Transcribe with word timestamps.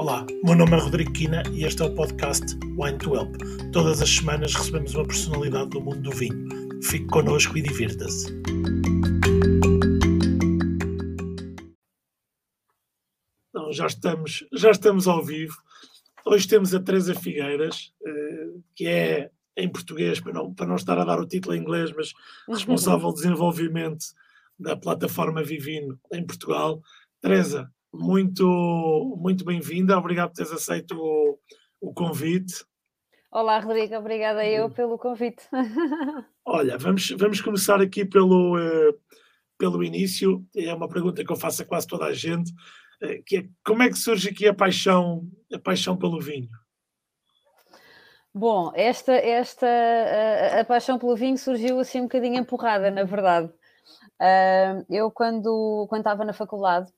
Olá, 0.00 0.24
meu 0.42 0.56
nome 0.56 0.72
é 0.72 0.80
Rodrigo 0.80 1.12
Quina 1.12 1.42
e 1.52 1.62
este 1.62 1.82
é 1.82 1.84
o 1.84 1.94
podcast 1.94 2.56
Wine 2.78 2.96
to 2.96 3.14
Help. 3.14 3.36
Todas 3.70 4.00
as 4.00 4.08
semanas 4.08 4.54
recebemos 4.54 4.94
uma 4.94 5.06
personalidade 5.06 5.68
do 5.68 5.80
mundo 5.82 6.00
do 6.00 6.10
vinho. 6.10 6.48
Fique 6.82 7.04
connosco 7.08 7.58
e 7.58 7.60
divirta-se. 7.60 8.32
Então, 13.50 13.70
já 13.74 13.86
estamos, 13.86 14.46
já 14.54 14.70
estamos 14.70 15.06
ao 15.06 15.22
vivo. 15.22 15.54
Hoje 16.24 16.48
temos 16.48 16.74
a 16.74 16.80
Teresa 16.80 17.14
Figueiras, 17.14 17.92
eh, 18.02 18.46
que 18.74 18.86
é 18.86 19.30
em 19.54 19.68
português, 19.70 20.18
para 20.18 20.32
não, 20.32 20.54
para 20.54 20.64
não 20.64 20.76
estar 20.76 20.98
a 20.98 21.04
dar 21.04 21.20
o 21.20 21.28
título 21.28 21.54
em 21.54 21.60
inglês, 21.60 21.92
mas 21.94 22.14
responsável 22.48 23.10
de 23.10 23.16
desenvolvimento 23.16 24.06
da 24.58 24.74
plataforma 24.78 25.42
Vivino 25.42 26.00
em 26.10 26.24
Portugal. 26.24 26.80
Teresa, 27.20 27.70
muito, 27.92 29.16
muito 29.18 29.44
bem-vinda, 29.44 29.98
obrigado 29.98 30.30
por 30.30 30.36
teres 30.36 30.52
aceito 30.52 30.96
o, 30.96 31.38
o 31.80 31.92
convite. 31.92 32.64
Olá, 33.30 33.58
Rodrigo, 33.60 33.94
obrigada 33.96 34.44
eu 34.44 34.70
pelo 34.70 34.98
convite. 34.98 35.42
Olha, 36.44 36.76
vamos, 36.76 37.10
vamos 37.10 37.40
começar 37.40 37.80
aqui 37.80 38.04
pelo, 38.04 38.56
uh, 38.56 38.98
pelo 39.56 39.84
início. 39.84 40.44
É 40.56 40.74
uma 40.74 40.88
pergunta 40.88 41.24
que 41.24 41.32
eu 41.32 41.36
faço 41.36 41.62
a 41.62 41.64
quase 41.64 41.86
toda 41.86 42.06
a 42.06 42.12
gente, 42.12 42.50
uh, 43.02 43.22
que 43.24 43.36
é 43.36 43.48
como 43.64 43.82
é 43.82 43.88
que 43.88 43.98
surge 43.98 44.30
aqui 44.30 44.48
a 44.48 44.54
paixão, 44.54 45.28
a 45.52 45.58
paixão 45.58 45.96
pelo 45.96 46.20
vinho? 46.20 46.48
Bom, 48.34 48.72
esta, 48.74 49.12
esta 49.12 49.66
a, 49.66 50.60
a 50.60 50.64
paixão 50.64 50.98
pelo 50.98 51.16
vinho 51.16 51.38
surgiu 51.38 51.80
assim 51.80 52.00
um 52.00 52.04
bocadinho 52.04 52.36
empurrada, 52.38 52.90
na 52.90 53.04
verdade. 53.04 53.52
Uh, 54.20 54.84
eu, 54.90 55.10
quando, 55.10 55.86
quando 55.88 56.00
estava 56.00 56.24
na 56.24 56.32
faculdade, 56.32 56.92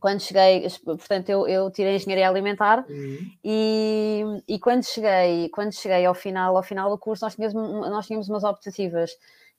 quando 0.00 0.20
cheguei, 0.20 0.66
portanto, 0.84 1.28
eu, 1.28 1.46
eu 1.46 1.70
tirei 1.70 1.96
engenharia 1.96 2.28
alimentar 2.28 2.84
uhum. 2.88 3.18
e, 3.44 4.22
e 4.46 4.58
quando 4.58 4.84
cheguei, 4.84 5.48
quando 5.50 5.72
cheguei 5.72 6.04
ao 6.06 6.14
final, 6.14 6.56
ao 6.56 6.62
final 6.62 6.90
do 6.90 6.98
curso, 6.98 7.24
nós 7.24 7.34
tínhamos, 7.34 7.54
nós 7.54 8.06
tínhamos 8.06 8.28
umas 8.28 8.44
optativas 8.44 9.10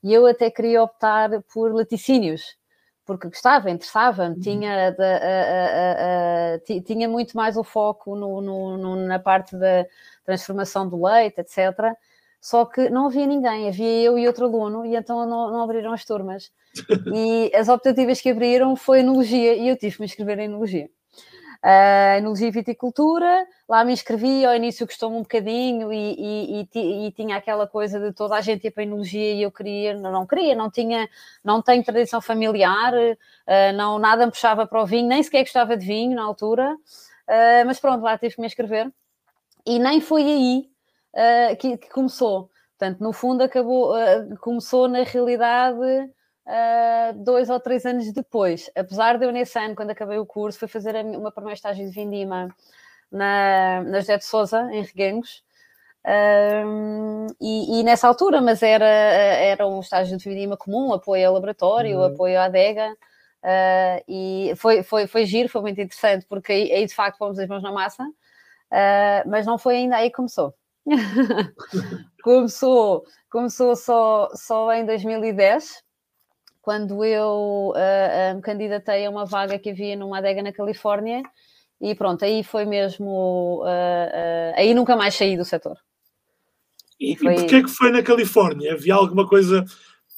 e 0.02 0.12
eu 0.12 0.26
até 0.26 0.50
queria 0.50 0.82
optar 0.82 1.30
por 1.52 1.74
laticínios, 1.74 2.56
porque 3.04 3.28
gostava, 3.28 3.70
interessava-me, 3.70 4.36
uhum. 4.36 4.40
tinha, 4.40 4.96
tinha 6.84 7.08
muito 7.08 7.36
mais 7.36 7.56
o 7.56 7.64
foco 7.64 8.16
no, 8.16 8.40
no, 8.40 8.76
no, 8.78 8.96
na 8.96 9.18
parte 9.18 9.56
da 9.56 9.84
transformação 10.24 10.88
do 10.88 11.04
leite, 11.04 11.40
etc. 11.40 11.94
Só 12.40 12.64
que 12.64 12.88
não 12.88 13.06
havia 13.06 13.26
ninguém, 13.26 13.68
havia 13.68 14.02
eu 14.02 14.18
e 14.18 14.26
outro 14.26 14.46
aluno, 14.46 14.86
e 14.86 14.96
então 14.96 15.26
não, 15.26 15.50
não 15.50 15.62
abriram 15.62 15.92
as 15.92 16.04
turmas. 16.04 16.50
E 17.14 17.50
as 17.54 17.68
optativas 17.68 18.20
que 18.20 18.30
abriram 18.30 18.76
foi 18.76 19.00
enologia, 19.00 19.54
e 19.54 19.68
eu 19.68 19.76
tive 19.76 19.96
que 19.96 20.00
me 20.00 20.06
inscrever 20.06 20.38
em 20.38 20.44
enologia. 20.44 20.88
Uh, 21.62 22.16
enologia 22.16 22.48
e 22.48 22.50
viticultura, 22.50 23.46
lá 23.68 23.84
me 23.84 23.92
inscrevi, 23.92 24.46
ao 24.46 24.54
início 24.54 24.86
gostou-me 24.86 25.16
um 25.16 25.22
bocadinho 25.22 25.92
e, 25.92 26.14
e, 26.18 26.68
e, 26.74 27.06
e, 27.06 27.12
tinha 27.12 27.36
aquela 27.36 27.66
coisa 27.66 28.00
de 28.00 28.14
toda 28.14 28.34
a 28.34 28.40
gente 28.40 28.66
ir 28.66 28.70
para 28.70 28.82
a 28.82 28.86
enologia 28.86 29.34
e 29.34 29.42
eu 29.42 29.52
queria, 29.52 29.92
não, 29.92 30.10
não 30.10 30.26
queria, 30.26 30.54
não 30.54 30.70
tinha, 30.70 31.06
não 31.44 31.60
tenho 31.60 31.84
tradição 31.84 32.22
familiar, 32.22 32.94
uh, 32.94 33.76
não, 33.76 33.98
nada 33.98 34.24
me 34.24 34.32
puxava 34.32 34.66
para 34.66 34.82
o 34.82 34.86
vinho, 34.86 35.06
nem 35.06 35.22
sequer 35.22 35.42
gostava 35.42 35.76
de 35.76 35.84
vinho 35.84 36.16
na 36.16 36.22
altura, 36.22 36.72
uh, 36.74 37.66
mas 37.66 37.78
pronto, 37.78 38.02
lá 38.02 38.16
tive 38.16 38.36
que 38.36 38.40
me 38.40 38.46
inscrever. 38.46 38.90
E 39.66 39.78
nem 39.78 40.00
foi 40.00 40.22
aí 40.22 40.70
uh, 41.14 41.56
que, 41.56 41.76
que, 41.76 41.90
começou. 41.90 42.50
Portanto, 42.78 43.00
no 43.00 43.12
fundo, 43.12 43.42
acabou, 43.42 43.94
uh, 43.94 44.36
começou 44.40 44.88
na 44.88 45.02
realidade 45.02 45.78
uh, 45.78 47.14
dois 47.16 47.50
ou 47.50 47.60
três 47.60 47.84
anos 47.84 48.12
depois. 48.12 48.70
Apesar 48.76 49.18
de 49.18 49.26
eu, 49.26 49.32
nesse 49.32 49.58
ano, 49.58 49.74
quando 49.74 49.90
acabei 49.90 50.18
o 50.18 50.26
curso, 50.26 50.58
fui 50.58 50.68
fazer 50.68 50.94
o 50.96 51.20
meu 51.20 51.32
primeiro 51.32 51.56
estágio 51.56 51.86
de 51.86 51.92
vindima 51.92 52.48
na, 53.10 53.82
na 53.82 54.00
José 54.00 54.18
de 54.18 54.24
Souza, 54.24 54.68
em 54.72 54.82
Reguengos. 54.82 55.42
E, 57.40 57.80
e, 57.80 57.82
nessa 57.82 58.08
altura, 58.08 58.40
mas 58.40 58.62
era, 58.62 58.86
era 58.86 59.66
um 59.66 59.80
estágio 59.80 60.16
de 60.16 60.28
vindima 60.28 60.56
comum, 60.56 60.94
apoio 60.94 61.28
ao 61.28 61.34
laboratório, 61.34 61.98
uhum. 61.98 62.04
apoio 62.04 62.38
à 62.38 62.44
adega, 62.44 62.96
Uh, 63.42 64.04
e 64.06 64.52
foi, 64.56 64.82
foi, 64.82 65.06
foi 65.06 65.24
giro, 65.24 65.48
foi 65.48 65.62
muito 65.62 65.80
interessante, 65.80 66.26
porque 66.28 66.52
aí, 66.52 66.72
aí 66.72 66.86
de 66.86 66.94
facto 66.94 67.16
fomos 67.16 67.38
as 67.38 67.48
mãos 67.48 67.62
na 67.62 67.72
massa, 67.72 68.04
uh, 68.04 69.28
mas 69.28 69.46
não 69.46 69.58
foi 69.58 69.76
ainda 69.76 69.96
aí 69.96 70.10
que 70.10 70.16
começou. 70.16 70.54
começou, 72.22 73.04
começou 73.30 73.76
só, 73.76 74.28
só 74.34 74.72
em 74.72 74.84
2010, 74.86 75.82
quando 76.62 77.04
eu 77.04 77.72
uh, 77.74 78.34
me 78.36 78.42
candidatei 78.42 79.06
a 79.06 79.10
uma 79.10 79.24
vaga 79.24 79.58
que 79.58 79.70
havia 79.70 79.96
numa 79.96 80.18
adega 80.18 80.42
na 80.42 80.52
Califórnia 80.52 81.22
e 81.80 81.94
pronto, 81.94 82.24
aí 82.24 82.44
foi 82.44 82.66
mesmo. 82.66 83.62
Uh, 83.62 83.64
uh, 83.64 84.54
aí 84.54 84.74
nunca 84.74 84.96
mais 84.96 85.14
saí 85.14 85.36
do 85.36 85.44
setor. 85.44 85.78
E, 87.00 87.16
foi... 87.16 87.32
e 87.32 87.36
porquê 87.36 87.56
é 87.56 87.62
que 87.62 87.70
foi 87.70 87.90
na 87.90 88.02
Califórnia? 88.02 88.74
Havia 88.74 88.94
alguma 88.94 89.26
coisa 89.26 89.64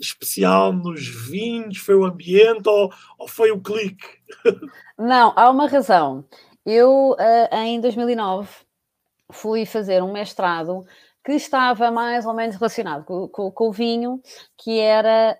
especial 0.00 0.72
nos 0.72 1.06
vinhos? 1.06 1.78
Foi 1.78 1.94
o 1.94 2.04
ambiente 2.04 2.68
ou, 2.68 2.92
ou 3.16 3.28
foi 3.28 3.52
o 3.52 3.60
clique? 3.60 4.04
Não, 4.98 5.32
há 5.36 5.48
uma 5.48 5.68
razão. 5.68 6.24
Eu, 6.66 7.16
em 7.52 7.80
2009, 7.80 8.48
fui 9.32 9.66
fazer 9.66 10.02
um 10.02 10.12
mestrado 10.12 10.84
que 11.24 11.32
estava 11.32 11.90
mais 11.90 12.26
ou 12.26 12.34
menos 12.34 12.56
relacionado 12.56 13.04
com, 13.04 13.28
com, 13.28 13.50
com 13.50 13.68
o 13.68 13.72
vinho, 13.72 14.20
que 14.56 14.80
era 14.80 15.38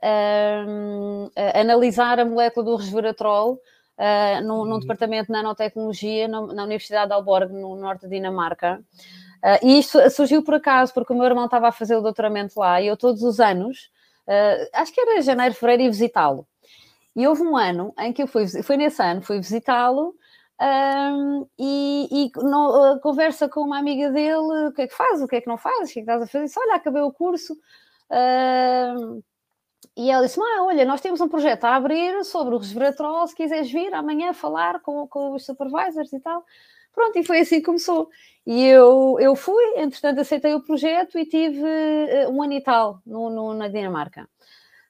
um, 0.67 1.29
analisar 1.55 2.21
a 2.21 2.25
molécula 2.25 2.65
do 2.65 2.77
resveratrol 2.77 3.55
uh, 3.55 4.45
num, 4.45 4.65
num, 4.65 4.73
uhum. 4.75 4.79
departamento 4.79 5.27
de 5.27 5.33
nanotecnologia 5.33 6.29
na, 6.29 6.41
na 6.41 6.65
Universidade 6.65 7.09
de 7.09 7.15
Alborg, 7.15 7.53
no 7.53 7.75
norte 7.77 8.03
da 8.03 8.09
Dinamarca. 8.09 8.81
Uh, 9.43 9.67
e 9.67 9.79
isto 9.81 9.99
surgiu 10.11 10.43
por 10.43 10.55
acaso, 10.55 10.95
porque 10.95 11.13
o 11.13 11.17
meu 11.17 11.27
irmão 11.27 11.47
estava 11.47 11.69
a 11.69 11.73
fazer 11.73 11.97
o 11.97 12.01
doutoramento 12.01 12.59
lá 12.59 12.81
e 12.81 12.87
eu 12.87 12.97
todos 12.97 13.23
os 13.23 13.41
anos, 13.41 13.91
uh, 14.29 14.69
acho 14.75 14.93
que 14.93 15.01
era 15.01 15.21
janeiro, 15.21 15.55
fevereiro, 15.55 15.83
ia 15.83 15.91
visitá-lo. 15.91 16.47
E 17.15 17.27
houve 17.27 17.43
um 17.43 17.57
ano 17.57 17.93
em 17.99 18.13
que 18.13 18.23
eu 18.23 18.27
fui, 18.27 18.47
foi 18.63 18.77
nesse 18.77 19.03
ano, 19.03 19.21
fui 19.21 19.39
visitá-lo 19.39 20.15
um, 20.61 21.47
e, 21.59 22.27
e 22.27 22.31
conversa 23.01 23.49
com 23.49 23.63
uma 23.63 23.79
amiga 23.79 24.11
dele, 24.11 24.69
o 24.69 24.73
que 24.73 24.83
é 24.83 24.87
que 24.87 24.95
faz, 24.95 25.21
o 25.21 25.27
que 25.27 25.37
é 25.37 25.41
que 25.41 25.49
não 25.49 25.59
faz, 25.59 25.91
o 25.91 25.93
que 25.93 26.01
é 26.01 26.03
que 26.05 26.11
estás 26.11 26.23
a 26.23 26.27
fazer? 26.27 26.45
Disse, 26.45 26.61
olha, 26.61 26.75
acabei 26.75 27.03
o 27.03 27.13
curso. 27.13 27.55
Uh, 28.11 29.23
e 29.97 30.11
ela 30.11 30.27
disse: 30.27 30.41
ah, 30.41 30.65
olha, 30.65 30.85
nós 30.85 31.01
temos 31.01 31.21
um 31.21 31.29
projeto 31.29 31.65
a 31.65 31.77
abrir 31.77 32.25
sobre 32.25 32.55
o 32.55 32.59
resveratrol, 32.59 33.27
se 33.27 33.35
quiseres 33.35 33.71
vir 33.71 33.93
amanhã 33.95 34.33
falar 34.33 34.81
com, 34.81 35.07
com 35.07 35.35
os 35.35 35.45
supervisors 35.45 36.13
e 36.13 36.21
tal. 36.21 36.45
Pronto, 36.93 37.19
e 37.19 37.25
foi 37.25 37.41
assim 37.41 37.57
que 37.57 37.67
começou. 37.67 38.09
E 38.47 38.65
eu, 38.67 39.17
eu 39.21 39.35
fui, 39.35 39.65
entretanto, 39.77 40.21
aceitei 40.21 40.55
o 40.55 40.63
projeto 40.63 41.19
e 41.19 41.27
tive 41.27 41.63
uh, 41.63 42.31
um 42.31 42.43
ano 42.43 42.53
e 42.55 42.61
tal 42.63 43.01
no, 43.07 43.31
no, 43.31 43.55
na 43.55 43.69
Dinamarca. 43.69 44.29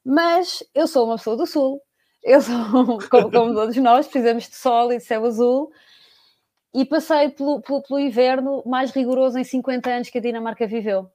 Mas 0.05 0.65
eu 0.75 0.87
sou 0.87 1.07
uma 1.07 1.17
pessoa 1.17 1.37
do 1.37 1.47
Sul, 1.47 1.81
eu 2.23 2.41
sou, 2.41 2.55
como, 3.11 3.31
como 3.31 3.53
todos 3.55 3.77
nós, 3.77 4.07
precisamos 4.07 4.49
de 4.49 4.57
sol 4.57 4.93
e 4.93 4.99
de 4.99 5.05
céu 5.05 5.25
azul. 5.25 5.73
E 6.75 6.85
passei 6.85 7.29
pelo, 7.31 7.61
pelo, 7.61 7.83
pelo, 7.83 8.01
inverno 8.01 8.63
mais 8.65 8.91
rigoroso 8.93 9.39
em 9.39 9.45
50 9.45 9.91
anos 9.91 10.11
que 10.11 10.19
a 10.19 10.21
Dinamarca 10.21 10.67
viveu. 10.67 11.11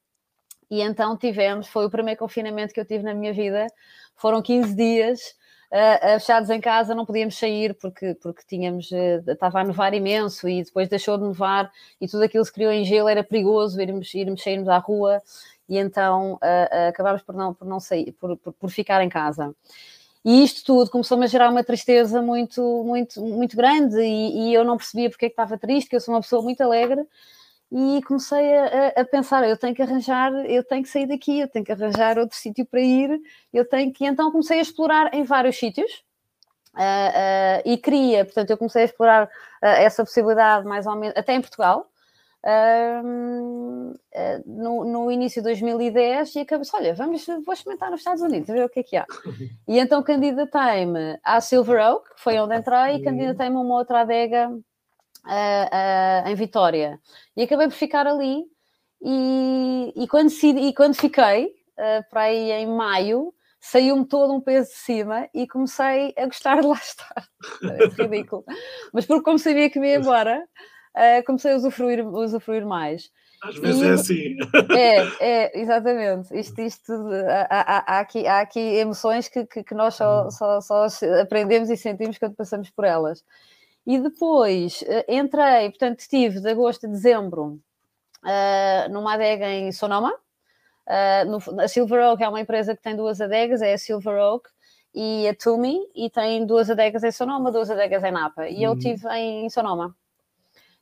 E 0.70 0.82
então 0.82 1.18
tivemos, 1.18 1.68
foi 1.68 1.86
o 1.86 1.90
primeiro 1.90 2.20
confinamento 2.20 2.74
que 2.74 2.80
eu 2.80 2.86
tive 2.86 3.04
na 3.04 3.14
minha 3.14 3.34
vida. 3.34 3.66
Foram 4.16 4.42
15 4.42 4.76
dias 4.76 5.36
uh, 5.72 6.20
fechados 6.20 6.50
em 6.50 6.60
casa, 6.60 6.94
não 6.94 7.06
podíamos 7.06 7.38
sair 7.38 7.74
porque, 7.76 8.14
porque 8.16 8.44
tínhamos, 8.48 8.92
uh, 8.92 9.32
estava 9.32 9.62
a 9.62 9.64
nevar 9.64 9.94
imenso 9.94 10.48
e 10.48 10.64
depois 10.64 10.90
deixou 10.90 11.18
de 11.18 11.24
nevar 11.24 11.72
e 12.00 12.08
tudo 12.08 12.24
aquilo 12.24 12.46
se 12.46 12.52
criou 12.52 12.72
em 12.72 12.84
gelo, 12.84 13.08
era 13.08 13.24
perigoso 13.24 13.82
irmos, 13.82 14.14
irmos 14.14 14.44
sairmos 14.44 14.68
à 14.68 14.78
rua 14.78 15.22
e 15.68 15.78
então 15.78 16.34
uh, 16.36 16.90
acabámos 16.90 17.22
por 17.22 17.34
não, 17.36 17.54
por 17.54 17.66
não 17.68 17.80
sair, 17.80 18.12
por, 18.14 18.38
por, 18.38 18.54
por 18.54 18.70
ficar 18.70 19.02
em 19.04 19.10
casa. 19.10 19.56
E 20.28 20.44
isto 20.44 20.62
tudo 20.66 20.92
começou-me 20.92 21.24
a 21.24 21.28
gerar 21.28 21.50
uma 21.50 21.64
tristeza 21.64 22.22
muito, 22.22 22.84
muito, 22.84 23.22
muito 23.22 23.56
grande 23.56 23.98
e, 24.02 24.50
e 24.50 24.54
eu 24.54 24.66
não 24.66 24.76
percebia 24.76 25.10
porque 25.10 25.28
é 25.28 25.30
que 25.30 25.32
estava 25.32 25.58
triste, 25.58 25.90
que 25.90 25.96
eu 25.96 26.02
sou 26.02 26.14
uma 26.14 26.20
pessoa 26.20 26.42
muito 26.42 26.60
alegre. 26.60 27.02
E 27.72 28.02
comecei 28.06 28.58
a, 28.58 28.88
a, 28.98 29.06
pensar, 29.06 29.48
eu 29.48 29.56
tenho 29.56 29.74
que 29.74 29.82
arranjar, 29.82 30.34
eu 30.46 30.66
tenho 30.66 30.84
que 30.84 30.90
sair 30.90 31.08
daqui, 31.08 31.40
eu 31.40 31.48
tenho 31.48 31.64
que 31.64 31.72
arranjar 31.72 32.20
outro 32.20 32.36
sítio 32.38 32.66
para 32.66 32.82
ir, 32.82 33.22
eu 33.54 33.64
tenho 33.64 33.94
que... 33.94 34.06
Então 34.06 34.30
comecei 34.30 34.60
a 34.60 34.62
explorar 34.62 35.14
em 35.14 35.24
vários 35.24 35.58
sítios 35.58 35.90
uh, 36.76 36.80
uh, 36.80 37.62
e 37.64 37.78
queria, 37.78 38.26
portanto, 38.26 38.50
eu 38.50 38.58
comecei 38.58 38.82
a 38.82 38.86
explorar 38.86 39.28
uh, 39.28 39.30
essa 39.62 40.04
possibilidade 40.04 40.66
mais 40.66 40.86
ou 40.86 40.96
menos, 40.98 41.16
até 41.16 41.36
em 41.36 41.42
Portugal, 41.42 41.90
uh, 42.48 44.00
no, 44.46 44.86
no, 44.86 45.12
início 45.12 45.42
de 45.42 45.50
2010 45.50 46.36
e 46.36 46.40
acabei 46.40 46.68
olha, 46.74 46.94
vamos, 46.94 47.26
vou 47.46 47.54
experimentar 47.54 47.92
nos 47.92 48.00
Estados 48.00 48.22
Unidos, 48.22 48.48
ver 48.48 48.64
o 48.64 48.70
que 48.70 48.80
é 48.80 48.84
que 48.84 48.98
há. 48.98 49.06
E 49.68 49.80
então 49.80 50.02
candidatei-me 50.02 51.20
à 51.24 51.42
Silver 51.42 51.86
Oak, 51.92 52.16
que 52.16 52.22
foi 52.22 52.40
onde 52.40 52.56
entrei, 52.56 52.96
e 52.96 53.04
candidatei-me 53.04 53.58
a 53.58 53.60
uma 53.60 53.76
outra 53.76 54.02
adega 54.02 54.50
uh, 54.50 54.56
uh, 54.56 56.28
em 56.28 56.36
Vitória. 56.36 57.00
E 57.36 57.44
acabei 57.44 57.68
por 57.68 57.76
ficar 57.76 58.08
ali 58.08 58.46
e, 59.02 59.94
e, 59.96 60.08
quando, 60.08 60.32
e 60.32 60.74
quando 60.74 60.96
fiquei, 60.96 61.54
para 62.10 62.22
aí 62.22 62.52
em 62.52 62.66
maio, 62.66 63.32
saiu-me 63.60 64.06
todo 64.06 64.34
um 64.34 64.42
peso 64.42 64.70
de 64.70 64.78
cima 64.78 65.30
e 65.34 65.48
comecei 65.48 66.14
a 66.18 66.26
gostar 66.26 66.62
de 66.62 66.68
lá 66.68 66.78
estar. 66.82 67.28
É 67.64 68.02
ridículo. 68.02 68.44
Mas 68.94 69.06
porque 69.06 69.24
como 69.24 69.38
sabia 69.38 69.70
que 69.70 69.80
me 69.80 69.90
ia 69.90 69.98
embora, 69.98 70.44
uh, 70.98 71.24
comecei 71.26 71.54
a 71.54 71.56
usufruir, 71.56 72.06
usufruir 72.06 72.66
mais. 72.66 73.12
Às 73.44 73.56
vezes 73.58 73.82
e, 73.82 73.86
é 73.86 73.92
assim. 73.92 74.38
É, 74.76 74.98
é, 75.22 75.60
exatamente. 75.60 76.38
Isto, 76.38 76.62
isto, 76.62 76.92
há, 77.50 77.78
há, 77.78 77.98
há, 77.98 78.00
aqui, 78.00 78.26
há 78.26 78.42
aqui 78.42 78.60
emoções 78.60 79.28
que, 79.28 79.46
que, 79.46 79.64
que 79.64 79.76
nós 79.76 79.96
só, 79.96 80.24
uhum. 80.24 80.32
só, 80.32 80.62
só 80.62 80.88
aprendemos 81.22 81.70
e 81.70 81.78
sentimos 81.78 82.18
quando 82.18 82.36
passamos 82.36 82.70
por 82.70 82.86
elas. 82.86 83.24
E 83.86 84.00
depois 84.00 84.84
entrei, 85.08 85.70
portanto, 85.70 86.00
estive 86.00 86.42
de 86.42 86.50
agosto 86.50 86.88
a 86.88 86.90
dezembro 86.90 87.62
uh, 88.24 88.92
numa 88.92 89.14
adega 89.14 89.48
em 89.48 89.72
Sonoma. 89.72 90.14
Uh, 90.88 91.30
no, 91.30 91.62
a 91.62 91.68
Silver 91.68 92.02
Oak 92.12 92.24
é 92.24 92.30
uma 92.30 92.42
empresa 92.42 92.76
que 92.76 92.82
tem 92.82 92.96
duas 92.96 93.20
adegas, 93.20 93.62
é 93.62 93.74
a 93.74 93.78
Silver 93.78 94.16
Oak 94.16 94.50
e 94.96 95.28
a 95.28 95.36
Tumi, 95.36 95.80
e 95.96 96.10
tem 96.10 96.46
duas 96.46 96.70
adegas 96.70 97.04
em 97.04 97.12
Sonoma, 97.12 97.52
duas 97.52 97.70
adegas 97.70 98.04
em 98.04 98.12
Napa. 98.12 98.48
E 98.48 98.64
eu 98.64 98.72
uhum. 98.72 98.78
estive 98.78 99.08
em 99.10 99.50
Sonoma. 99.50 99.96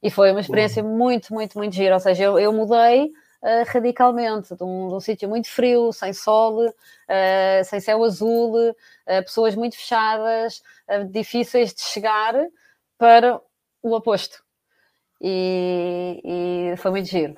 E 0.05 0.11
foi 0.11 0.29
uma 0.29 0.39
experiência 0.39 0.83
muito, 0.83 1.33
muito, 1.33 1.57
muito 1.57 1.73
gira. 1.73 1.95
Ou 1.95 1.99
seja, 1.99 2.25
eu, 2.25 2.37
eu 2.37 2.53
mudei 2.53 3.05
uh, 3.05 3.65
radicalmente 3.65 4.55
de 4.55 4.63
um, 4.63 4.93
um 4.93 4.99
sítio 4.99 5.27
muito 5.27 5.49
frio, 5.49 5.91
sem 5.91 6.13
sol, 6.13 6.63
uh, 6.63 7.63
sem 7.63 7.79
céu 7.79 8.03
azul, 8.03 8.53
uh, 8.69 8.75
pessoas 9.23 9.55
muito 9.55 9.75
fechadas, 9.75 10.61
difíceis 11.09 11.73
de 11.73 11.81
chegar, 11.81 12.35
para 12.99 13.41
o 13.81 13.95
oposto 13.95 14.43
e, 15.19 16.21
e 16.73 16.77
foi 16.77 16.91
muito 16.91 17.07
giro. 17.07 17.35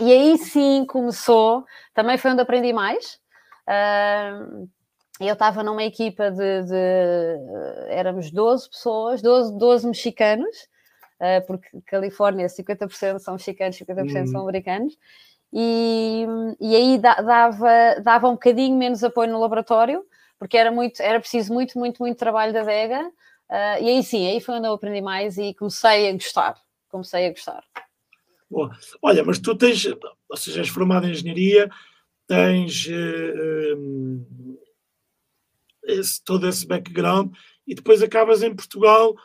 E 0.00 0.12
aí 0.12 0.36
sim 0.36 0.84
começou, 0.86 1.64
também 1.94 2.18
foi 2.18 2.32
onde 2.32 2.42
aprendi 2.42 2.72
mais. 2.72 3.20
Eu 5.20 5.34
estava 5.34 5.62
numa 5.62 5.84
equipa 5.84 6.28
de, 6.32 6.62
de, 6.64 7.38
éramos 7.88 8.32
12 8.32 8.68
pessoas, 8.68 9.22
12, 9.22 9.56
12 9.56 9.86
mexicanos, 9.86 10.68
porque 11.46 11.68
Califórnia 11.86 12.46
50% 12.46 13.18
são 13.18 13.34
mexicanos, 13.34 13.76
50% 13.78 14.20
uhum. 14.20 14.26
são 14.26 14.42
americanos, 14.42 14.96
e, 15.52 16.26
e 16.60 16.74
aí 16.74 16.98
dava, 16.98 18.00
dava 18.02 18.28
um 18.28 18.32
bocadinho 18.32 18.76
menos 18.76 19.04
apoio 19.04 19.30
no 19.30 19.40
laboratório, 19.40 20.04
porque 20.38 20.56
era, 20.56 20.70
muito, 20.72 21.00
era 21.00 21.20
preciso 21.20 21.52
muito, 21.52 21.78
muito, 21.78 21.98
muito 22.02 22.18
trabalho 22.18 22.52
da 22.52 22.62
Vega, 22.62 23.00
uh, 23.06 23.82
e 23.82 23.88
aí 23.88 24.02
sim, 24.02 24.26
aí 24.26 24.40
foi 24.40 24.56
onde 24.56 24.66
eu 24.66 24.72
aprendi 24.72 25.00
mais 25.00 25.38
e 25.38 25.54
comecei 25.54 26.08
a 26.08 26.12
gostar 26.12 26.64
comecei 26.94 27.26
a 27.26 27.30
gostar. 27.30 27.64
Bom, 28.48 28.70
olha, 29.02 29.24
mas 29.24 29.40
tu 29.40 29.56
tens, 29.56 29.84
ou 30.28 30.36
seja, 30.36 30.60
és 30.60 30.68
formado 30.68 31.06
em 31.06 31.10
engenharia, 31.10 31.68
tens 32.28 32.86
uh, 32.86 34.58
esse, 35.82 36.22
todo 36.22 36.48
esse 36.48 36.64
background 36.64 37.34
e 37.66 37.74
depois 37.74 38.00
acabas 38.00 38.42
em 38.44 38.54
Portugal 38.54 39.16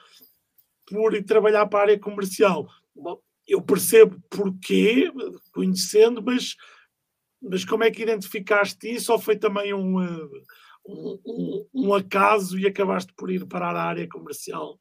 por 0.89 1.13
ir 1.13 1.23
trabalhar 1.23 1.65
para 1.67 1.79
a 1.79 1.81
área 1.83 1.99
comercial. 1.99 2.67
Bom, 2.95 3.19
eu 3.47 3.61
percebo 3.61 4.19
porquê, 4.29 5.11
conhecendo, 5.53 6.21
mas, 6.21 6.55
mas 7.41 7.65
como 7.65 7.83
é 7.83 7.91
que 7.91 8.03
identificaste 8.03 8.93
isso 8.93 9.11
ou 9.11 9.19
foi 9.19 9.37
também 9.37 9.73
um, 9.73 9.97
uh, 9.97 10.29
um, 10.85 11.19
um, 11.25 11.67
um 11.73 11.93
acaso 11.93 12.57
e 12.59 12.67
acabaste 12.67 13.13
por 13.13 13.31
ir 13.31 13.45
para 13.45 13.67
a 13.67 13.83
área 13.83 14.07
comercial? 14.07 14.77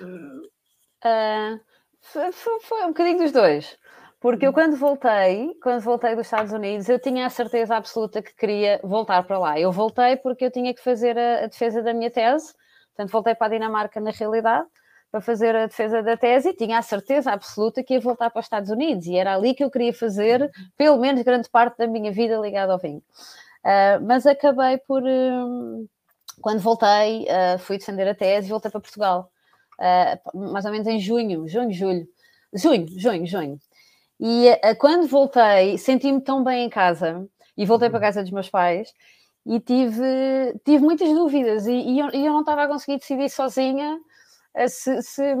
Uh... 0.00 0.60
Uh, 1.02 1.58
foi, 2.00 2.32
foi, 2.60 2.84
um 2.84 2.88
bocadinho 2.88 3.18
dos 3.18 3.32
dois. 3.32 3.78
Porque 4.20 4.46
eu 4.46 4.50
hum. 4.50 4.54
quando 4.54 4.76
voltei, 4.76 5.54
quando 5.62 5.80
voltei 5.80 6.14
dos 6.14 6.26
Estados 6.26 6.52
Unidos, 6.52 6.88
eu 6.88 6.98
tinha 6.98 7.26
a 7.26 7.30
certeza 7.30 7.76
absoluta 7.76 8.20
que 8.20 8.34
queria 8.34 8.80
voltar 8.82 9.22
para 9.22 9.38
lá. 9.38 9.58
Eu 9.58 9.72
voltei 9.72 10.16
porque 10.16 10.44
eu 10.44 10.50
tinha 10.50 10.74
que 10.74 10.82
fazer 10.82 11.18
a, 11.18 11.44
a 11.44 11.46
defesa 11.46 11.82
da 11.82 11.94
minha 11.94 12.10
tese, 12.10 12.52
portanto 12.88 13.12
voltei 13.12 13.34
para 13.34 13.46
a 13.46 13.50
Dinamarca 13.50 13.98
na 14.00 14.10
realidade, 14.10 14.68
para 15.10 15.20
fazer 15.20 15.56
a 15.56 15.66
defesa 15.66 16.02
da 16.02 16.16
tese 16.16 16.50
e 16.50 16.54
tinha 16.54 16.78
a 16.78 16.82
certeza 16.82 17.32
absoluta 17.32 17.82
que 17.82 17.94
ia 17.94 18.00
voltar 18.00 18.30
para 18.30 18.40
os 18.40 18.46
Estados 18.46 18.70
Unidos 18.70 19.06
e 19.06 19.16
era 19.16 19.34
ali 19.34 19.54
que 19.54 19.64
eu 19.64 19.70
queria 19.70 19.92
fazer 19.92 20.50
pelo 20.76 20.98
menos 20.98 21.22
grande 21.22 21.48
parte 21.48 21.78
da 21.78 21.86
minha 21.86 22.12
vida 22.12 22.36
ligada 22.36 22.72
ao 22.72 22.78
vinho. 22.78 23.02
Uh, 23.64 24.04
mas 24.06 24.26
acabei 24.26 24.78
por, 24.78 25.02
uh, 25.02 25.88
quando 26.40 26.60
voltei, 26.60 27.24
uh, 27.24 27.58
fui 27.58 27.76
defender 27.76 28.08
a 28.08 28.14
tese 28.14 28.46
e 28.46 28.50
voltei 28.50 28.70
para 28.70 28.80
Portugal 28.80 29.30
uh, 29.78 30.52
mais 30.52 30.64
ou 30.64 30.70
menos 30.70 30.86
em 30.86 31.00
junho, 31.00 31.46
junho, 31.48 31.72
julho, 31.72 32.06
junho, 32.54 32.86
junho, 32.96 33.26
junho. 33.26 33.58
E 34.22 34.50
quando 34.78 35.08
voltei, 35.08 35.78
senti-me 35.78 36.20
tão 36.20 36.44
bem 36.44 36.66
em 36.66 36.68
casa 36.68 37.26
e 37.56 37.64
voltei 37.64 37.88
para 37.88 37.98
a 37.98 38.02
casa 38.02 38.22
dos 38.22 38.30
meus 38.30 38.50
pais 38.50 38.92
e 39.46 39.58
tive, 39.58 40.04
tive 40.62 40.84
muitas 40.84 41.08
dúvidas 41.08 41.66
e, 41.66 41.72
e, 41.72 41.98
eu, 41.98 42.10
eu, 42.10 42.32
não 42.32 42.40
estava 42.40 42.64
a 42.64 42.68
conseguir 42.68 42.98
decidir 42.98 43.30
sozinha 43.30 43.98
se, 44.68 45.00
se, 45.02 45.34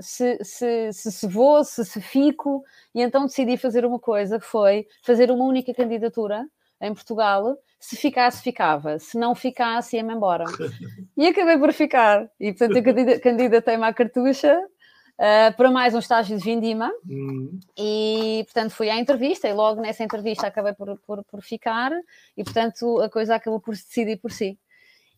se, 0.00 0.38
se, 0.42 0.92
se, 0.92 1.12
se 1.12 1.26
vou, 1.26 1.62
se, 1.64 1.84
se 1.84 2.00
fico, 2.00 2.64
e 2.94 3.02
então 3.02 3.26
decidi 3.26 3.56
fazer 3.56 3.84
uma 3.84 3.98
coisa 3.98 4.38
que 4.38 4.46
foi 4.46 4.86
fazer 5.02 5.30
uma 5.30 5.44
única 5.44 5.72
candidatura 5.72 6.46
em 6.80 6.94
Portugal 6.94 7.56
se 7.80 7.96
ficasse, 7.96 8.42
ficava. 8.42 8.98
Se 8.98 9.18
não 9.18 9.34
ficasse, 9.34 9.96
ia-me 9.96 10.14
embora. 10.14 10.44
E 11.16 11.26
acabei 11.26 11.58
por 11.58 11.72
ficar. 11.72 12.30
E, 12.38 12.52
portanto, 12.52 12.76
eu 12.76 13.20
candidatei-me 13.20 13.84
à 13.84 13.92
cartucha 13.92 14.58
uh, 14.58 15.54
para 15.54 15.70
mais 15.70 15.94
um 15.94 15.98
estágio 15.98 16.38
de 16.38 16.42
vindima. 16.42 16.90
Uhum. 17.06 17.60
E, 17.76 18.42
portanto, 18.46 18.70
fui 18.70 18.88
à 18.88 18.98
entrevista 18.98 19.46
e 19.46 19.52
logo 19.52 19.82
nessa 19.82 20.02
entrevista 20.02 20.46
acabei 20.46 20.72
por, 20.72 20.98
por, 21.06 21.22
por 21.24 21.42
ficar. 21.42 21.92
E, 22.36 22.42
portanto, 22.42 23.00
a 23.02 23.10
coisa 23.10 23.34
acabou 23.34 23.60
por 23.60 23.76
se 23.76 23.86
decidir 23.86 24.16
por 24.16 24.32
si. 24.32 24.58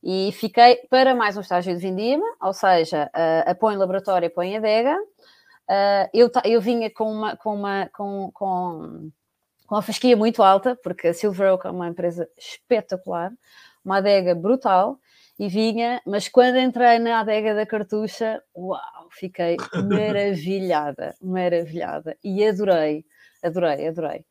E 0.02 0.32
fiquei 0.32 0.76
para 0.90 1.14
mais 1.14 1.36
um 1.36 1.40
estágio 1.40 1.74
de 1.74 1.80
vindima, 1.80 2.24
ou 2.40 2.52
seja, 2.52 3.10
uh, 3.14 3.50
apoio 3.50 3.76
em 3.76 3.78
laboratório, 3.78 4.28
apoio 4.28 4.48
em 4.48 4.56
adega. 4.56 4.96
Uh, 4.98 6.08
eu, 6.12 6.30
eu 6.44 6.60
vinha 6.60 6.90
com 6.90 7.10
uma, 7.10 7.36
com 7.36 7.54
uma, 7.54 7.88
com, 7.92 8.30
com 8.32 9.10
com 9.72 9.76
a 9.76 9.80
fasquia 9.80 10.14
muito 10.14 10.42
alta, 10.42 10.76
porque 10.84 11.08
a 11.08 11.14
Silver 11.14 11.54
Oak 11.54 11.66
é 11.66 11.70
uma 11.70 11.88
empresa 11.88 12.28
espetacular, 12.36 13.32
uma 13.82 13.96
adega 13.96 14.34
brutal, 14.34 14.98
e 15.38 15.48
vinha, 15.48 15.98
mas 16.06 16.28
quando 16.28 16.58
entrei 16.58 16.98
na 16.98 17.20
adega 17.20 17.54
da 17.54 17.64
cartucha, 17.64 18.42
uau, 18.54 19.08
fiquei 19.12 19.56
maravilhada, 19.90 21.14
maravilhada, 21.22 22.18
e 22.22 22.46
adorei, 22.46 23.02
adorei, 23.42 23.88
adorei. 23.88 24.26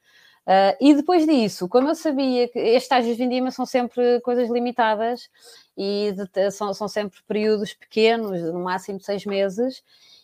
Uh, 0.47 0.75
e 0.81 0.95
depois 0.95 1.25
disso, 1.25 1.69
como 1.69 1.89
eu 1.89 1.95
sabia 1.95 2.47
que 2.47 2.57
estes 2.57 2.83
estágios 2.83 3.15
de 3.15 3.23
vindima 3.23 3.51
são 3.51 3.65
sempre 3.65 4.19
coisas 4.21 4.49
limitadas 4.49 5.29
e 5.77 6.13
de, 6.13 6.51
são, 6.51 6.73
são 6.73 6.87
sempre 6.87 7.19
períodos 7.27 7.73
pequenos, 7.73 8.41
no 8.41 8.63
máximo 8.63 8.99
seis 8.99 9.23
meses, 9.25 9.83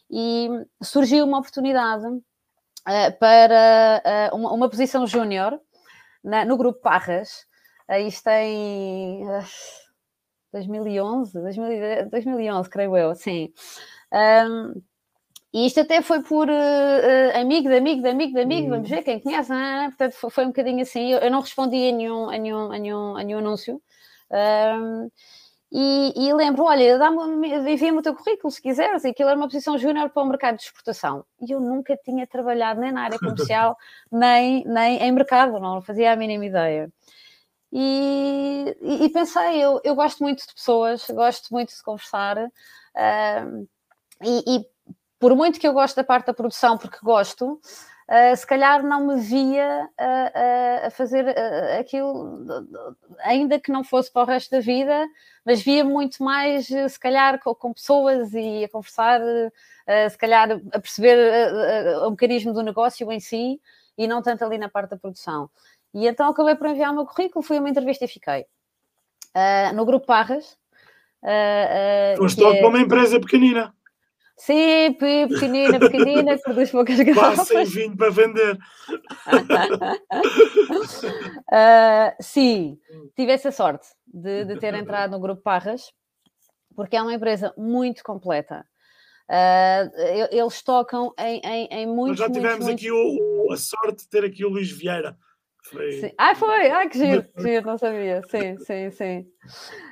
e 0.09 0.50
surgiu 0.81 1.24
uma 1.24 1.38
oportunidade 1.38 2.05
uh, 2.07 3.17
para 3.19 4.31
uh, 4.31 4.36
uma, 4.36 4.51
uma, 4.53 4.69
posição 4.69 5.05
júnior 5.05 5.59
no 6.24 6.57
grupo 6.57 6.81
Parras. 6.81 7.45
Uh, 7.88 8.07
isto 8.07 8.27
em 8.27 9.24
2011, 10.51 11.39
2011, 12.09 12.69
creio 12.69 12.97
eu, 12.97 13.13
sim. 13.13 13.53
E 15.53 15.65
isto 15.65 15.79
até 15.79 16.01
foi 16.01 16.21
por 16.21 16.49
uh, 16.49 17.39
amigo 17.39 17.69
de 17.69 17.77
amigo 17.77 18.01
de 18.01 18.09
amigo 18.09 18.33
de 18.33 18.41
amigo, 18.41 18.69
vamos 18.69 18.89
ver 18.89 19.03
quem 19.03 19.19
conhece, 19.19 19.51
é? 19.53 19.85
portanto 19.87 20.13
foi, 20.13 20.29
foi, 20.29 20.43
um 20.45 20.47
bocadinho 20.47 20.81
assim. 20.81 21.11
Eu, 21.11 21.19
eu, 21.19 21.31
não 21.31 21.41
respondi 21.41 21.89
a 21.89 21.91
nenhum, 21.91 22.29
a 22.29 22.37
nenhum, 22.37 22.71
a 22.71 22.77
nenhum, 22.77 23.17
a 23.17 23.23
nenhum 23.23 23.39
anúncio. 23.39 23.81
Um, 24.31 25.09
e, 25.71 26.13
e 26.15 26.33
lembro, 26.33 26.63
olha, 26.63 26.97
envia-me 27.69 27.97
o 27.97 28.01
teu 28.01 28.15
currículo 28.15 28.51
se 28.51 28.61
quiseres, 28.61 29.03
e 29.03 29.09
aquilo 29.09 29.29
era 29.29 29.37
uma 29.37 29.47
posição 29.47 29.77
júnior 29.77 30.09
para 30.09 30.23
o 30.23 30.25
mercado 30.25 30.57
de 30.57 30.63
exportação. 30.63 31.25
E 31.41 31.51
eu 31.51 31.59
nunca 31.59 31.97
tinha 31.97 32.25
trabalhado 32.25 32.79
nem 32.79 32.91
na 32.91 33.03
área 33.03 33.19
comercial, 33.19 33.77
nem, 34.11 34.63
nem 34.65 34.97
em 35.01 35.11
mercado, 35.11 35.59
não 35.59 35.81
fazia 35.81 36.13
a 36.13 36.15
mínima 36.15 36.45
ideia. 36.45 36.91
E, 37.71 38.75
e, 38.81 39.05
e 39.05 39.09
pensei, 39.09 39.61
eu, 39.61 39.81
eu 39.83 39.95
gosto 39.95 40.23
muito 40.23 40.45
de 40.47 40.53
pessoas, 40.53 41.05
gosto 41.09 41.47
muito 41.51 41.75
de 41.75 41.83
conversar, 41.83 42.37
uh, 42.37 43.67
e 44.23 44.65
por 45.19 45.36
muito 45.36 45.59
que 45.59 45.67
eu 45.67 45.74
gosto 45.74 45.95
da 45.95 46.03
parte 46.03 46.27
da 46.27 46.33
produção, 46.33 46.77
porque 46.77 46.97
gosto, 47.01 47.53
uh, 47.53 48.36
se 48.36 48.45
calhar 48.45 48.83
não 48.83 49.07
me 49.07 49.19
via 49.19 49.89
uh, 50.00 50.88
a 50.88 50.89
fazer 50.89 51.25
aquilo, 51.79 52.45
ainda 53.19 53.59
que 53.59 53.71
não 53.71 53.83
fosse 53.83 54.12
para 54.12 54.24
o 54.24 54.25
resto 54.25 54.51
da 54.51 54.59
vida, 54.59 55.07
mas 55.45 55.62
via 55.62 55.83
muito 55.83 56.24
mais, 56.24 56.67
se 56.67 57.00
calhar, 57.00 57.39
com, 57.41 57.55
com 57.55 57.74
pessoas 57.74 58.33
e 58.33 58.63
a 58.63 58.69
conversar, 58.69 59.21
se 60.09 60.17
calhar 60.17 60.50
a 60.74 60.79
perceber 60.79 61.17
o 62.05 62.12
mecanismo 62.12 62.53
do 62.53 62.62
negócio 62.62 63.09
em 63.12 63.19
si 63.19 63.59
e 63.97 64.07
não 64.07 64.21
tanto 64.21 64.43
ali 64.43 64.57
na 64.57 64.69
parte 64.69 64.91
da 64.91 64.97
produção. 64.97 65.50
E 65.93 66.05
então 66.07 66.29
acabei 66.29 66.55
por 66.55 66.67
enviar 66.67 66.91
o 66.91 66.95
meu 66.95 67.05
currículo, 67.05 67.43
fui 67.43 67.57
a 67.57 67.59
uma 67.59 67.69
entrevista 67.69 68.05
e 68.05 68.07
fiquei. 68.07 68.45
no 69.74 69.86
grupo 69.86 70.05
Parras. 70.05 70.57
Uh, 71.24 72.21
uh, 72.21 72.25
Estou 72.25 72.53
é... 72.53 72.65
uma 72.65 72.79
empresa 72.79 73.19
pequenina. 73.19 73.74
Sim, 74.38 74.94
pequenina, 74.94 75.79
pequenina, 75.79 76.38
produz 76.38 76.70
poucas 76.70 77.00
garrafas. 77.00 77.50
Passa 77.50 77.65
vinho 77.65 77.98
para 77.98 78.12
vender. 78.12 78.56
uh, 81.36 82.15
sim, 82.22 82.77
tive 83.15 83.32
essa 83.32 83.51
sorte 83.51 83.88
de, 84.06 84.46
de, 84.46 84.60
ter 84.60 84.75
entrado 84.75 85.12
no 85.12 85.20
Grupo 85.20 85.41
Parras, 85.41 85.91
porque 86.75 86.96
é 86.96 87.01
uma 87.01 87.15
empresa 87.15 87.51
muito 87.58 88.03
completa. 88.03 88.63
Uh, 89.27 90.29
eles 90.32 90.62
tocam 90.62 91.13
em, 91.17 91.41
em, 91.44 91.67
em 91.72 91.88
muitos. 91.88 92.20
Nós 92.20 92.27
já 92.27 92.34
tivemos 92.34 92.65
muitos, 92.65 92.86
aqui 92.86 92.91
o, 92.91 93.51
a 93.51 93.58
sorte 93.58 94.03
de 94.03 94.10
ter 94.10 94.24
aqui 94.24 94.46
o 94.46 94.50
Luís 94.50 94.72
Vieira. 94.72 95.17
Foi... 95.71 96.13
Ah, 96.17 96.36
foi! 96.36 96.71
Ah, 96.71 96.88
que 96.88 96.97
giro, 96.97 97.24
que 97.24 97.41
giro, 97.41 97.65
não 97.65 97.77
sabia. 97.77 98.21
Sim, 98.29 98.57
sim, 98.59 98.91
sim. 98.91 99.19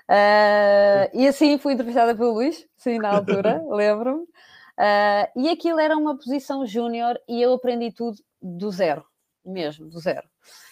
Uh, 0.10 1.10
e 1.14 1.28
assim 1.28 1.58
fui 1.58 1.74
entrevistada 1.74 2.16
pelo 2.16 2.34
Luís, 2.34 2.66
sim, 2.78 2.98
na 3.00 3.10
altura, 3.10 3.62
lembro-me. 3.70 4.24
Uh, 4.24 5.42
e 5.42 5.50
aquilo 5.50 5.80
era 5.80 5.96
uma 5.96 6.18
posição 6.18 6.66
júnior 6.66 7.20
e 7.28 7.42
eu 7.42 7.54
aprendi 7.54 7.92
tudo 7.92 8.18
do 8.42 8.70
zero, 8.72 9.06
mesmo, 9.44 9.88
do 9.88 10.00
zero. 10.00 10.28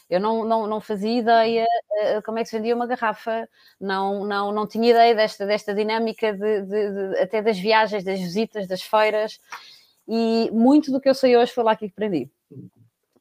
Eu 0.09 0.19
não, 0.19 0.45
não, 0.45 0.67
não 0.67 0.81
fazia 0.81 1.19
ideia 1.19 1.65
uh, 1.65 2.21
como 2.23 2.37
é 2.37 2.43
que 2.43 2.49
se 2.49 2.57
vendia 2.57 2.75
uma 2.75 2.85
garrafa, 2.85 3.47
não, 3.79 4.25
não, 4.25 4.51
não 4.51 4.67
tinha 4.67 4.89
ideia 4.89 5.15
desta, 5.15 5.45
desta 5.45 5.73
dinâmica 5.73 6.33
de, 6.33 6.61
de, 6.61 6.91
de, 6.91 7.19
até 7.19 7.41
das 7.41 7.57
viagens, 7.57 8.03
das 8.03 8.19
visitas, 8.19 8.67
das 8.67 8.81
feiras, 8.81 9.39
e 10.07 10.49
muito 10.51 10.91
do 10.91 10.99
que 10.99 11.09
eu 11.09 11.15
sei 11.15 11.37
hoje 11.37 11.53
foi 11.53 11.63
lá 11.63 11.75
que 11.75 11.85
aprendi. 11.85 12.29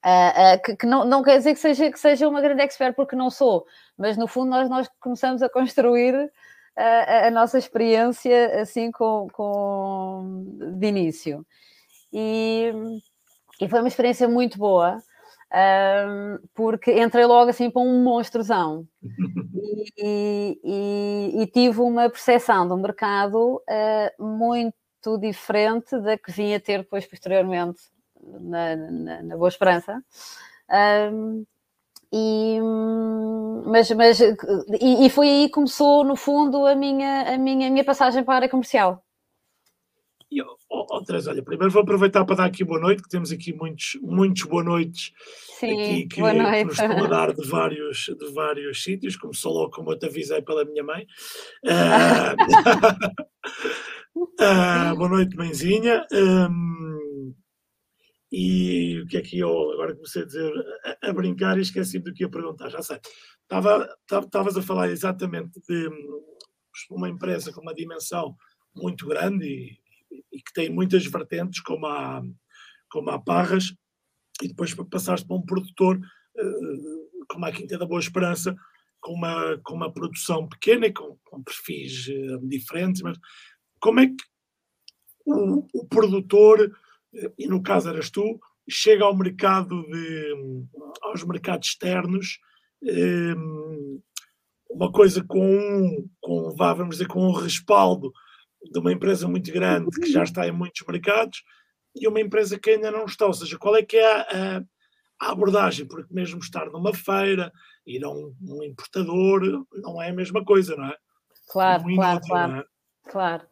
Uh, 0.04 0.56
uh, 0.56 0.62
que, 0.64 0.76
que 0.78 0.86
não, 0.86 1.04
não, 1.04 1.22
quer 1.22 1.38
dizer 1.38 1.54
que 1.54 1.60
seja, 1.60 1.88
que 1.88 1.98
seja 1.98 2.28
uma 2.28 2.40
grande 2.40 2.60
expert, 2.62 2.92
porque 2.96 3.14
não 3.14 3.30
sou, 3.30 3.64
mas 3.96 4.16
no 4.16 4.26
fundo 4.26 4.50
nós, 4.50 4.68
nós 4.68 4.90
começamos 4.98 5.42
a 5.42 5.48
construir 5.48 6.12
uh, 6.16 6.30
a, 6.76 7.28
a, 7.28 7.30
nossa 7.30 7.56
experiência 7.56 8.60
assim 8.60 8.90
com, 8.90 9.28
com 9.32 10.44
de 10.76 10.86
início. 10.88 11.46
E, 12.12 12.72
e 13.60 13.68
foi 13.68 13.78
uma 13.78 13.86
experiência 13.86 14.28
muito 14.28 14.58
boa, 14.58 15.00
porque 16.52 17.00
entrei 17.00 17.24
logo 17.24 17.50
assim 17.50 17.70
para 17.70 17.82
um 17.82 18.02
monstrozão 18.02 18.86
e, 19.96 20.58
e, 20.64 21.42
e, 21.42 21.46
tive 21.46 21.80
uma 21.80 22.10
percepção 22.10 22.66
do 22.66 22.76
mercado 22.76 23.62
muito 24.18 25.18
diferente 25.20 25.98
da 26.00 26.18
que 26.18 26.32
vinha 26.32 26.58
ter 26.58 26.78
depois 26.78 27.06
posteriormente 27.06 27.80
na, 28.22 28.76
na, 28.76 29.22
na 29.22 29.36
Boa 29.36 29.48
Esperança. 29.48 30.02
Um, 31.12 31.44
e, 32.12 32.58
mas, 33.66 33.90
mas 33.92 34.20
e, 34.20 35.06
e, 35.06 35.10
foi 35.10 35.28
aí 35.28 35.46
que 35.46 35.52
começou, 35.54 36.04
no 36.04 36.14
fundo, 36.14 36.66
a 36.66 36.74
minha, 36.74 37.34
a 37.34 37.38
minha, 37.38 37.68
a 37.68 37.70
minha 37.70 37.84
passagem 37.84 38.22
para 38.22 38.34
a 38.34 38.36
área 38.36 38.48
comercial. 38.50 39.02
E, 40.30 40.42
oh, 40.42 40.56
oh, 40.70 41.02
Teresa, 41.04 41.30
olha, 41.30 41.42
primeiro 41.42 41.72
vou 41.72 41.82
aproveitar 41.82 42.24
para 42.24 42.36
dar 42.36 42.44
aqui 42.46 42.64
boa 42.64 42.80
noite, 42.80 43.02
que 43.02 43.08
temos 43.08 43.32
aqui 43.32 43.52
muitos, 43.52 43.98
muitos 44.02 44.44
boa 44.44 44.62
noites 44.62 45.12
Sim, 45.58 45.72
aqui 45.72 46.06
que, 46.06 46.20
boa 46.20 46.32
noite. 46.32 46.58
que 46.58 46.64
nos 46.64 46.78
estão 46.78 47.04
a 47.04 47.08
dar 47.08 47.34
de 47.34 47.48
vários, 47.48 48.06
de 48.06 48.32
vários 48.32 48.82
sítios, 48.82 49.16
começou 49.16 49.52
logo 49.52 49.70
como 49.70 49.92
eu 49.92 49.98
te 49.98 50.06
avisei 50.06 50.40
pela 50.42 50.64
minha 50.64 50.84
mãe. 50.84 51.06
Uh, 51.64 52.32
uh, 54.40 54.96
boa 54.96 55.08
noite, 55.08 55.36
mãezinha. 55.36 56.06
Um, 56.12 57.11
e 58.32 58.98
o 59.02 59.06
que 59.06 59.18
é 59.18 59.20
que 59.20 59.38
eu 59.38 59.72
agora 59.72 59.94
comecei 59.94 60.22
a 60.22 60.24
dizer, 60.24 60.50
a, 61.02 61.10
a 61.10 61.12
brincar 61.12 61.58
e 61.58 61.60
esqueci 61.60 61.98
do 61.98 62.14
que 62.14 62.22
ia 62.22 62.30
perguntar, 62.30 62.70
já 62.70 62.80
sei. 62.80 62.98
Estavas 63.42 64.56
a 64.56 64.62
falar 64.62 64.88
exatamente 64.88 65.60
de 65.68 65.90
uma 66.90 67.10
empresa 67.10 67.52
com 67.52 67.60
uma 67.60 67.74
dimensão 67.74 68.34
muito 68.74 69.06
grande 69.06 69.46
e, 69.46 70.24
e 70.32 70.40
que 70.40 70.52
tem 70.54 70.70
muitas 70.70 71.04
vertentes, 71.04 71.60
como 71.60 71.84
a, 71.84 72.22
como 72.90 73.10
a 73.10 73.18
Parras, 73.18 73.74
e 74.42 74.48
depois 74.48 74.74
passaste 74.90 75.26
para 75.26 75.36
um 75.36 75.42
produtor 75.42 75.98
uh, 75.98 77.26
como 77.28 77.44
a 77.44 77.52
Quinta 77.52 77.76
da 77.76 77.84
Boa 77.84 78.00
Esperança, 78.00 78.56
com 78.98 79.12
uma, 79.12 79.58
com 79.62 79.74
uma 79.74 79.92
produção 79.92 80.48
pequena 80.48 80.86
e 80.86 80.92
com, 80.92 81.18
com 81.24 81.42
perfis 81.42 82.08
uh, 82.08 82.48
diferentes, 82.48 83.02
mas 83.02 83.18
como 83.78 84.00
é 84.00 84.06
que 84.06 84.24
o, 85.26 85.66
o 85.74 85.86
produtor 85.86 86.74
e 87.38 87.46
no 87.46 87.62
caso 87.62 87.88
eras 87.88 88.10
tu, 88.10 88.40
chega 88.68 89.04
ao 89.04 89.16
mercado 89.16 89.82
de, 89.88 90.64
aos 91.02 91.22
mercados 91.24 91.68
externos, 91.68 92.38
hum, 92.82 94.00
uma 94.70 94.90
coisa 94.90 95.22
com, 95.22 96.08
com 96.20 96.54
vá, 96.56 96.72
vamos 96.72 96.96
dizer, 96.96 97.08
com 97.08 97.26
um 97.26 97.32
respaldo 97.32 98.12
de 98.70 98.78
uma 98.78 98.92
empresa 98.92 99.28
muito 99.28 99.52
grande 99.52 99.88
que 100.00 100.10
já 100.10 100.22
está 100.22 100.46
em 100.46 100.52
muitos 100.52 100.86
mercados 100.86 101.42
e 101.94 102.08
uma 102.08 102.20
empresa 102.20 102.58
que 102.58 102.70
ainda 102.70 102.90
não 102.90 103.04
está. 103.04 103.26
Ou 103.26 103.34
seja, 103.34 103.58
qual 103.58 103.76
é 103.76 103.82
que 103.82 103.96
é 103.96 104.20
a, 104.20 104.62
a 105.20 105.32
abordagem? 105.32 105.86
Porque 105.86 106.12
mesmo 106.12 106.40
estar 106.40 106.66
numa 106.66 106.94
feira, 106.94 107.52
ir 107.86 108.04
a 108.04 108.08
um, 108.08 108.34
um, 108.40 108.62
importador, 108.62 109.66
não 109.74 110.00
é 110.00 110.10
a 110.10 110.14
mesma 110.14 110.44
coisa, 110.44 110.76
não 110.76 110.86
é? 110.86 110.96
Claro, 111.48 111.84
um 111.84 111.94
claro, 111.96 112.20
claro. 112.26 112.56
É? 112.56 112.64
Claro. 113.10 113.42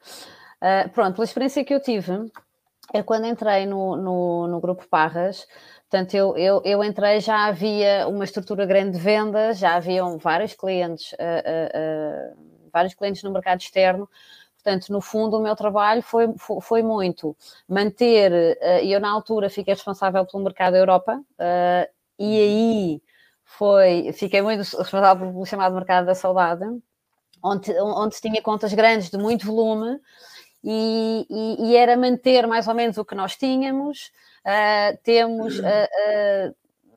Uh, 0.62 0.90
pronto, 0.92 1.14
pela 1.16 1.24
experiência 1.24 1.64
que 1.64 1.74
eu 1.74 1.82
tive, 1.82 2.12
eu 2.92 3.04
quando 3.04 3.26
entrei 3.26 3.66
no, 3.66 3.96
no, 3.96 4.46
no 4.48 4.60
grupo 4.60 4.86
Parras, 4.88 5.46
portanto, 5.88 6.14
eu, 6.14 6.36
eu, 6.36 6.62
eu, 6.64 6.84
entrei, 6.84 7.20
já 7.20 7.46
havia 7.46 8.06
uma 8.08 8.24
estrutura 8.24 8.66
grande 8.66 8.98
de 8.98 9.02
vendas, 9.02 9.58
já 9.58 9.76
haviam 9.76 10.18
vários 10.18 10.54
clientes, 10.54 11.12
uh, 11.12 11.16
uh, 11.16 12.34
uh, 12.34 12.70
vários 12.72 12.94
clientes 12.94 13.22
no 13.22 13.32
mercado 13.32 13.60
externo, 13.60 14.08
Portanto, 14.62 14.92
no 14.92 15.00
fundo, 15.00 15.38
o 15.38 15.42
meu 15.42 15.56
trabalho 15.56 16.02
foi, 16.02 16.34
foi, 16.36 16.60
foi 16.60 16.82
muito 16.82 17.34
manter, 17.66 18.58
e 18.82 18.92
eu 18.92 19.00
na 19.00 19.10
altura 19.10 19.48
fiquei 19.48 19.72
responsável 19.72 20.26
pelo 20.26 20.44
mercado 20.44 20.72
da 20.74 20.78
Europa, 20.78 21.18
e 22.18 22.38
aí 22.38 23.02
foi, 23.42 24.12
fiquei 24.12 24.42
muito 24.42 24.58
responsável 24.58 25.32
pelo 25.32 25.46
chamado 25.46 25.74
mercado 25.74 26.04
da 26.04 26.14
saudade, 26.14 26.62
onde, 27.42 27.72
onde 27.80 28.20
tinha 28.20 28.42
contas 28.42 28.74
grandes 28.74 29.10
de 29.10 29.16
muito 29.16 29.46
volume, 29.46 29.98
e, 30.62 31.26
e, 31.28 31.70
e, 31.70 31.76
era 31.76 31.96
manter 31.96 32.46
mais 32.46 32.68
ou 32.68 32.74
menos 32.74 32.98
o 32.98 33.04
que 33.04 33.14
nós 33.14 33.36
tínhamos. 33.36 34.12
Uh, 34.44 34.98
temos, 35.02 35.58
uh, 35.58 36.54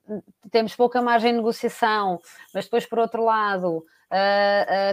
uh, 0.10 0.24
temos 0.52 0.76
pouca 0.76 1.02
margem 1.02 1.32
de 1.32 1.38
negociação, 1.38 2.20
mas 2.54 2.66
depois, 2.66 2.86
por 2.86 3.00
outro 3.00 3.24
lado, 3.24 3.86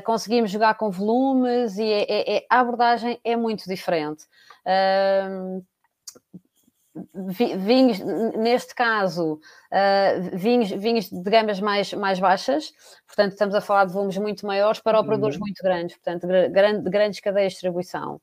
conseguimos 0.04 0.50
jogar 0.50 0.74
com 0.76 0.90
volumes 0.90 1.76
e 1.76 1.84
é, 1.84 2.02
é, 2.08 2.36
é, 2.36 2.46
a 2.48 2.60
abordagem 2.60 3.20
é 3.22 3.36
muito 3.36 3.68
diferente. 3.68 4.24
vinhos, 7.58 7.98
neste 8.38 8.74
caso, 8.74 9.38
vinhos, 10.32 10.70
vinhos 10.70 11.10
de 11.10 11.30
gamas 11.30 11.60
mais, 11.60 11.92
mais 11.92 12.18
baixas, 12.18 12.72
portanto, 13.06 13.32
estamos 13.32 13.54
a 13.54 13.60
falar 13.60 13.84
de 13.84 13.92
volumes 13.92 14.16
muito 14.16 14.46
maiores 14.46 14.80
para 14.80 14.98
operadores 14.98 15.36
uhum. 15.36 15.42
muito 15.42 15.62
grandes, 15.62 15.96
portanto, 15.96 16.26
grande, 16.26 16.88
grandes 16.88 17.20
cadeias 17.20 17.52
de 17.52 17.56
distribuição. 17.56 18.18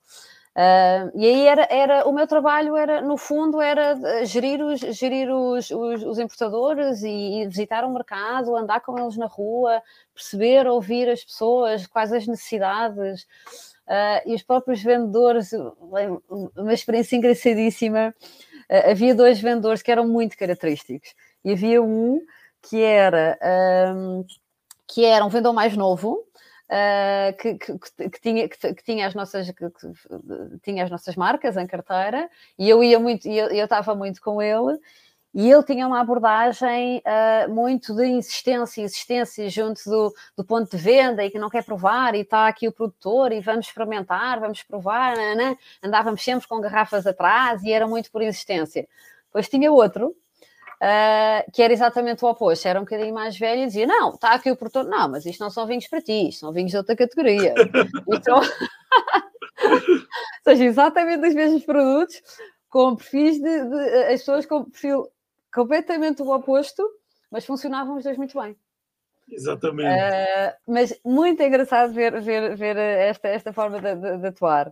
Uh, 0.58 1.12
e 1.14 1.24
aí 1.24 1.46
era, 1.46 1.68
era, 1.70 2.08
o 2.08 2.12
meu 2.12 2.26
trabalho 2.26 2.76
era, 2.76 3.00
no 3.00 3.16
fundo, 3.16 3.62
era 3.62 4.26
gerir 4.26 4.60
os, 4.60 4.80
gerir 4.80 5.30
os, 5.30 5.70
os, 5.70 6.04
os 6.04 6.18
importadores 6.18 7.04
e, 7.04 7.44
e, 7.44 7.48
visitar 7.48 7.86
o 7.86 7.94
mercado, 7.94 8.56
andar 8.56 8.82
com 8.82 8.98
eles 8.98 9.16
na 9.18 9.28
rua, 9.28 9.84
perceber, 10.16 10.66
ouvir 10.66 11.10
as 11.10 11.24
pessoas, 11.24 11.86
quais 11.86 12.12
as 12.12 12.26
necessidades. 12.26 13.22
Uh, 13.88 14.32
e 14.32 14.34
os 14.34 14.42
próprios 14.42 14.82
vendedores, 14.82 15.52
uma 16.56 16.74
experiência 16.74 17.16
engraçadíssima. 17.16 18.16
Uh, 18.68 18.90
havia 18.90 19.14
dois 19.14 19.40
vendedores 19.40 19.84
que 19.84 19.92
eram 19.92 20.08
muito 20.08 20.36
característicos. 20.36 21.14
E 21.46 21.52
havia 21.52 21.84
um 21.84 22.20
que 22.64 22.82
era, 22.82 23.38
um, 23.96 24.26
que 24.88 25.06
era 25.06 25.24
um 25.24 25.30
vendedor 25.30 25.54
mais 25.54 25.78
novo, 25.78 26.27
uh, 26.68 27.38
que, 27.38 27.56
que, 27.56 28.10
que, 28.10 28.22
tinha, 28.22 28.50
que, 28.50 28.84
tinha, 28.84 29.08
as 29.08 29.16
nossas, 29.16 29.50
que, 29.52 29.66
tinha 30.64 30.84
as 30.84 30.90
nossas 30.92 31.16
marcas 31.16 31.58
em 31.58 31.68
carteira 31.68 32.30
e 32.58 32.70
eu 32.70 32.84
ia 32.84 33.00
muito, 33.00 33.28
eu, 33.28 33.64
estava 33.64 33.96
muito 33.96 34.22
com 34.22 34.42
ele. 34.42 34.80
E 35.34 35.52
ele 35.52 35.62
tinha 35.64 35.86
uma 35.86 36.00
abordagem 36.00 37.04
uh, 37.06 37.54
muito 37.54 37.94
de 37.94 38.08
insistência, 38.08 38.82
insistência 38.82 39.48
junto 39.50 39.84
do, 39.86 40.14
do, 40.36 40.44
ponto 40.44 40.76
de 40.76 40.82
venda 40.82 41.24
e 41.24 41.30
que 41.30 41.38
não 41.38 41.50
quer 41.50 41.64
provar, 41.64 42.16
e 42.16 42.22
está 42.22 42.48
aqui 42.48 42.68
o 42.68 42.72
produtor, 42.72 43.32
e 43.32 43.40
vamos 43.40 43.68
experimentar, 43.68 44.40
vamos 44.40 44.64
provar, 44.64 45.16
né? 45.16 45.56
andávamos 45.84 46.24
sempre 46.24 46.48
com 46.48 46.60
garrafas 46.60 47.06
atrás 47.06 47.62
e 47.64 47.72
era 47.72 47.88
muito 47.88 48.10
por 48.10 48.24
insistência. 48.24 48.88
Depois 49.28 49.48
tinha 49.48 49.72
outro, 49.72 50.16
uh, 50.82 51.52
que 51.52 51.62
era 51.62 51.74
exatamente 51.74 52.24
o 52.24 52.30
oposto, 52.30 52.68
era 52.68 52.80
um 52.80 52.84
bocadinho 52.84 53.14
mais 53.14 53.38
velho 53.38 53.64
e 53.64 53.66
dizia: 53.68 53.88
Não, 53.88 54.12
está 54.12 54.34
aqui 54.34 54.52
o 54.52 54.56
produtor, 54.56 54.86
não, 54.86 55.10
mas 55.10 55.26
isto 55.26 55.40
não 55.40 55.50
são 55.50 55.66
vinhos 55.66 55.88
para 55.88 56.02
ti, 56.02 56.30
isto 56.30 56.42
são 56.42 56.52
vinhos 56.52 56.72
de 56.72 56.78
outra 56.78 56.96
categoria. 56.96 57.54
então, 58.14 58.40
ou 59.64 60.02
seja, 60.44 60.64
exatamente 60.64 61.28
os 61.28 61.36
mesmos 61.36 61.64
produtos, 61.64 62.22
com 62.70 62.96
perfis 62.96 63.42
de, 63.42 63.66
de, 63.66 64.04
as 64.14 64.20
pessoas 64.20 64.46
com 64.46 64.66
perfil 64.66 65.08
completamente 65.54 66.22
o 66.22 66.34
oposto, 66.34 66.84
mas 67.32 67.46
funcionavam 67.46 67.98
os 67.98 68.04
dois 68.04 68.18
muito 68.18 68.40
bem. 68.40 68.56
Exatamente. 69.30 69.90
Uh, 69.90 70.54
mas 70.68 70.98
muito 71.04 71.44
engraçado 71.44 71.92
ver, 71.94 72.22
ver, 72.22 72.56
ver 72.56 72.78
esta, 72.78 73.28
esta 73.28 73.52
forma 73.52 73.82
de, 73.82 73.96
de, 73.96 74.18
de 74.20 74.28
atuar. 74.28 74.72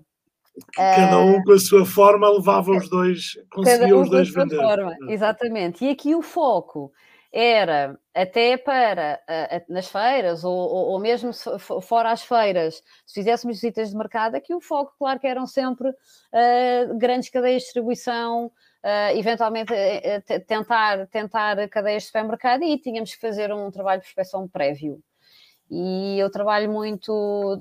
Cada 0.74 1.20
um 1.20 1.44
com 1.44 1.52
a 1.52 1.60
sua 1.60 1.86
forma 1.86 2.30
levava 2.30 2.72
os 2.72 2.90
dois, 2.90 3.38
conseguia 3.52 3.96
um 3.96 4.02
os 4.02 4.10
dois 4.10 4.30
vender. 4.30 4.56
Forma, 4.56 4.96
exatamente. 5.10 5.86
E 5.86 5.90
aqui 5.90 6.16
o 6.16 6.22
foco 6.22 6.92
era 7.36 8.00
até 8.14 8.56
para 8.56 9.20
nas 9.68 9.90
feiras 9.90 10.46
ou, 10.46 10.54
ou, 10.54 10.98
mesmo 11.00 11.32
fora 11.82 12.12
as 12.12 12.24
feiras, 12.24 12.82
se 13.06 13.16
fizéssemos 13.16 13.58
visitas 13.58 13.90
de 13.90 13.98
mercado, 13.98 14.36
aqui 14.36 14.54
o 14.54 14.62
foco, 14.62 14.94
claro 14.98 15.20
que 15.20 15.28
eram 15.28 15.46
sempre 15.46 15.90
uh, 15.90 16.98
grandes 16.98 17.30
cadeias 17.30 17.64
de 17.64 17.66
distribuição, 17.66 18.46
uh, 18.46 19.18
eventualmente 19.18 19.74
uh, 19.74 20.46
tentar, 20.48 21.08
tentar 21.08 21.68
cadeias 21.68 22.04
de 22.04 22.08
supermercado 22.08 22.64
e 22.64 22.80
tínhamos 22.80 23.14
que 23.14 23.20
fazer 23.20 23.52
um 23.52 23.70
trabalho 23.70 24.00
de 24.00 24.06
prospecção 24.06 24.48
prévio. 24.48 25.02
E 25.70 26.20
eu 26.20 26.30
trabalho 26.30 26.72
muito, 26.72 27.60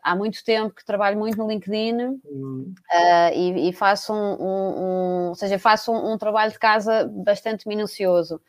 há 0.00 0.14
muito 0.14 0.44
tempo 0.44 0.74
que 0.74 0.84
trabalho 0.84 1.18
muito 1.18 1.36
no 1.36 1.48
LinkedIn 1.48 2.20
uhum. 2.24 2.72
uh, 2.88 3.34
e, 3.34 3.68
e, 3.68 3.72
faço 3.72 4.12
um, 4.12 4.34
um, 4.34 4.78
um, 4.78 5.28
ou 5.30 5.34
seja, 5.34 5.58
faço 5.58 5.90
um, 5.90 6.12
um, 6.12 6.18
trabalho 6.18 6.52
de 6.52 6.58
casa 6.58 7.04
bastante 7.12 7.66
minucioso. 7.66 8.40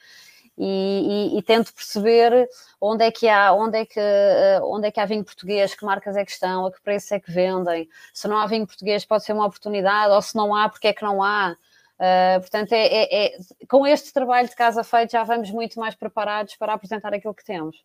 E, 0.60 1.34
e, 1.34 1.38
e, 1.38 1.42
tento 1.44 1.74
perceber 1.74 2.50
onde 2.82 3.04
é 3.04 3.12
que 3.12 3.28
há, 3.28 3.54
onde 3.54 3.78
é 3.80 3.86
que, 3.86 4.00
uh, 4.00 4.64
onde 4.64 4.88
é 4.88 4.92
que 4.92 5.00
há 5.00 5.06
vinho 5.06 5.24
português, 5.24 5.76
que 5.76 5.86
marcas 5.86 6.16
é 6.16 6.26
que 6.26 6.32
estão, 6.32 6.66
a 6.66 6.72
que 6.72 6.82
preço 6.82 7.14
é 7.14 7.20
que 7.20 7.32
vendem. 7.32 7.88
Se 8.14 8.28
não 8.28 8.38
há 8.38 8.46
vinho 8.48 8.66
português 8.66 9.06
pode 9.06 9.24
ser 9.24 9.34
uma 9.34 9.46
oportunidade, 9.46 10.14
ou 10.14 10.22
se 10.22 10.36
não 10.36 10.56
há, 10.56 10.70
porque 10.70 10.88
é 10.88 10.94
que 10.94 11.04
não 11.04 11.22
há. 11.22 11.56
Uh, 11.98 12.40
portanto, 12.42 12.74
é, 12.74 12.86
é, 12.86 13.26
é, 13.26 13.38
com 13.68 13.86
este 13.86 14.14
trabalho 14.14 14.48
de 14.48 14.56
casa 14.56 14.84
feito 14.84 15.12
já 15.12 15.24
vamos 15.24 15.50
muito 15.50 15.80
mais 15.80 15.96
preparados 15.96 16.56
para 16.56 16.74
apresentar 16.74 17.12
aquilo 17.14 17.34
que 17.34 17.44
temos. 17.44 17.84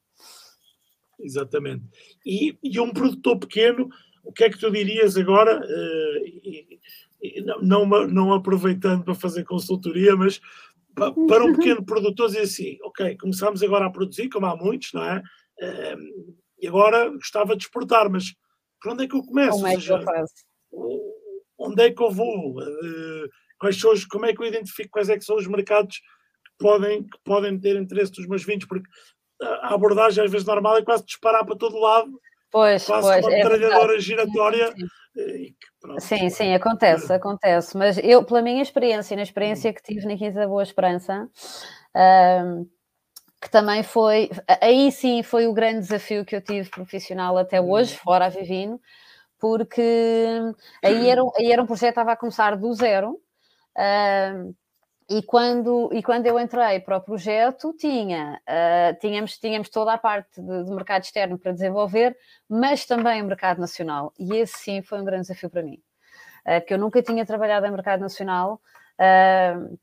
Exatamente. 1.22 1.84
E, 2.26 2.58
e 2.62 2.80
um 2.80 2.92
produtor 2.92 3.38
pequeno, 3.38 3.88
o 4.24 4.32
que 4.32 4.44
é 4.44 4.50
que 4.50 4.58
tu 4.58 4.70
dirias 4.70 5.16
agora, 5.16 5.60
uh, 5.60 6.26
e, 6.26 6.78
e 7.22 7.40
não, 7.42 7.86
não, 7.86 8.06
não, 8.08 8.32
aproveitando 8.32 9.04
para 9.04 9.14
fazer 9.14 9.44
consultoria, 9.44 10.16
mas 10.16 10.40
para, 10.94 11.44
um 11.44 11.54
pequeno 11.54 11.84
produtor 11.84 12.26
dizer 12.26 12.42
assim, 12.42 12.78
ok, 12.82 13.16
começamos 13.16 13.62
agora 13.62 13.86
a 13.86 13.90
produzir, 13.90 14.28
como 14.28 14.46
há 14.46 14.56
muitos, 14.56 14.92
não 14.92 15.04
é? 15.04 15.22
Uh, 15.60 16.34
e 16.60 16.68
agora 16.68 17.08
gostava 17.10 17.56
de 17.56 17.64
exportar, 17.64 18.10
mas 18.10 18.34
por 18.80 18.92
onde 18.92 19.04
é 19.04 19.08
que 19.08 19.14
eu 19.14 19.22
começo? 19.22 19.52
Como 19.52 19.66
é 19.66 19.76
que 19.76 19.90
eu 19.90 20.02
faço? 20.02 20.34
Onde 21.58 21.82
é 21.82 21.90
que 21.90 22.02
eu 22.02 22.10
vou? 22.10 22.58
Uh, 22.58 23.28
quais 23.58 23.78
são 23.78 23.92
os, 23.92 24.04
como 24.04 24.26
é 24.26 24.34
que 24.34 24.42
eu 24.42 24.46
identifico 24.46 24.90
quais 24.90 25.08
é 25.08 25.16
que 25.16 25.24
são 25.24 25.36
os 25.36 25.46
mercados 25.46 25.96
que 25.98 26.52
podem, 26.58 27.04
que 27.04 27.18
podem 27.24 27.58
ter 27.58 27.76
interesse 27.76 28.12
dos 28.12 28.26
meus 28.26 28.44
vinhos? 28.44 28.64
Porque 28.64 28.88
a 29.42 29.74
abordagem 29.74 30.24
às 30.24 30.30
vezes 30.30 30.46
normal 30.46 30.78
é 30.78 30.82
quase 30.82 31.04
disparar 31.04 31.44
para 31.44 31.56
todo 31.56 31.78
lado, 31.78 32.20
pois, 32.50 32.84
quase 32.86 33.08
pois, 33.08 33.24
uma 33.24 33.30
metralhadora 33.30 33.96
é 33.96 34.00
giratória. 34.00 34.72
Sim. 35.14 35.98
sim, 35.98 36.30
sim, 36.30 36.54
acontece, 36.54 37.12
acontece. 37.12 37.76
Mas 37.76 37.98
eu, 37.98 38.24
pela 38.24 38.42
minha 38.42 38.62
experiência, 38.62 39.16
na 39.16 39.22
experiência 39.22 39.72
que 39.72 39.82
tive 39.82 40.06
na 40.06 40.16
Quinta 40.16 40.40
da 40.40 40.46
Boa 40.46 40.62
Esperança, 40.62 41.28
um, 42.44 42.66
que 43.40 43.50
também 43.50 43.82
foi, 43.82 44.30
aí 44.60 44.92
sim 44.92 45.22
foi 45.22 45.46
o 45.46 45.52
grande 45.52 45.80
desafio 45.80 46.24
que 46.24 46.36
eu 46.36 46.40
tive 46.40 46.70
profissional 46.70 47.36
até 47.36 47.60
hoje, 47.60 47.96
fora 47.96 48.26
a 48.26 48.28
Vivino, 48.28 48.80
porque 49.40 49.82
aí 50.84 51.08
era, 51.08 51.20
aí 51.36 51.50
era 51.50 51.60
um 51.60 51.66
projeto 51.66 51.88
que 51.88 52.00
estava 52.00 52.12
a 52.12 52.16
começar 52.16 52.56
do 52.56 52.72
zero. 52.72 53.18
Um, 53.76 54.54
e 55.08 55.22
quando, 55.22 55.90
e 55.92 56.02
quando 56.02 56.26
eu 56.26 56.38
entrei 56.38 56.80
para 56.80 56.96
o 56.96 57.00
projeto, 57.00 57.74
tinha, 57.78 58.40
uh, 58.48 58.98
tínhamos, 59.00 59.38
tínhamos 59.38 59.68
toda 59.68 59.92
a 59.92 59.98
parte 59.98 60.40
de, 60.40 60.70
mercado 60.70 61.02
externo 61.02 61.38
para 61.38 61.52
desenvolver, 61.52 62.16
mas 62.48 62.86
também 62.86 63.20
o 63.22 63.26
mercado 63.26 63.60
nacional. 63.60 64.12
E 64.18 64.36
esse 64.36 64.58
sim 64.58 64.82
foi 64.82 65.00
um 65.00 65.04
grande 65.04 65.22
desafio 65.22 65.50
para 65.50 65.62
mim, 65.62 65.82
uh, 66.46 66.60
porque 66.60 66.74
eu 66.74 66.78
nunca 66.78 67.02
tinha 67.02 67.26
trabalhado 67.26 67.66
em 67.66 67.70
mercado 67.70 68.00
nacional. 68.00 68.60
Uh, 68.98 69.78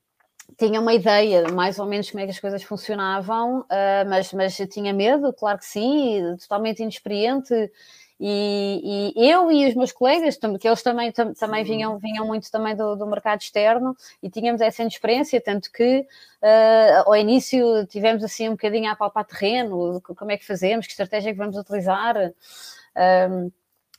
tinha 0.57 0.81
uma 0.81 0.93
ideia 0.93 1.47
mais 1.51 1.77
ou 1.77 1.85
menos 1.85 2.09
como 2.09 2.21
é 2.21 2.25
que 2.25 2.31
as 2.31 2.39
coisas 2.39 2.63
funcionavam, 2.63 3.63
mas, 4.07 4.33
mas 4.33 4.57
tinha 4.71 4.91
medo, 4.91 5.31
claro 5.31 5.59
que 5.59 5.65
sim, 5.65 6.35
totalmente 6.39 6.81
inexperiente 6.81 7.71
e, 8.19 9.13
e, 9.15 9.29
eu 9.31 9.49
e 9.49 9.65
os 9.69 9.75
meus 9.75 9.93
colegas, 9.93 10.37
que 10.59 10.67
eles 10.67 10.83
também, 10.83 11.09
tam, 11.11 11.33
também 11.33 11.63
vinham, 11.63 11.97
vinham 11.97 12.27
muito 12.27 12.51
também 12.51 12.75
do, 12.75 12.95
do, 12.95 13.07
mercado 13.07 13.39
externo 13.39 13.95
e 14.21 14.29
tínhamos 14.29 14.59
essa 14.59 14.83
experiência, 14.83 15.39
tanto 15.39 15.71
que 15.71 16.01
uh, 16.01 17.03
ao 17.05 17.15
início 17.15 17.85
tivemos 17.87 18.21
assim 18.21 18.49
um 18.49 18.53
bocadinho 18.53 18.91
a 18.91 18.95
palpar 18.95 19.23
terreno, 19.23 20.01
como 20.01 20.31
é 20.31 20.37
que 20.37 20.45
fazemos, 20.45 20.85
que 20.85 20.91
estratégia 20.91 21.29
é 21.29 21.31
que 21.31 21.37
vamos 21.37 21.55
utilizar. 21.55 22.17
Uh, 22.17 23.51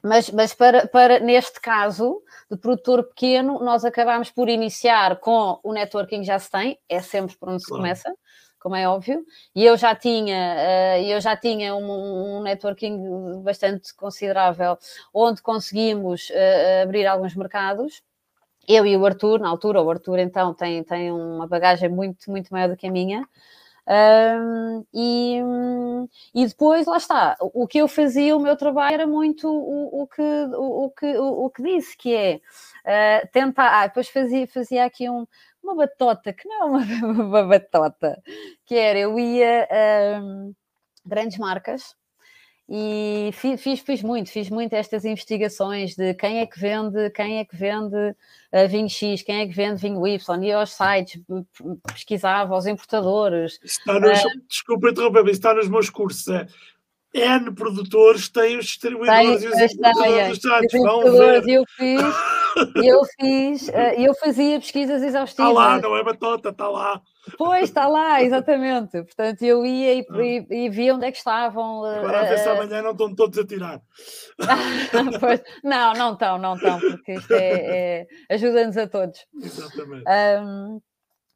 mas, 0.03 0.31
mas 0.31 0.53
para, 0.53 0.87
para, 0.87 1.19
neste 1.19 1.61
caso, 1.61 2.23
de 2.51 2.57
produtor 2.59 3.05
pequeno, 3.05 3.59
nós 3.63 3.85
acabámos 3.85 4.31
por 4.31 4.49
iniciar 4.49 5.17
com 5.17 5.59
o 5.63 5.73
networking 5.73 6.25
já 6.25 6.39
se 6.39 6.51
tem, 6.51 6.79
é 6.89 7.01
sempre 7.01 7.37
por 7.37 7.49
onde 7.49 7.63
se 7.63 7.69
claro. 7.69 7.83
começa 7.83 8.15
como 8.61 8.77
é 8.77 8.89
óbvio, 8.89 9.25
e 9.55 9.65
eu 9.65 9.77
já 9.77 9.95
tinha, 9.95 10.57
uh, 10.57 11.03
eu 11.03 11.21
já 11.21 11.37
tinha 11.37 11.75
um, 11.75 12.39
um, 12.39 12.43
networking 12.43 13.43
bastante 13.43 13.95
considerável, 13.95 14.79
onde 15.13 15.43
conseguimos 15.43 16.31
uh, 16.31 16.83
abrir 16.83 17.07
alguns 17.07 17.35
mercados. 17.35 18.03
Eu 18.69 18.87
e 18.87 18.97
o 18.97 19.05
Arthur, 19.07 19.41
na 19.41 19.49
altura, 19.49 19.83
o 19.83 19.91
Arthur 19.91 20.19
então 20.21 20.55
tem, 20.55 20.85
tem 20.85 21.11
uma 21.11 21.47
bagagem 21.47 21.89
muito, 21.89 22.31
muito 22.31 22.51
maior 22.51 22.69
do 22.69 22.77
que 22.77 22.87
a 22.87 22.91
minha. 22.91 23.27
Um, 23.91 24.85
e, 24.95 25.41
e 26.35 26.47
depois, 26.47 26.87
lá 26.87 26.97
está, 26.97 27.37
o 27.41 27.67
que 27.67 27.79
eu 27.79 27.89
fazia, 27.89 28.37
o 28.37 28.41
meu 28.41 28.57
trabalho 28.57 28.95
era 28.95 29.07
muito 29.07 29.49
o, 29.49 30.03
o 30.03 30.07
que, 30.07 30.23
o, 30.23 30.85
o, 30.85 30.91
que, 30.91 31.19
o, 31.19 31.47
o 31.47 31.51
que 31.51 31.63
disse, 31.63 31.97
que 31.97 32.15
é 32.15 32.41
uh, 32.85 33.29
tentar. 33.33 33.83
Ah, 33.83 33.87
depois 33.89 34.09
fazia, 34.09 34.47
fazia 34.47 34.85
aqui 34.85 35.11
um, 35.11 35.27
uma 35.63 35.75
batota, 35.75 36.33
que 36.33 36.49
não 36.49 36.63
é 36.63 36.65
uma, 36.65 36.81
uma 37.23 37.43
batota, 37.45 38.21
que 38.65 38.75
era, 38.75 38.99
eu 38.99 39.19
ia 39.19 39.69
a 39.71 40.21
um, 40.21 40.55
grandes 41.05 41.39
marcas 41.39 41.95
e 42.73 43.31
fiz, 43.33 43.61
fiz, 43.61 43.81
fiz, 43.81 44.03
muito, 44.03 44.31
fiz 44.31 44.49
muito 44.49 44.75
estas 44.75 45.05
investigações 45.05 45.97
de 45.97 46.15
quem 46.15 46.39
é 46.39 46.47
que 46.47 46.59
vende, 46.61 47.11
quem 47.11 47.39
é 47.39 47.45
que 47.45 47.57
vende 47.57 47.97
uh, 47.97 48.69
vinho 48.69 48.89
X, 48.89 49.23
quem 49.23 49.41
é 49.41 49.47
que 49.47 49.53
vende 49.53 49.83
vinho 49.83 50.07
Y, 50.07 50.45
ia 50.45 50.57
aos 50.57 50.71
sites, 50.73 51.21
pesquisava 51.93 52.57
os 52.57 52.67
importadores. 52.67 53.59
Está 53.65 53.99
nos, 53.99 54.23
uh, 54.23 54.29
desculpa 54.49 54.91
interromper, 54.91 55.25
mas 55.25 55.33
está 55.33 55.53
nos 55.53 55.69
meus 55.69 55.91
cursos, 55.91 56.29
é 56.29 56.47
N 57.13 57.51
produtores 57.53 58.29
têm 58.29 58.57
os 58.57 58.67
distribuidores 58.67 59.43
tem, 59.43 59.51
e 59.51 59.67
os 59.67 59.73
importadores 59.73 60.29
dos 60.29 60.53
sites. 60.53 60.81
Vão 60.81 61.13
ver. 61.13 61.49
Eu 61.49 61.65
fiz, 61.77 62.01
eu 62.77 63.05
fiz, 63.19 63.69
eh, 63.69 64.01
eu 64.01 64.15
fazia 64.15 64.59
pesquisas 64.59 65.03
exaustivas. 65.03 65.51
Está 65.51 65.61
lá, 65.61 65.81
não 65.81 65.97
é 65.97 66.03
batota, 66.03 66.51
está 66.51 66.69
lá. 66.69 67.01
Pois, 67.37 67.65
está 67.65 67.87
lá, 67.87 68.23
exatamente. 68.23 69.03
Portanto, 69.03 69.43
eu 69.43 69.65
ia 69.65 69.95
e, 69.95 70.07
e, 70.11 70.65
e 70.67 70.69
via 70.71 70.95
onde 70.95 71.07
é 71.07 71.13
que 71.13 71.19
estavam. 71.19 71.85
Agora 71.85 72.21
a 72.21 72.25
ver 72.25 72.39
se 72.39 72.49
eh, 72.49 72.53
amanhã 72.53 72.83
não 72.83 72.93
estão 72.93 73.15
todos 73.15 73.39
a 73.39 73.47
tirar. 73.47 73.81
pois, 75.21 75.43
não, 75.63 75.93
não 75.95 76.13
estão, 76.13 76.39
não 76.39 76.55
estão, 76.55 76.81
porque 76.81 77.15
isto 77.15 77.33
é, 77.33 78.07
é 78.29 78.35
ajuda-nos 78.35 78.77
a 78.77 78.87
todos. 78.87 79.27
Exatamente. 79.43 80.05
Um, 80.43 80.81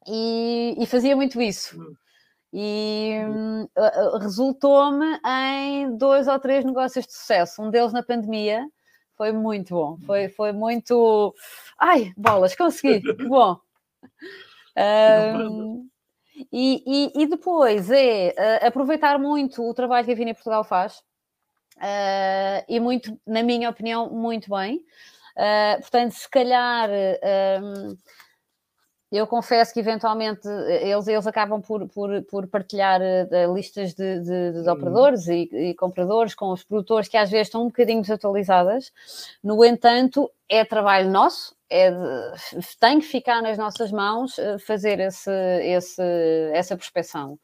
e, 0.07 0.75
e, 0.79 0.85
fazia 0.85 1.15
muito 1.15 1.41
isso. 1.41 1.79
Hum 1.79 1.95
e 2.57 3.19
hum, 3.27 3.67
resultou-me 4.21 5.19
em 5.25 5.97
dois 5.97 6.25
ou 6.25 6.39
três 6.39 6.63
negócios 6.63 7.05
de 7.05 7.11
sucesso. 7.11 7.61
Um 7.61 7.69
deles 7.69 7.91
na 7.91 8.01
pandemia 8.01 8.65
foi 9.17 9.31
muito 9.31 9.73
bom, 9.73 9.97
foi, 10.05 10.29
foi 10.29 10.51
muito. 10.51 11.33
Ai, 11.79 12.11
bolas, 12.17 12.55
consegui, 12.55 13.01
que 13.01 13.25
bom! 13.25 13.57
Um, 14.77 15.87
e, 16.51 16.83
e, 16.85 17.23
e, 17.23 17.27
depois 17.27 17.89
é 17.89 18.35
uh, 18.37 18.67
aproveitar 18.67 19.17
muito 19.17 19.63
o 19.63 19.73
trabalho 19.73 20.05
que 20.05 20.11
a 20.11 20.15
Vina 20.15 20.33
Portugal 20.33 20.65
faz, 20.65 20.97
uh, 21.77 22.65
e 22.67 22.77
muito, 22.77 23.17
na 23.25 23.41
minha 23.41 23.69
opinião, 23.69 24.09
muito 24.09 24.49
bem. 24.49 24.83
Uh, 25.37 25.79
portanto, 25.79 26.11
se 26.11 26.29
calhar 26.29 26.89
eu 29.15 29.27
confesso 29.27 29.73
que 29.73 29.79
eventualmente 29.79 30.47
eles, 30.47 31.07
eles 31.07 31.27
acabam 31.27 31.61
por, 31.61 31.87
por, 31.87 32.21
por 32.23 32.47
partilhar 32.47 32.99
uh, 33.01 33.53
listas 33.53 33.93
de, 33.93 34.19
de, 34.19 34.63
de 34.63 34.69
operadores 34.69 35.27
e, 35.27 35.49
e, 35.51 35.73
compradores 35.75 36.35
com 36.35 36.51
os 36.51 36.63
produtores 36.63 37.07
que 37.07 37.17
às 37.17 37.29
vezes 37.29 37.47
estão 37.47 37.63
um 37.63 37.67
bocadinho 37.67 38.01
desatualizadas. 38.01 38.91
No 39.43 39.63
entanto, 39.63 40.29
é 40.49 40.65
trabalho 40.65 41.09
nosso, 41.09 41.55
é 41.69 41.91
de, 41.91 41.97
tem 42.79 42.99
que 42.99 43.05
ficar 43.05 43.41
nas 43.41 43.57
nossas 43.57 43.91
mãos 43.91 44.37
uh, 44.37 44.59
fazer 44.59 44.99
esse, 44.99 45.31
esse, 45.61 46.01
essa 46.53 46.75
prospeção. 46.75 47.39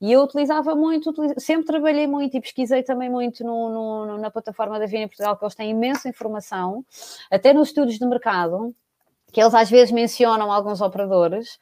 E 0.00 0.12
eu 0.12 0.22
utilizava 0.22 0.74
muito, 0.74 1.10
utiliz... 1.10 1.34
sempre 1.38 1.66
trabalhei 1.66 2.06
muito 2.06 2.36
e 2.36 2.40
pesquisei 2.40 2.82
também 2.82 3.08
muito 3.08 3.44
no, 3.44 3.70
no, 4.06 4.18
na 4.18 4.30
plataforma 4.30 4.78
da 4.78 4.86
Vina 4.86 5.06
Portugal, 5.06 5.36
que 5.36 5.44
eles 5.44 5.54
têm 5.54 5.70
imensa 5.70 6.08
informação, 6.08 6.84
até 7.30 7.52
nos 7.52 7.68
estudos 7.68 7.98
de 7.98 8.06
mercado 8.06 8.74
que 9.34 9.40
eles 9.40 9.52
às 9.52 9.68
vezes 9.68 9.90
mencionam 9.90 10.50
alguns 10.52 10.80
operadores, 10.80 11.58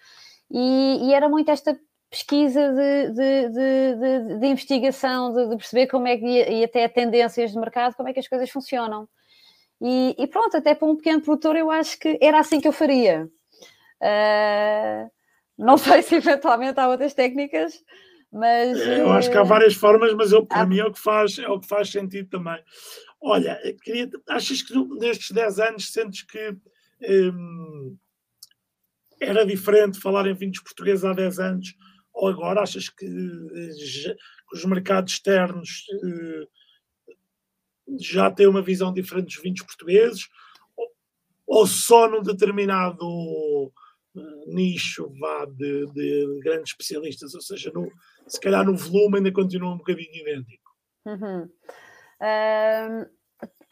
e, 0.50 1.08
e 1.08 1.14
era 1.14 1.28
muito 1.28 1.50
esta 1.50 1.76
pesquisa 2.10 2.70
de, 2.72 3.10
de, 3.10 3.48
de, 3.48 4.38
de 4.38 4.46
investigação, 4.46 5.32
de, 5.32 5.56
perceber 5.56 5.86
como 5.86 6.06
é 6.06 6.18
que, 6.18 6.26
e 6.26 6.62
até 6.62 6.86
tendências 6.86 7.52
de 7.52 7.58
mercado, 7.58 7.94
como 7.94 8.10
é 8.10 8.12
que 8.12 8.20
as 8.20 8.28
coisas 8.28 8.50
funcionam. 8.50 9.08
E, 9.80 10.14
e, 10.18 10.26
pronto, 10.26 10.58
até 10.58 10.74
para 10.74 10.86
um 10.86 10.94
pequeno 10.94 11.22
produtor 11.22 11.56
eu 11.56 11.70
acho 11.70 11.98
que 11.98 12.18
era 12.20 12.38
assim 12.38 12.60
que 12.60 12.68
eu 12.68 12.72
faria. 12.72 13.26
Uh, 14.02 15.10
Não 15.58 15.78
sei 15.78 16.02
se 16.02 16.16
eventualmente 16.16 16.78
há 16.78 16.88
outras 16.88 17.14
técnicas, 17.14 17.82
mas. 18.30 18.78
Eu 18.78 19.10
acho 19.12 19.30
que 19.30 19.38
há 19.38 19.42
várias 19.42 19.74
formas, 19.74 20.12
mas 20.12 20.32
eu, 20.32 20.44
para 20.44 20.60
há... 20.60 20.66
mim 20.66 20.78
é 20.78 20.84
o, 20.84 20.92
que 20.92 21.00
faz, 21.00 21.38
é 21.38 21.48
o 21.48 21.58
que 21.58 21.66
faz 21.66 21.90
sentido 21.90 22.28
também. 22.28 22.62
Olha, 23.20 23.58
queria, 23.82 24.10
achas 24.28 24.60
que 24.60 24.74
nestes 24.98 25.30
10 25.30 25.58
anos 25.60 25.92
sentes 25.92 26.22
que 26.22 26.54
hum, 27.08 27.96
era 29.20 29.46
diferente 29.46 30.00
falar 30.00 30.26
em 30.26 30.34
vinhos 30.34 30.60
portugueses 30.60 31.04
há 31.04 31.12
10 31.12 31.38
anos 31.38 31.74
ou 32.12 32.28
agora? 32.28 32.62
Achas 32.62 32.88
que, 32.88 33.06
que 33.06 34.16
os 34.52 34.64
mercados 34.64 35.14
externos 35.14 35.84
uh, 36.04 36.48
já 37.98 38.30
têm 38.30 38.46
uma 38.46 38.62
visão 38.62 38.92
diferente 38.92 39.26
dos 39.26 39.42
vinhos 39.42 39.62
portugueses? 39.62 40.28
Ou, 41.46 41.66
só 41.66 42.08
num 42.08 42.22
determinado 42.22 43.06
uh, 43.06 43.72
nicho 44.46 45.12
vá 45.18 45.44
de, 45.44 45.86
de, 45.92 46.40
grandes 46.42 46.72
especialistas? 46.72 47.34
Ou 47.34 47.40
seja, 47.40 47.70
no, 47.72 47.90
se 48.26 48.40
calhar 48.40 48.64
no 48.64 48.76
volume 48.76 49.18
ainda 49.18 49.32
continua 49.32 49.72
um 49.72 49.78
bocadinho 49.78 50.14
idêntico. 50.14 50.72
Uhum. 51.06 51.48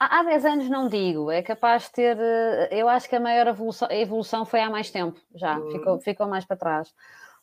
Há 0.00 0.22
10 0.22 0.44
anos 0.46 0.70
não 0.70 0.88
digo, 0.88 1.30
é 1.30 1.42
capaz 1.42 1.84
de 1.84 1.92
ter. 1.92 2.16
Eh, 2.18 2.68
eu 2.72 2.88
acho 2.88 3.08
que 3.08 3.16
a 3.16 3.20
maior 3.20 3.46
evolução, 3.46 3.86
a 3.90 3.94
evolução 3.94 4.46
foi 4.46 4.60
há 4.60 4.70
mais 4.70 4.90
tempo, 4.90 5.20
já, 5.34 5.58
uhum. 5.58 5.70
ficou, 5.70 6.00
ficou 6.00 6.26
mais 6.26 6.44
para 6.44 6.56
trás. 6.56 6.94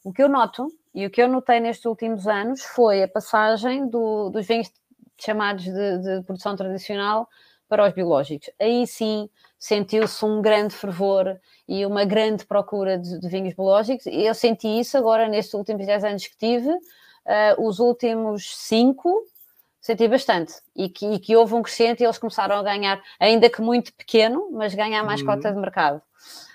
O 0.03 0.11
que 0.11 0.23
eu 0.23 0.29
noto 0.29 0.67
e 0.93 1.05
o 1.05 1.09
que 1.09 1.21
eu 1.21 1.27
notei 1.27 1.59
nestes 1.59 1.85
últimos 1.85 2.27
anos 2.27 2.63
foi 2.63 3.03
a 3.03 3.07
passagem 3.07 3.87
do, 3.87 4.29
dos 4.29 4.47
vinhos 4.47 4.71
chamados 5.17 5.63
de, 5.63 5.97
de, 5.99 6.23
produção 6.23 6.55
tradicional 6.55 7.27
para 7.69 7.87
os 7.87 7.93
biológicos. 7.93 8.49
Aí 8.59 8.87
sim 8.87 9.29
sentiu-se 9.59 10.23
um 10.23 10.41
grande 10.41 10.73
fervor 10.73 11.39
e 11.67 11.85
uma 11.85 12.05
grande 12.05 12.45
procura 12.45 12.97
de, 12.97 13.19
de 13.19 13.27
vinhos 13.27 13.53
biológicos. 13.53 14.05
Eu 14.07 14.33
senti 14.33 14.67
isso 14.67 14.97
agora 14.97 15.27
nestes 15.27 15.53
últimos 15.53 15.85
10 15.85 16.03
anos 16.03 16.27
que 16.27 16.37
tive. 16.37 16.69
Uh, 16.69 17.67
os 17.67 17.79
últimos 17.79 18.55
5 18.55 19.25
senti 19.79 20.07
bastante. 20.07 20.53
E 20.75 20.89
que, 20.89 21.05
e 21.05 21.19
que, 21.19 21.35
houve 21.35 21.53
um 21.53 21.61
crescente 21.61 22.01
e 22.01 22.05
eles 22.05 22.17
começaram 22.17 22.55
a 22.55 22.63
ganhar, 22.63 23.01
ainda 23.19 23.49
que 23.49 23.61
muito 23.61 23.93
pequeno, 23.93 24.49
mas 24.51 24.73
ganhar 24.73 25.03
mais 25.03 25.21
uhum. 25.21 25.27
cota 25.27 25.51
de 25.51 25.59
mercado. 25.59 26.01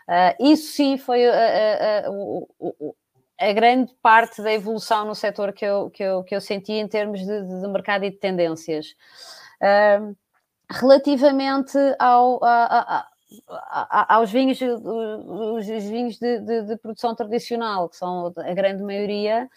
Uh, 0.08 0.52
isso 0.52 0.72
sim 0.72 0.98
foi 0.98 1.26
uh, 1.26 2.11
o, 2.11 2.94
a 3.38 3.52
grande 3.52 3.92
parte 4.02 4.42
da 4.42 4.52
evolução 4.52 5.04
no 5.04 5.14
setor 5.14 5.52
que 5.52 5.64
eu, 5.64 5.90
que 5.90 6.02
eu, 6.02 6.22
que 6.22 6.35
eu 6.35 6.40
senti 6.40 6.72
em 6.72 6.87
termos 6.87 7.20
de, 7.20 7.42
de 7.42 7.68
mercado 7.68 8.04
e 8.04 8.11
de 8.11 8.16
tendências. 8.16 8.94
Uh, 9.61 10.16
relativamente 10.70 11.76
ao, 11.98 12.42
a, 12.44 12.64
a, 12.64 13.06
a, 13.48 14.14
aos 14.16 14.30
vinhos, 14.30 14.61
os, 14.61 15.68
os 15.68 15.85
vinhos 15.85 16.18
de, 16.18 16.40
de, 16.40 16.62
de, 16.62 16.76
produção 16.76 17.14
tradicional, 17.14 17.88
que 17.88 17.96
são 17.96 18.32
a 18.37 18.54
grande 18.54 18.82
maioria, 18.82 19.48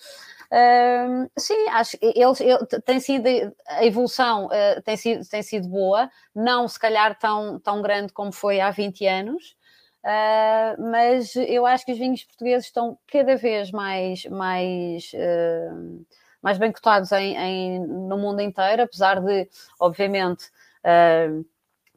sim, 1.37 1.69
acho 1.69 1.97
que 1.97 2.13
eles, 2.15 2.39
tem 2.85 2.99
sido, 2.99 3.27
a 3.67 3.85
evolução 3.85 4.47
uh, 4.47 4.81
tem, 4.83 4.95
sido, 4.97 5.27
tem 5.27 5.41
sido 5.41 5.67
boa, 5.67 6.09
não 6.33 6.67
se 6.67 6.79
calhar 6.79 7.17
tão, 7.17 7.59
tão 7.59 7.81
grande 7.81 8.13
como 8.13 8.31
foi 8.31 8.59
há 8.59 8.71
20 8.71 9.05
anos, 9.07 9.55
Uh, 10.05 10.79
mas 10.91 11.35
eu 11.35 11.65
acho 11.65 11.83
que 11.83 11.91
os 11.91 11.97
vinhos 11.97 12.23
portugueses 12.23 12.67
estão 12.67 12.95
cada 13.07 13.35
vez 13.35 13.71
mais, 13.71 14.23
mais, 14.25 15.11
mais 16.43 16.59
bem 16.59 16.71
cotados 16.71 17.11
em, 17.11 17.35
em, 17.35 17.79
no 17.79 18.15
mundo 18.15 18.39
inteiro, 18.39 18.83
apesar 18.83 19.19
de, 19.19 19.49
obviamente, 19.79 20.43
uh, 20.85 21.43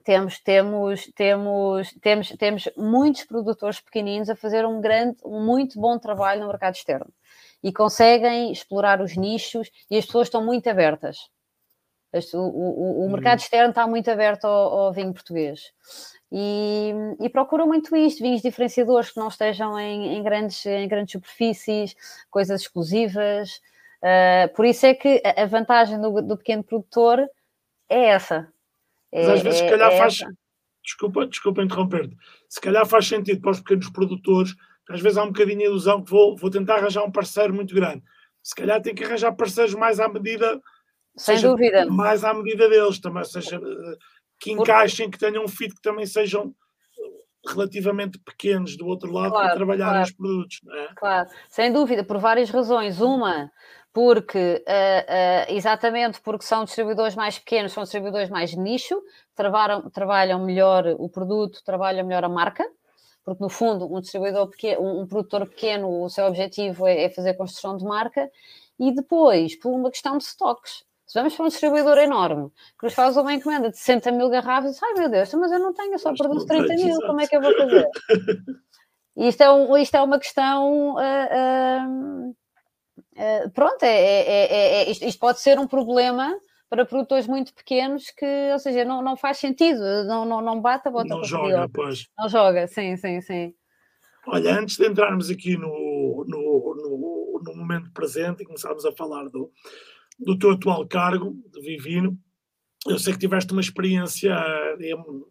temos, 0.02 0.38
temos, 0.38 1.12
temos, 1.14 1.92
temos, 2.00 2.28
temos 2.30 2.68
muitos 2.78 3.24
produtores 3.24 3.78
pequeninos 3.78 4.30
a 4.30 4.34
fazer 4.34 4.64
um 4.64 4.80
grande, 4.80 5.18
um 5.22 5.44
muito 5.44 5.78
bom 5.78 5.98
trabalho 5.98 6.40
no 6.40 6.46
mercado 6.46 6.76
externo 6.76 7.12
e 7.62 7.73
conseguem 7.73 8.53
explorar 8.53 9.01
os 9.01 9.16
nichos 9.16 9.71
e 9.90 9.97
as 9.97 10.07
pessoas 10.07 10.29
estão 10.29 10.44
muito 10.44 10.68
abertas. 10.68 11.18
O, 12.35 12.38
o, 12.38 13.07
o 13.07 13.11
mercado 13.11 13.38
uhum. 13.38 13.44
externo 13.44 13.71
está 13.71 13.87
muito 13.87 14.11
aberto 14.11 14.47
ao, 14.47 14.79
ao 14.79 14.92
vinho 14.92 15.12
português. 15.12 15.61
E, 16.33 16.92
e 17.21 17.29
procuram 17.29 17.66
muito 17.66 17.94
isto, 17.97 18.23
vinhos 18.23 18.42
diferenciadores 18.42 19.11
que 19.11 19.21
não 19.21 19.29
estejam 19.29 19.79
em, 19.79 20.16
em 20.16 20.23
grandes, 20.23 20.64
em 20.64 20.88
grandes 20.88 21.12
superfícies, 21.12 21.94
coisas 22.31 22.62
exclusivas. 22.62 23.61
Uh, 24.03 24.55
por 24.55 24.64
isso 24.64 24.87
é 24.87 24.94
que 24.94 25.23
a 25.25 25.47
vantagem 25.47 26.01
do, 26.01 26.23
do 26.23 26.37
pequeno 26.37 26.62
produtor 26.62 27.29
é 27.88 28.07
essa. 28.07 28.51
É, 29.11 29.23
Mas 29.23 29.29
às 29.31 29.42
vezes, 29.42 29.61
é, 29.61 29.64
se 29.64 29.71
calhar, 29.71 29.92
é 29.92 29.99
faz. 29.99 30.14
Essa. 30.14 30.33
Desculpa, 30.83 31.27
desculpa 31.27 31.62
interromper-te. 31.62 32.16
Se 32.49 32.61
calhar 32.61 32.87
faz 32.87 33.07
sentido 33.07 33.40
para 33.42 33.51
os 33.51 33.61
pequenos 33.61 33.90
produtores, 33.90 34.55
às 34.88 35.01
vezes 35.01 35.18
há 35.18 35.22
um 35.22 35.29
bocadinho 35.29 35.59
de 35.59 35.64
ilusão 35.64 36.03
que 36.03 36.11
vou, 36.11 36.37
vou 36.37 36.51
tentar 36.51 36.77
arranjar 36.77 37.05
um 37.05 37.12
parceiro 37.12 37.55
muito 37.55 37.74
grande. 37.74 38.03
Se 38.42 38.55
calhar 38.55 38.81
tem 38.81 38.94
que 38.94 39.05
arranjar 39.05 39.33
parceiros 39.33 39.74
mais 39.74 40.01
à 40.01 40.09
medida. 40.09 40.61
Sem 41.16 41.37
seja, 41.37 41.48
dúvida. 41.48 41.87
Mais 41.87 42.24
à 42.24 42.33
medida 42.33 42.68
deles 42.68 42.98
também, 42.98 43.24
seja 43.24 43.61
que 44.40 44.53
encaixem, 44.53 45.11
que 45.11 45.18
tenham 45.18 45.44
um 45.44 45.48
fit 45.48 45.74
que 45.74 45.83
também 45.83 46.07
sejam 46.07 46.55
relativamente 47.46 48.18
pequenos 48.18 48.77
do 48.77 48.87
outro 48.87 49.12
lado 49.12 49.31
claro, 49.31 49.46
para 49.46 49.57
trabalhar 49.57 49.87
claro. 49.87 50.01
nos 50.01 50.12
produtos. 50.12 50.61
É? 50.70 50.88
Claro, 50.94 51.29
sem 51.48 51.72
dúvida, 51.72 52.05
por 52.05 52.18
várias 52.18 52.51
razões. 52.51 53.01
Uma, 53.01 53.51
porque 53.92 54.64
uh, 54.66 55.51
uh, 55.51 55.55
exatamente 55.55 56.20
porque 56.20 56.44
são 56.44 56.64
distribuidores 56.64 57.14
mais 57.14 57.38
pequenos, 57.38 57.72
são 57.72 57.83
distribuidores 57.83 58.31
mais 58.31 58.55
nicho, 58.55 59.01
trabalham, 59.35 59.88
trabalham 59.90 60.44
melhor 60.44 60.87
o 60.98 61.09
produto, 61.09 61.62
trabalham 61.64 62.07
melhor 62.07 62.24
a 62.24 62.29
marca, 62.29 62.64
porque 63.28 63.42
no 63.42 63.50
fundo 63.50 63.94
um 63.94 64.00
distribuidor 64.00 64.48
pequeno, 64.48 65.00
um, 65.02 65.06
produtor 65.06 65.46
pequeno, 65.46 66.02
o 66.02 66.08
seu 66.08 66.24
objetivo 66.24 66.86
é, 66.86 67.04
é 67.04 67.10
fazer 67.10 67.34
construção 67.34 67.76
de 67.76 67.84
marca, 67.84 68.30
e 68.80 68.90
depois 68.90 69.54
por 69.54 69.70
uma 69.70 69.90
questão 69.90 70.16
de 70.16 70.24
stocks. 70.24 70.82
Se 71.04 71.18
vamos 71.18 71.36
para 71.36 71.44
um 71.44 71.48
distribuidor 71.48 71.98
enorme 71.98 72.50
que 72.78 72.86
nos 72.86 72.94
faz 72.94 73.18
uma 73.18 73.34
encomenda 73.34 73.70
de 73.70 73.76
60 73.76 74.12
mil 74.12 74.30
garrafas, 74.30 74.82
ai 74.82 74.94
meu 74.94 75.10
Deus, 75.10 75.32
mas 75.34 75.52
eu 75.52 75.58
não 75.58 75.74
tenho, 75.74 75.92
eu 75.92 75.98
só 75.98 76.14
produzo 76.14 76.46
30 76.46 76.74
mil, 76.76 76.96
como 77.00 77.20
é 77.20 77.26
que 77.26 77.36
eu 77.36 77.42
vou 77.42 77.54
fazer? 77.54 77.86
isto, 79.16 79.42
é 79.42 79.52
um, 79.52 79.76
isto 79.76 79.94
é 79.94 80.02
uma 80.02 80.18
questão. 80.18 80.94
Uh, 80.94 80.98
uh, 81.36 82.30
uh, 82.30 83.50
pronto, 83.52 83.82
é, 83.82 83.88
é, 83.88 84.82
é, 84.84 84.90
isto, 84.90 85.04
isto, 85.04 85.18
pode 85.18 85.40
ser 85.40 85.58
um 85.58 85.66
problema 85.66 86.34
para 86.70 86.85
produtores 86.85 87.26
muito 87.26 87.54
pequenos 87.54 88.11
que, 88.11 88.52
ou 88.52 88.59
seja, 88.59 88.85
não, 88.85 89.02
não 89.02 89.16
faz 89.16 89.38
sentido, 89.38 89.81
não, 90.07 90.24
não, 90.24 90.40
não 90.40 90.61
bate 90.61 90.88
a 90.88 90.90
bota 90.90 91.09
Não 91.09 91.24
joga, 91.24 91.68
pois. 91.68 92.09
Não 92.18 92.28
joga, 92.28 92.66
sim, 92.66 92.96
sim, 92.96 93.20
sim. 93.20 93.54
Olha, 94.26 94.59
antes 94.59 94.76
de 94.76 94.87
entrarmos 94.87 95.31
aqui 95.31 95.57
no, 95.57 96.24
no, 96.28 96.74
no, 96.76 97.42
no 97.42 97.57
momento 97.57 97.90
presente 97.92 98.42
e 98.42 98.46
começarmos 98.46 98.85
a 98.85 98.92
falar 98.92 99.24
do, 99.31 99.50
do 100.18 100.38
teu 100.38 100.50
atual 100.50 100.87
cargo 100.87 101.35
de 101.50 101.61
Vivino. 101.62 102.18
Eu 102.87 102.98
sei 102.98 103.14
que 103.14 103.18
tiveste 103.18 103.52
uma 103.52 103.61
experiência 103.61 104.35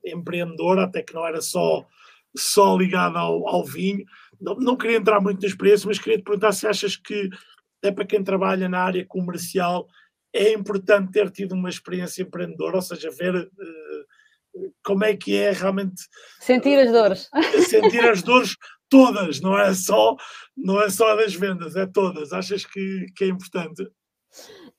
empreendedora, 0.04 0.84
até 0.84 1.04
que 1.04 1.14
não 1.14 1.26
era 1.26 1.42
só, 1.42 1.86
só 2.36 2.76
ligada 2.76 3.20
ao, 3.20 3.48
ao 3.48 3.64
vinho. 3.64 4.04
Não, 4.42 4.56
não, 4.56 4.76
queria 4.76 4.98
entrar 4.98 5.22
muito 5.22 5.42
na 5.42 5.48
experiência, 5.48 5.88
mas 5.88 6.00
queria 6.00 6.18
te 6.18 6.24
perguntar 6.24 6.52
se 6.52 6.68
achas 6.68 6.96
que, 6.96 7.30
até 7.80 7.92
para 7.92 8.06
quem 8.06 8.24
trabalha 8.24 8.68
na 8.68 8.84
área 8.84 9.06
comercial, 9.06 9.88
é 10.38 10.54
importante 10.54 11.12
ter 11.12 11.30
tido 11.32 11.54
uma 11.54 11.70
experiência 11.70 12.24
empreendedora, 12.24 12.78
ou 12.78 12.82
seja, 12.82 13.10
ver 13.12 13.36
uh, 13.36 14.70
como 14.84 15.04
é 15.04 15.16
que 15.16 15.36
é 15.36 15.52
realmente 15.52 16.02
sentir 16.40 16.78
as 16.80 16.92
dores, 16.92 17.30
sentir 17.68 18.04
as 18.10 18.22
dores 18.22 18.56
todas, 18.90 19.42
não 19.42 19.58
é 19.58 19.74
só 19.74 20.16
não 20.56 20.82
é 20.82 20.90
só 20.90 21.16
das 21.16 21.36
vendas, 21.36 21.76
é 21.76 21.86
todas. 21.86 22.34
Achas 22.34 22.66
que, 22.66 23.06
que 23.16 23.26
é 23.26 23.28
importante? 23.28 23.88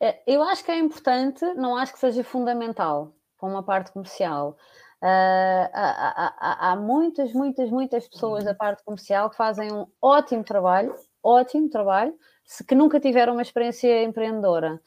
É, 0.00 0.22
eu 0.26 0.42
acho 0.42 0.64
que 0.64 0.70
é 0.70 0.78
importante, 0.78 1.44
não 1.54 1.76
acho 1.76 1.92
que 1.92 1.98
seja 1.98 2.22
fundamental 2.22 3.14
para 3.38 3.48
uma 3.48 3.62
parte 3.62 3.92
comercial. 3.92 4.56
Uh, 5.02 5.70
há, 5.72 6.34
há, 6.38 6.72
há, 6.72 6.76
muitas, 6.76 7.32
muitas, 7.32 7.70
muitas 7.70 8.08
pessoas 8.08 8.44
da 8.44 8.54
parte 8.54 8.82
comercial 8.84 9.30
que 9.30 9.36
fazem 9.36 9.72
um 9.72 9.86
ótimo 10.02 10.42
trabalho, 10.42 10.94
ótimo 11.22 11.68
trabalho, 11.68 12.14
se, 12.48 12.64
que 12.64 12.74
nunca 12.74 12.98
tiveram 12.98 13.34
uma 13.34 13.42
experiência 13.42 14.02
empreendedora. 14.02 14.80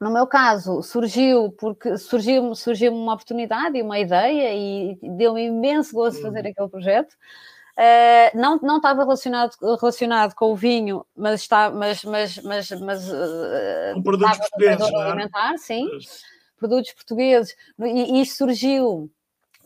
No 0.00 0.12
meu 0.12 0.26
caso, 0.28 0.80
surgiu 0.80 1.50
porque 1.58 1.96
surgiu, 1.98 2.54
surgiu 2.54 2.94
uma 2.94 3.14
oportunidade 3.14 3.76
e 3.76 3.82
uma 3.82 3.98
ideia 3.98 4.54
e 4.54 4.96
deu-me 5.16 5.46
imenso 5.46 5.92
gosto 5.92 6.22
fazer 6.22 6.44
uhum. 6.44 6.50
aquele 6.50 6.68
projeto. 6.68 7.12
Uh, 7.76 8.36
não, 8.36 8.58
não 8.62 8.76
estava 8.76 9.02
relacionado, 9.02 9.52
relacionado 9.80 10.34
com 10.34 10.52
o 10.52 10.56
vinho, 10.56 11.04
mas 11.16 11.42
está, 11.42 11.70
mas, 11.70 12.04
mas, 12.04 12.38
mas, 12.42 12.70
mas 12.70 13.08
uh, 13.08 13.94
com 13.94 14.02
produtos 14.02 14.38
portugueses, 14.38 14.88
é? 14.88 14.96
alimentar, 14.96 15.58
sim, 15.58 15.88
produtos 16.56 16.92
portugueses. 16.92 17.56
E, 17.80 18.18
e 18.18 18.20
isto 18.20 18.36
surgiu 18.36 19.10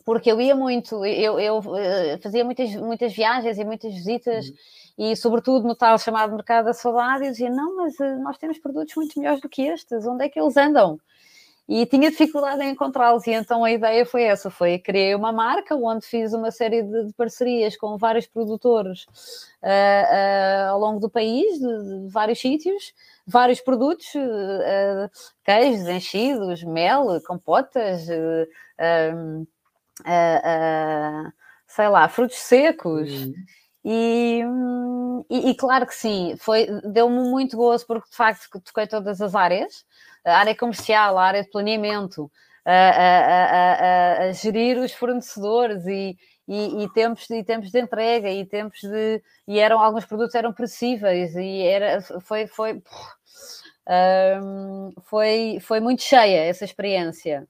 porque 0.05 0.31
eu 0.31 0.41
ia 0.41 0.55
muito, 0.55 1.05
eu, 1.05 1.39
eu 1.39 1.57
uh, 1.59 2.21
fazia 2.21 2.43
muitas, 2.43 2.75
muitas 2.75 3.13
viagens 3.13 3.57
e 3.57 3.63
muitas 3.63 3.93
visitas. 3.93 4.47
Uhum. 4.47 4.55
E, 4.97 5.15
sobretudo, 5.15 5.67
no 5.67 5.75
tal 5.75 5.97
chamado 5.97 6.35
mercado 6.35 6.65
da 6.65 6.73
saudade, 6.73 7.25
eu 7.25 7.31
dizia: 7.31 7.49
Não, 7.49 7.77
mas 7.77 7.95
nós 8.21 8.37
temos 8.37 8.59
produtos 8.59 8.95
muito 8.95 9.19
melhores 9.19 9.41
do 9.41 9.49
que 9.49 9.63
estes, 9.63 10.05
onde 10.05 10.25
é 10.25 10.29
que 10.29 10.39
eles 10.39 10.57
andam? 10.57 10.99
e 11.67 11.85
tinha 11.85 12.09
dificuldade 12.11 12.61
em 12.61 12.71
encontrá-los. 12.71 13.25
E 13.25 13.31
então 13.31 13.63
a 13.63 13.71
ideia 13.71 14.05
foi 14.05 14.23
essa: 14.23 14.49
foi 14.49 14.77
criei 14.79 15.15
uma 15.15 15.31
marca 15.31 15.75
onde 15.75 16.05
fiz 16.05 16.33
uma 16.33 16.51
série 16.51 16.83
de, 16.83 17.05
de 17.05 17.13
parcerias 17.13 17.77
com 17.77 17.97
vários 17.97 18.27
produtores 18.27 19.03
uh, 19.61 20.67
uh, 20.67 20.71
ao 20.71 20.79
longo 20.79 20.99
do 20.99 21.09
país, 21.09 21.59
de, 21.59 22.05
de 22.05 22.07
vários 22.09 22.39
sítios, 22.39 22.93
vários 23.25 23.61
produtos, 23.61 24.13
uh, 24.15 25.09
queijos, 25.43 25.87
enchidos, 25.87 26.63
mel, 26.63 27.21
compotas, 27.25 28.07
sei 31.67 31.87
lá, 31.87 32.07
frutos 32.09 32.37
secos. 32.37 33.09
Uhum. 33.11 33.33
E, 33.85 34.41
e, 35.29 35.49
e, 35.49 35.55
claro 35.55 35.85
que 35.85 35.95
sim, 35.95 36.35
foi, 36.37 36.67
deu-me 36.85 37.29
muito 37.29 37.57
gozo 37.57 37.85
porque 37.85 38.09
de 38.09 38.15
facto 38.15 38.61
toquei 38.61 38.87
todas 38.87 39.21
as 39.21 39.35
áreas, 39.35 39.85
a 40.25 40.37
área 40.37 40.55
comercial, 40.55 41.17
a 41.17 41.23
área 41.25 41.43
de 41.43 41.49
planeamento, 41.49 42.31
a, 42.65 42.71
a, 42.71 44.23
a, 44.23 44.23
a 44.23 44.31
gerir 44.31 44.77
os 44.77 44.93
fornecedores 44.93 45.85
e, 45.85 46.17
e, 46.47 46.83
e, 46.83 46.89
tempos, 46.93 47.29
e 47.29 47.43
tempos 47.43 47.71
de 47.71 47.79
entrega 47.79 48.29
e 48.29 48.45
tempos 48.45 48.79
de 48.81 49.21
e 49.47 49.59
eram 49.59 49.79
alguns 49.79 50.05
produtos 50.05 50.35
eram 50.35 50.53
perecíveis 50.53 51.35
e 51.35 51.61
era 51.61 52.01
foi 52.21 52.47
foi 52.47 52.81
um, 54.41 54.93
foi 55.03 55.57
foi 55.61 55.79
muito 55.79 56.01
cheia 56.01 56.45
essa 56.45 56.65
experiência 56.65 57.47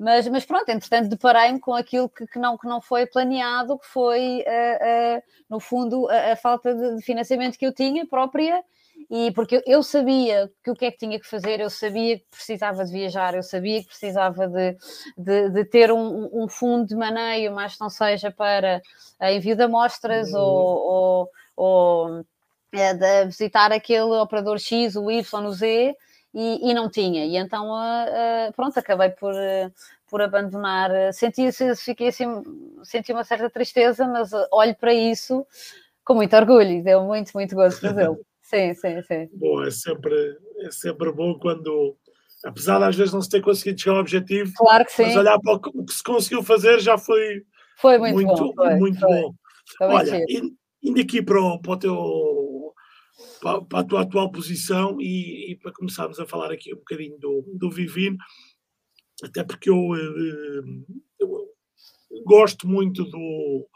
mas, 0.00 0.26
mas 0.28 0.46
pronto, 0.46 0.66
entretanto 0.70 1.10
deparei-me 1.10 1.60
com 1.60 1.74
aquilo 1.74 2.08
que, 2.08 2.26
que, 2.26 2.38
não, 2.38 2.56
que 2.56 2.66
não 2.66 2.80
foi 2.80 3.06
planeado, 3.06 3.78
que 3.78 3.86
foi, 3.86 4.38
uh, 4.46 5.18
uh, 5.18 5.22
no 5.48 5.60
fundo, 5.60 6.08
a, 6.08 6.32
a, 6.32 6.36
falta 6.36 6.74
de 6.74 7.02
financiamento 7.02 7.58
que 7.58 7.66
eu 7.66 7.74
tinha 7.74 8.06
própria, 8.06 8.64
e 9.10 9.30
porque 9.32 9.62
eu 9.66 9.82
sabia 9.82 10.50
que 10.64 10.70
o 10.70 10.74
que 10.74 10.86
é 10.86 10.90
que 10.90 10.96
tinha 10.96 11.20
que 11.20 11.26
fazer, 11.26 11.60
eu 11.60 11.68
sabia 11.68 12.18
que 12.18 12.24
precisava 12.30 12.82
de 12.82 12.90
viajar, 12.90 13.34
eu 13.34 13.42
sabia 13.42 13.82
que 13.82 13.88
precisava 13.88 14.48
de, 14.48 14.74
de, 15.18 15.50
de 15.50 15.64
ter 15.66 15.92
um, 15.92 16.30
um, 16.32 16.48
fundo 16.48 16.86
de 16.86 16.96
maneio, 16.96 17.52
mas 17.52 17.78
não 17.78 17.90
seja 17.90 18.30
para 18.30 18.80
envio 19.20 19.54
de 19.54 19.64
amostras 19.64 20.32
uhum. 20.32 20.40
ou, 20.40 20.78
ou, 20.78 21.30
ou 21.56 22.24
é, 22.72 22.94
de 22.94 23.26
visitar 23.26 23.70
aquele 23.70 24.12
operador 24.16 24.58
X, 24.58 24.96
o 24.96 25.10
Y, 25.10 25.44
o 25.44 25.52
Z, 25.52 25.94
e, 26.34 26.70
e 26.70 26.74
não 26.74 26.88
tinha. 26.88 27.26
E 27.26 27.36
então, 27.36 27.70
uh, 27.70 28.52
pronto, 28.54 28.78
acabei 28.78 29.10
por, 29.10 29.32
uh, 29.32 29.72
por 30.08 30.22
abandonar. 30.22 30.90
Senti, 31.12 31.50
fiquei 31.76 32.08
assim, 32.08 32.26
senti 32.84 33.12
uma 33.12 33.24
certa 33.24 33.50
tristeza, 33.50 34.06
mas 34.06 34.30
olho 34.52 34.74
para 34.76 34.94
isso 34.94 35.46
com 36.04 36.14
muito 36.14 36.34
orgulho 36.34 36.70
e 36.70 36.82
deu 36.82 37.02
muito, 37.04 37.30
muito 37.34 37.54
gosto 37.54 37.80
fazê-lo. 37.80 38.18
sim, 38.42 38.74
sim, 38.74 39.02
sim. 39.02 39.28
Bom, 39.34 39.62
é 39.62 39.70
sempre, 39.70 40.14
é 40.58 40.70
sempre 40.70 41.12
bom 41.12 41.38
quando, 41.38 41.96
apesar 42.44 42.78
de 42.78 42.84
às 42.84 42.96
vezes 42.96 43.12
não 43.12 43.22
se 43.22 43.28
ter 43.28 43.40
conseguido 43.40 43.80
chegar 43.80 43.94
ao 43.94 44.00
objetivo, 44.00 44.52
claro 44.56 44.84
que 44.84 44.92
sim. 44.92 45.04
mas 45.04 45.16
olhar 45.16 45.38
para 45.38 45.52
o 45.52 45.60
que 45.60 45.92
se 45.92 46.02
conseguiu 46.02 46.42
fazer 46.42 46.80
já 46.80 46.98
foi, 46.98 47.42
foi 47.76 47.98
muito, 47.98 48.14
muito 48.14 48.36
bom. 48.36 48.54
Foi, 48.54 48.74
muito 48.74 48.98
foi. 48.98 49.08
bom. 49.08 49.34
Olha, 49.82 50.24
indo 50.82 51.00
aqui 51.00 51.22
para 51.22 51.40
o, 51.40 51.60
para 51.60 51.72
o 51.72 51.76
teu 51.76 52.39
para, 53.40 53.62
para 53.62 53.80
a 53.80 53.84
tua 53.84 54.02
atual 54.02 54.30
posição 54.30 55.00
e, 55.00 55.52
e, 55.52 55.56
para 55.56 55.72
começarmos 55.72 56.20
a 56.20 56.26
falar 56.26 56.52
aqui 56.52 56.72
um 56.72 56.78
bocadinho 56.78 57.18
do, 57.18 57.44
do 57.54 57.70
Vivino, 57.70 58.18
até 59.22 59.42
porque 59.42 59.70
eu, 59.70 59.76
eh, 59.76 60.62
eu 61.18 61.48
gosto 62.24 62.68
muito 62.68 63.04
do, 63.04 63.68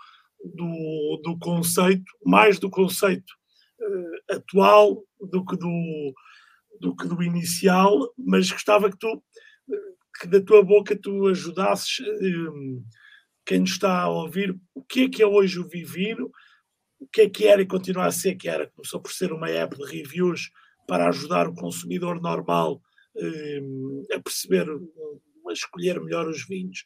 do, 0.44 1.20
do, 1.22 1.38
conceito, 1.38 2.04
mais 2.24 2.58
do 2.58 2.70
conceito 2.70 3.32
uh, 3.80 4.34
atual 4.34 5.02
do 5.20 5.44
que 5.44 5.56
do, 5.56 6.14
do 6.80 6.96
que 6.96 7.06
do 7.06 7.22
inicial, 7.22 8.12
mas 8.16 8.50
gostava 8.50 8.90
que 8.90 8.98
tu 8.98 9.22
que 10.20 10.28
da 10.28 10.40
tua 10.40 10.62
boca 10.62 10.96
tu 10.96 11.26
ajudasses 11.26 11.98
uh, 11.98 12.84
quem 13.44 13.60
nos 13.60 13.70
está 13.70 14.02
a 14.02 14.08
ouvir 14.08 14.56
o 14.72 14.82
que 14.82 15.04
é 15.04 15.08
que 15.08 15.22
é 15.22 15.26
hoje 15.26 15.58
o 15.58 15.68
Vivino 15.68 16.30
o 17.04 17.08
que 17.12 17.22
é 17.22 17.28
que 17.28 17.46
era 17.46 17.60
e 17.62 17.66
continua 17.66 18.06
a 18.06 18.10
ser 18.10 18.34
que 18.34 18.48
era. 18.48 18.70
Começou 18.70 19.00
por 19.00 19.12
ser 19.12 19.32
uma 19.32 19.48
app 19.50 19.76
de 19.76 19.84
reviews 19.84 20.50
para 20.86 21.08
ajudar 21.08 21.46
o 21.48 21.54
consumidor 21.54 22.20
normal 22.20 22.80
um, 23.16 24.02
a 24.12 24.20
perceber, 24.20 24.66
a 24.68 25.52
escolher 25.52 26.00
melhor 26.00 26.26
os 26.26 26.46
vinhos 26.46 26.84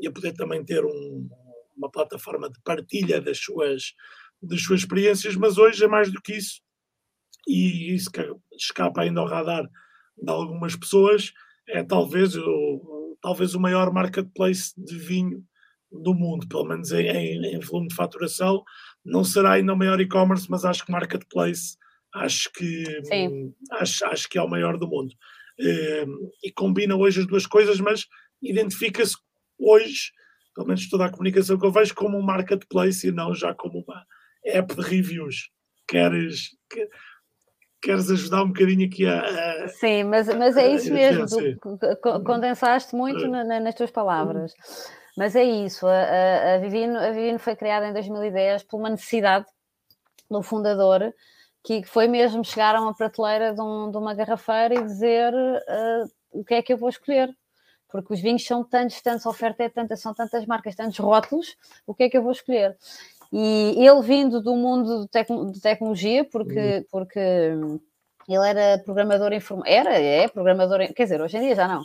e 0.00 0.08
a 0.08 0.12
poder 0.12 0.32
também 0.32 0.64
ter 0.64 0.84
um, 0.84 1.28
uma 1.76 1.90
plataforma 1.90 2.50
de 2.50 2.60
partilha 2.62 3.20
das 3.20 3.38
suas, 3.38 3.94
das 4.42 4.62
suas 4.62 4.80
experiências, 4.80 5.36
mas 5.36 5.58
hoje 5.58 5.84
é 5.84 5.88
mais 5.88 6.10
do 6.10 6.20
que 6.20 6.34
isso, 6.34 6.60
e 7.46 7.94
isso 7.94 8.10
que 8.10 8.20
escapa 8.52 9.02
ainda 9.02 9.20
ao 9.20 9.26
radar 9.26 9.68
de 10.16 10.30
algumas 10.30 10.74
pessoas, 10.76 11.32
é 11.68 11.82
talvez 11.82 12.36
o, 12.36 13.16
talvez 13.20 13.54
o 13.54 13.60
maior 13.60 13.92
marketplace 13.92 14.72
de 14.76 14.96
vinho 14.98 15.44
do 15.90 16.14
mundo, 16.14 16.46
pelo 16.48 16.64
menos 16.64 16.92
em, 16.92 17.06
em 17.06 17.58
volume 17.60 17.88
de 17.88 17.94
faturação, 17.94 18.62
não 19.08 19.24
será 19.24 19.52
ainda 19.52 19.72
o 19.72 19.76
maior 19.76 20.00
e-commerce, 20.00 20.50
mas 20.50 20.64
acho 20.64 20.84
que 20.84 20.92
marketplace 20.92 21.76
acho 22.14 22.50
que 22.52 22.84
acho, 23.72 24.04
acho 24.06 24.28
que 24.28 24.38
é 24.38 24.42
o 24.42 24.48
maior 24.48 24.78
do 24.78 24.88
mundo. 24.88 25.14
Um, 25.60 26.30
e 26.42 26.52
combina 26.52 26.94
hoje 26.96 27.20
as 27.20 27.26
duas 27.26 27.46
coisas, 27.46 27.80
mas 27.80 28.06
identifica-se 28.40 29.16
hoje, 29.58 30.12
pelo 30.54 30.68
menos 30.68 30.88
toda 30.88 31.06
a 31.06 31.10
comunicação 31.10 31.58
que 31.58 31.66
eu 31.66 31.72
vejo, 31.72 31.94
como 31.94 32.16
um 32.16 32.22
marketplace 32.22 33.08
e 33.08 33.12
não 33.12 33.34
já 33.34 33.52
como 33.54 33.80
uma 33.80 34.04
app 34.44 34.74
de 34.74 34.82
reviews. 34.82 35.50
Queres, 35.88 36.50
que, 36.70 36.88
queres 37.82 38.10
ajudar 38.10 38.44
um 38.44 38.48
bocadinho 38.48 38.86
aqui 38.86 39.06
a. 39.06 39.64
a 39.64 39.68
sim, 39.68 40.04
mas, 40.04 40.28
mas 40.28 40.56
é 40.56 40.72
isso 40.72 40.92
mesmo, 40.92 41.26
tu 41.26 42.22
condensaste 42.24 42.94
muito 42.94 43.26
na, 43.26 43.58
nas 43.58 43.74
tuas 43.74 43.90
palavras. 43.90 44.52
Mas 45.18 45.34
é 45.34 45.42
isso, 45.42 45.84
a, 45.84 46.54
a, 46.54 46.58
Vivino, 46.58 46.96
a 46.96 47.10
Vivino 47.10 47.40
foi 47.40 47.56
criada 47.56 47.88
em 47.88 47.92
2010 47.92 48.62
por 48.62 48.78
uma 48.78 48.88
necessidade 48.88 49.46
do 50.30 50.40
fundador, 50.44 51.12
que 51.64 51.82
foi 51.82 52.06
mesmo 52.06 52.44
chegar 52.44 52.76
a 52.76 52.80
uma 52.80 52.94
prateleira 52.94 53.52
de, 53.52 53.60
um, 53.60 53.90
de 53.90 53.96
uma 53.96 54.14
garrafeira 54.14 54.76
e 54.76 54.84
dizer 54.84 55.34
uh, 55.34 56.08
o 56.30 56.44
que 56.44 56.54
é 56.54 56.62
que 56.62 56.72
eu 56.72 56.76
vou 56.76 56.88
escolher. 56.88 57.36
Porque 57.88 58.14
os 58.14 58.20
vinhos 58.20 58.46
são 58.46 58.62
tantos, 58.62 59.02
a 59.04 59.28
oferta 59.28 59.64
é 59.64 59.68
tanta, 59.68 59.96
são 59.96 60.14
tantas 60.14 60.46
marcas, 60.46 60.76
tantos 60.76 60.98
rótulos, 60.98 61.56
o 61.84 61.92
que 61.92 62.04
é 62.04 62.08
que 62.08 62.16
eu 62.16 62.22
vou 62.22 62.30
escolher? 62.30 62.76
E 63.32 63.74
ele 63.76 64.02
vindo 64.02 64.40
do 64.40 64.54
mundo 64.54 65.00
de, 65.00 65.08
tec 65.08 65.26
de 65.50 65.60
tecnologia, 65.60 66.24
porque, 66.26 66.76
uhum. 66.76 66.84
porque 66.92 67.18
ele 68.28 68.48
era 68.48 68.80
programador 68.84 69.32
informático, 69.32 69.74
era, 69.74 69.98
é 69.98 70.28
programador, 70.28 70.78
quer 70.94 71.02
dizer, 71.02 71.20
hoje 71.20 71.38
em 71.38 71.40
dia 71.40 71.56
já 71.56 71.66
não, 71.66 71.82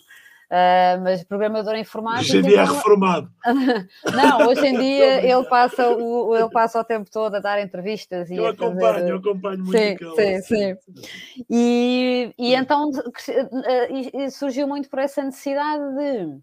Uh, 0.54 1.02
mas 1.02 1.24
programador 1.24 1.76
informático. 1.76 2.26
Hoje 2.30 2.38
em 2.38 2.42
dia 2.44 2.62
é 2.62 2.64
reformado. 2.64 3.28
não, 4.14 4.48
hoje 4.48 4.68
em 4.68 4.78
dia 4.78 5.26
ele 5.26 5.44
passa, 5.46 5.90
o, 5.90 6.36
ele 6.36 6.50
passa 6.52 6.80
o 6.80 6.84
tempo 6.84 7.10
todo 7.10 7.34
a 7.34 7.40
dar 7.40 7.60
entrevistas. 7.60 8.30
E 8.30 8.36
eu 8.36 8.46
acompanho, 8.46 8.94
fazer... 8.94 9.12
eu 9.12 9.18
acompanho 9.18 9.64
muito 9.64 10.16
sim, 10.16 10.42
sim, 10.42 10.42
sim. 10.44 10.76
E, 11.50 12.36
e 12.38 12.54
então 12.54 12.92
e 14.14 14.30
surgiu 14.30 14.68
muito 14.68 14.92
por 14.92 15.00
essa 15.00 15.24
necessidade 15.24 15.82
de. 15.96 16.38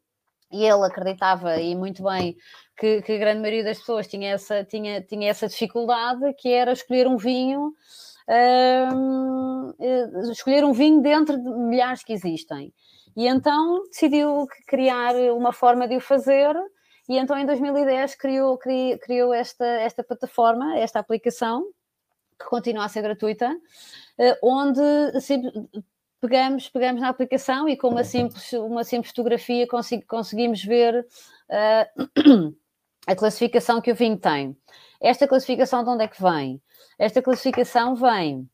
E 0.51 0.65
ele 0.65 0.85
acreditava, 0.85 1.61
e 1.61 1.77
muito 1.77 2.03
bem, 2.03 2.37
que, 2.77 3.03
que, 3.03 3.13
a 3.13 3.19
grande 3.19 3.39
maioria 3.41 3.63
das 3.63 3.79
pessoas 3.79 4.09
tinha 4.09 4.33
essa, 4.33 4.65
tinha, 4.65 5.01
tinha 5.01 5.31
essa 5.31 5.47
dificuldade, 5.47 6.35
que 6.37 6.49
era 6.49 6.73
escolher 6.73 7.07
um 7.07 7.17
vinho. 7.17 7.73
Uh, 8.29 9.73
escolher 10.33 10.65
um 10.65 10.73
vinho 10.73 11.01
dentro 11.01 11.37
de 11.37 11.49
milhares 11.49 12.03
que 12.03 12.13
existem. 12.13 12.73
E 13.17 13.27
então 13.27 13.85
decidiu 13.89 14.47
criar 14.67 15.15
uma 15.33 15.53
forma 15.53 15.87
de 15.89 15.97
o 15.97 16.01
fazer, 16.01 16.55
e 17.09 17.19
então 17.19 17.37
em 17.39 17.47
2010 17.47 18.15
criou, 18.15 18.59
criou, 18.59 19.35
esta, 19.35 19.65
esta 19.65 20.05
plataforma, 20.05 20.79
esta 20.79 20.99
aplicação, 20.99 21.65
que 22.39 22.47
continua 22.47 22.85
a 22.85 22.89
ser 22.89 23.03
gratuita, 23.03 23.55
eh, 24.19 24.39
onde 24.43 24.81
pegamos, 26.21 26.69
pegamos 26.69 27.01
na 27.01 27.09
aplicação 27.09 27.69
e 27.69 27.77
com 27.77 27.89
uma 27.89 28.05
simples, 28.05 28.53
uma 28.53 28.85
simples 28.85 29.11
fotografia 29.11 29.67
conseguimos 30.07 30.63
ver 30.63 31.07
uh, 31.49 32.55
a 33.07 33.17
classificação 33.17 33.81
que 33.81 33.91
o 33.91 33.95
vinho 33.95 34.19
tem. 34.19 34.57
Esta 35.01 35.27
classificação 35.27 35.83
de 35.83 35.91
onde 35.91 36.05
é 36.05 36.09
que 36.09 36.23
vem? 36.23 36.61
Esta 36.99 37.23
classificação 37.23 37.95
vem 37.95 38.49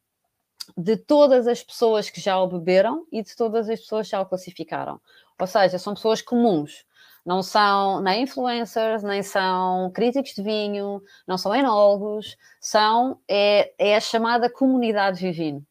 de 0.77 0.97
todas 0.97 1.47
as 1.47 1.63
pessoas 1.63 2.11
que 2.11 2.21
já 2.21 2.39
o 2.39 2.47
beberam 2.47 3.07
e 3.11 3.23
de 3.23 3.35
todas 3.35 3.69
as 3.69 3.81
pessoas 3.81 4.07
que 4.07 4.13
já 4.13 4.21
o 4.21 4.27
classificaram. 4.27 5.01
Ou 5.39 5.47
seja, 5.47 5.79
são 5.79 5.95
pessoas 5.95 6.21
comuns. 6.21 6.85
Não 7.25 7.43
são 7.43 8.01
nem 8.01 8.23
influencers, 8.23 9.03
nem 9.03 9.23
são 9.23 9.91
críticos 9.93 10.33
de 10.33 10.43
vinho, 10.43 11.03
não 11.27 11.37
são 11.37 11.55
enólogos, 11.55 12.37
são 12.61 13.19
é, 13.27 13.73
é 13.79 13.97
a 13.97 14.01
chamada 14.01 14.49
comunidade 14.49 15.21
vivino, 15.21 15.67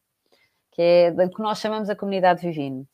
que 0.72 0.82
é 0.82 1.16
o 1.26 1.30
que 1.30 1.42
nós 1.42 1.60
chamamos 1.60 1.90
a 1.90 1.96
comunidade 1.96 2.42
vivino. 2.42 2.86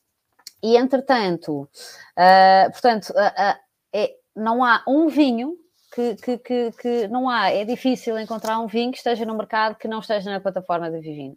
E 0.62 0.76
entretanto, 0.76 1.62
uh, 1.62 2.70
portanto, 2.70 3.10
uh, 3.10 3.14
uh, 3.14 3.58
é, 3.92 4.14
não 4.36 4.64
há 4.64 4.84
um 4.86 5.08
vinho 5.08 5.56
que, 5.92 6.16
que, 6.16 6.38
que, 6.38 6.72
que, 6.72 7.08
não 7.08 7.28
há, 7.28 7.50
é 7.50 7.64
difícil 7.64 8.18
encontrar 8.18 8.58
um 8.58 8.66
vinho 8.66 8.90
que 8.90 8.96
esteja 8.96 9.26
no 9.26 9.36
mercado 9.36 9.76
que 9.76 9.86
não 9.86 10.00
esteja 10.00 10.30
na 10.30 10.40
plataforma 10.40 10.90
da 10.90 10.98
Vivino. 10.98 11.36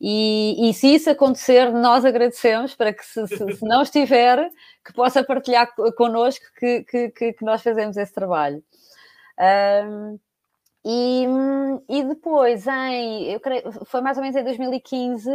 E, 0.00 0.70
e 0.70 0.72
se 0.72 0.94
isso 0.94 1.10
acontecer, 1.10 1.72
nós 1.72 2.04
agradecemos 2.04 2.74
para 2.74 2.92
que, 2.92 3.04
se, 3.04 3.26
se, 3.26 3.36
se 3.36 3.64
não 3.64 3.82
estiver, 3.82 4.48
que 4.84 4.92
possa 4.92 5.24
partilhar 5.24 5.74
connosco 5.96 6.44
que, 6.56 6.84
que, 7.10 7.36
nós 7.42 7.60
fazemos 7.62 7.96
esse 7.96 8.12
trabalho. 8.12 8.62
Um, 9.88 10.18
e, 10.84 11.26
e 11.88 12.04
depois, 12.04 12.66
em, 12.66 13.32
eu 13.32 13.40
creio, 13.40 13.72
foi 13.84 14.00
mais 14.00 14.16
ou 14.16 14.22
menos 14.22 14.36
em 14.36 14.44
2015 14.44 15.30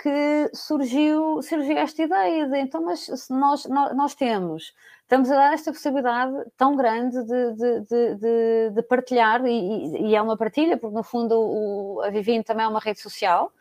que 0.00 0.50
surgiu, 0.52 1.40
surgiu 1.42 1.78
esta 1.78 2.02
ideia 2.02 2.46
de 2.48 2.58
então, 2.58 2.82
mas 2.82 3.08
nós, 3.30 3.64
nós, 3.66 3.94
nós 3.94 4.14
temos, 4.14 4.72
estamos 5.04 5.30
a 5.30 5.34
dar 5.34 5.54
esta 5.54 5.72
possibilidade 5.72 6.32
tão 6.56 6.74
grande 6.74 7.22
de, 7.24 7.52
de, 7.54 8.16
de, 8.16 8.70
de 8.70 8.82
partilhar, 8.82 9.44
e, 9.46 10.08
e, 10.08 10.16
é 10.16 10.20
uma 10.20 10.36
partilha, 10.36 10.76
porque 10.76 10.96
no 10.96 11.02
fundo 11.02 11.34
o, 11.38 12.02
a 12.02 12.10
Vivino 12.10 12.42
também 12.42 12.64
é 12.64 12.68
uma 12.68 12.80
rede 12.80 13.00
social, 13.00 13.52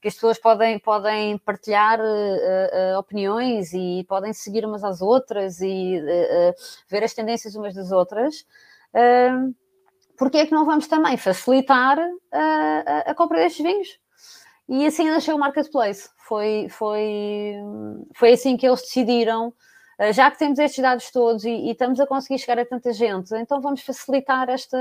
que 0.00 0.08
as 0.08 0.14
pessoas 0.14 0.38
podem, 0.38 0.78
podem 0.78 1.38
partilhar 1.38 1.98
uh, 1.98 2.94
uh, 2.94 2.98
opiniões 2.98 3.72
e 3.72 4.04
podem 4.06 4.32
seguir 4.32 4.64
umas 4.64 4.84
às 4.84 5.00
outras 5.00 5.60
e 5.60 5.98
uh, 5.98 6.54
ver 6.88 7.02
as 7.02 7.14
tendências 7.14 7.54
umas 7.54 7.74
das 7.74 7.90
outras. 7.90 8.46
Uh, 8.92 9.54
porque 10.16 10.38
é 10.38 10.46
que 10.46 10.52
não 10.52 10.66
vamos 10.66 10.86
também 10.86 11.16
facilitar 11.16 11.98
a, 12.30 13.10
a 13.10 13.14
compra 13.14 13.38
destes 13.38 13.64
vinhos? 13.64 13.98
E 14.68 14.86
assim 14.86 15.08
nasceu 15.08 15.36
o 15.36 15.38
Marketplace. 15.38 16.08
Foi, 16.28 16.68
foi, 16.70 17.54
foi 18.14 18.32
assim 18.32 18.56
que 18.56 18.66
eles 18.66 18.80
decidiram, 18.82 19.52
já 20.12 20.30
que 20.30 20.38
temos 20.38 20.58
estes 20.58 20.82
dados 20.82 21.10
todos 21.10 21.44
e, 21.44 21.50
e, 21.50 21.70
estamos 21.70 22.00
a 22.00 22.06
conseguir 22.06 22.38
chegar 22.38 22.58
a 22.58 22.66
tanta 22.66 22.92
gente, 22.92 23.34
então 23.36 23.60
vamos 23.60 23.82
facilitar 23.82 24.48
esta, 24.48 24.78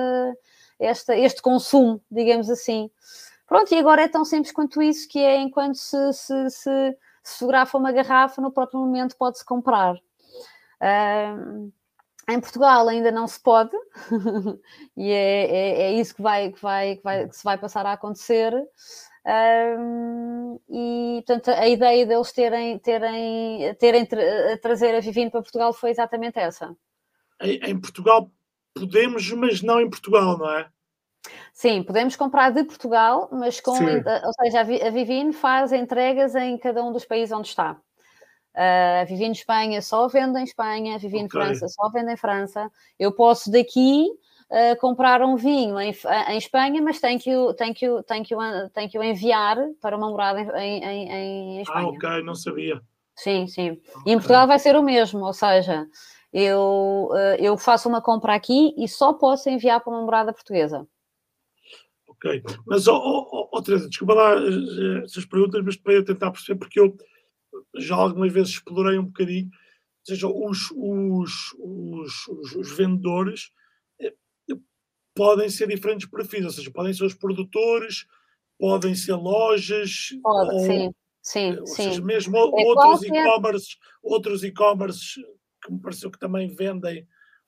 esta, 0.80 1.16
este 1.16 1.42
consumo, 1.42 2.02
digamos 2.10 2.50
assim. 2.50 2.90
Pronto, 3.48 3.74
e 3.74 3.78
agora 3.78 4.04
é 4.04 4.08
tão 4.08 4.26
simples 4.26 4.54
quanto 4.54 4.82
isso, 4.82 5.08
que 5.08 5.20
é 5.20 5.38
enquanto 5.40 5.76
se, 5.76 6.14
se, 6.14 6.50
se, 6.50 6.98
se 7.24 7.46
uma 7.76 7.92
garrafa, 7.92 8.42
no 8.42 8.52
próprio 8.52 8.80
momento 8.80 9.16
pode-se 9.18 9.46
comprar. 9.46 9.96
Um, 10.82 11.72
em 12.30 12.40
Portugal 12.40 12.88
ainda 12.88 13.12
não 13.12 13.28
se 13.28 13.40
pode, 13.40 13.76
e 14.96 15.12
é, 15.12 15.46
é, 15.46 15.82
é, 15.82 15.92
isso 15.94 16.16
que, 16.16 16.22
vai, 16.22 16.52
que, 16.52 16.62
vai, 16.62 16.96
que, 16.96 17.04
vai, 17.04 17.28
que 17.28 17.36
se 17.36 17.44
vai 17.44 17.58
passar 17.58 17.86
a 17.86 17.94
acontecer. 17.94 18.54
Um, 19.26 20.60
e 20.70 21.24
portanto 21.26 21.50
a 21.50 21.66
ideia 21.66 22.06
deles 22.06 22.34
terem, 22.34 22.78
terem, 22.80 23.74
terem 23.76 24.06
tra 24.06 24.58
trazer 24.62 24.94
a 24.94 25.00
Vivino 25.00 25.32
para 25.32 25.42
Portugal 25.42 25.72
foi 25.72 25.92
exatamente 25.92 26.38
essa. 26.40 26.76
Em, 27.42 27.58
em, 27.70 27.80
Portugal 27.80 28.30
podemos, 28.74 29.32
mas 29.32 29.62
não 29.62 29.80
em 29.80 29.90
Portugal, 29.90 30.38
não 30.38 30.52
é? 30.52 30.68
Sim, 31.54 31.84
podemos 31.84 32.18
comprar 32.18 32.50
de 32.50 32.66
Portugal, 32.66 33.30
mas 33.32 33.62
com, 33.62 33.72
ou 33.72 34.34
seja, 34.42 34.60
a 34.60 34.90
Vivino 34.90 35.32
faz 35.32 35.72
entregas 35.72 36.36
em 36.36 36.58
cada 36.58 36.84
um 36.84 36.92
dos 36.92 37.06
países 37.06 37.32
onde 37.32 37.48
está. 37.48 37.80
Uh, 38.56 39.02
a 39.02 39.04
Vivino 39.06 39.32
Espanha 39.32 39.82
só 39.82 40.08
vende 40.08 40.38
em 40.40 40.44
Espanha, 40.44 40.96
a 40.96 40.98
Vivino 40.98 41.26
okay. 41.26 41.42
França 41.42 41.68
só 41.70 41.90
vende 41.90 42.12
em 42.12 42.18
França. 42.18 42.70
Eu 43.00 43.14
posso 43.14 43.50
daqui 43.50 44.08
uh, 44.54 44.80
comprar 44.80 45.22
um 45.24 45.36
vinho 45.36 45.80
em, 45.80 45.94
em, 46.30 46.38
Espanha, 46.38 46.82
mas 46.82 47.00
tenho 47.00 47.20
que, 47.20 47.36
o, 47.36 47.54
tenho, 47.54 47.74
que 47.74 47.90
o, 47.90 48.04
tenho, 48.04 48.24
que 48.24 48.36
o, 48.36 48.70
tenho 48.70 48.90
que 48.90 49.00
o 49.00 49.04
enviar 49.04 49.58
para 49.82 49.98
uma 49.98 50.10
morada 50.10 50.42
em, 50.62 50.84
em, 50.84 51.12
em 51.12 51.62
Espanha. 51.62 51.88
Ah, 51.88 51.90
ok, 51.90 52.24
não 52.24 52.36
sabia. 52.36 52.80
Sim, 53.16 53.48
sim. 53.48 53.72
Okay. 53.72 53.94
E 54.06 54.12
em 54.12 54.18
Portugal 54.18 54.48
vai 54.48 54.60
ser 54.60 54.76
o 54.76 54.84
mesmo, 54.84 55.26
ou 55.26 55.34
seja, 55.34 55.88
eu, 56.32 57.10
uh, 57.12 57.36
eu 57.40 57.58
faço 57.58 57.90
uma 57.90 58.02
compra 58.02 58.36
aqui 58.36 58.74
e 58.78 58.88
só 58.88 59.14
posso 59.14 59.50
enviar 59.50 59.82
para 59.82 59.92
uma 59.92 60.02
morada 60.02 60.34
portuguesa. 60.34 60.88
Ok, 62.08 62.42
mas, 62.66 62.88
oh, 62.88 62.96
oh, 62.96 63.50
oh 63.52 63.62
Teresa, 63.62 63.90
desculpa 63.90 64.14
lá 64.14 64.36
essas 65.04 65.26
perguntas, 65.26 65.62
mas 65.64 65.76
para 65.76 65.94
eu 65.94 66.06
tentar 66.06 66.32
perceber, 66.32 66.58
porque 66.58 66.80
eu 66.80 66.96
já 67.76 67.96
algumas 67.96 68.32
vezes 68.32 68.54
explorei 68.54 68.98
um 68.98 69.06
bocadinho, 69.06 69.48
ou 69.48 70.06
seja, 70.06 70.28
os, 70.28 70.72
os, 70.72 71.54
os, 71.60 72.56
os 72.56 72.78
vendedores 72.78 73.52
eh, 73.52 73.63
podem 75.16 75.50
ser 75.50 75.68
diferentes 75.68 76.10
perfis, 76.10 76.46
ou 76.46 76.52
seja, 76.52 76.72
podem 76.72 76.94
ser 76.94 77.06
os 77.06 77.14
produtores, 77.14 78.06
podem 78.58 78.96
ser 78.96 79.14
lojas, 79.14 80.10
Pode, 80.22 80.56
ou, 80.56 80.60
sim, 80.60 80.94
sim, 81.22 81.60
ou 81.60 81.68
sim. 81.68 81.84
Seja, 81.84 82.02
mesmo 82.02 82.38
é 82.38 82.42
outros 82.42 83.04
e-commerce, 83.04 83.78
outros 84.02 84.44
e-commerce 84.44 85.22
que 85.64 85.72
me 85.72 85.80
pareceu 85.80 86.12
que 86.12 86.20
também 86.20 86.48
vendem 86.48 87.08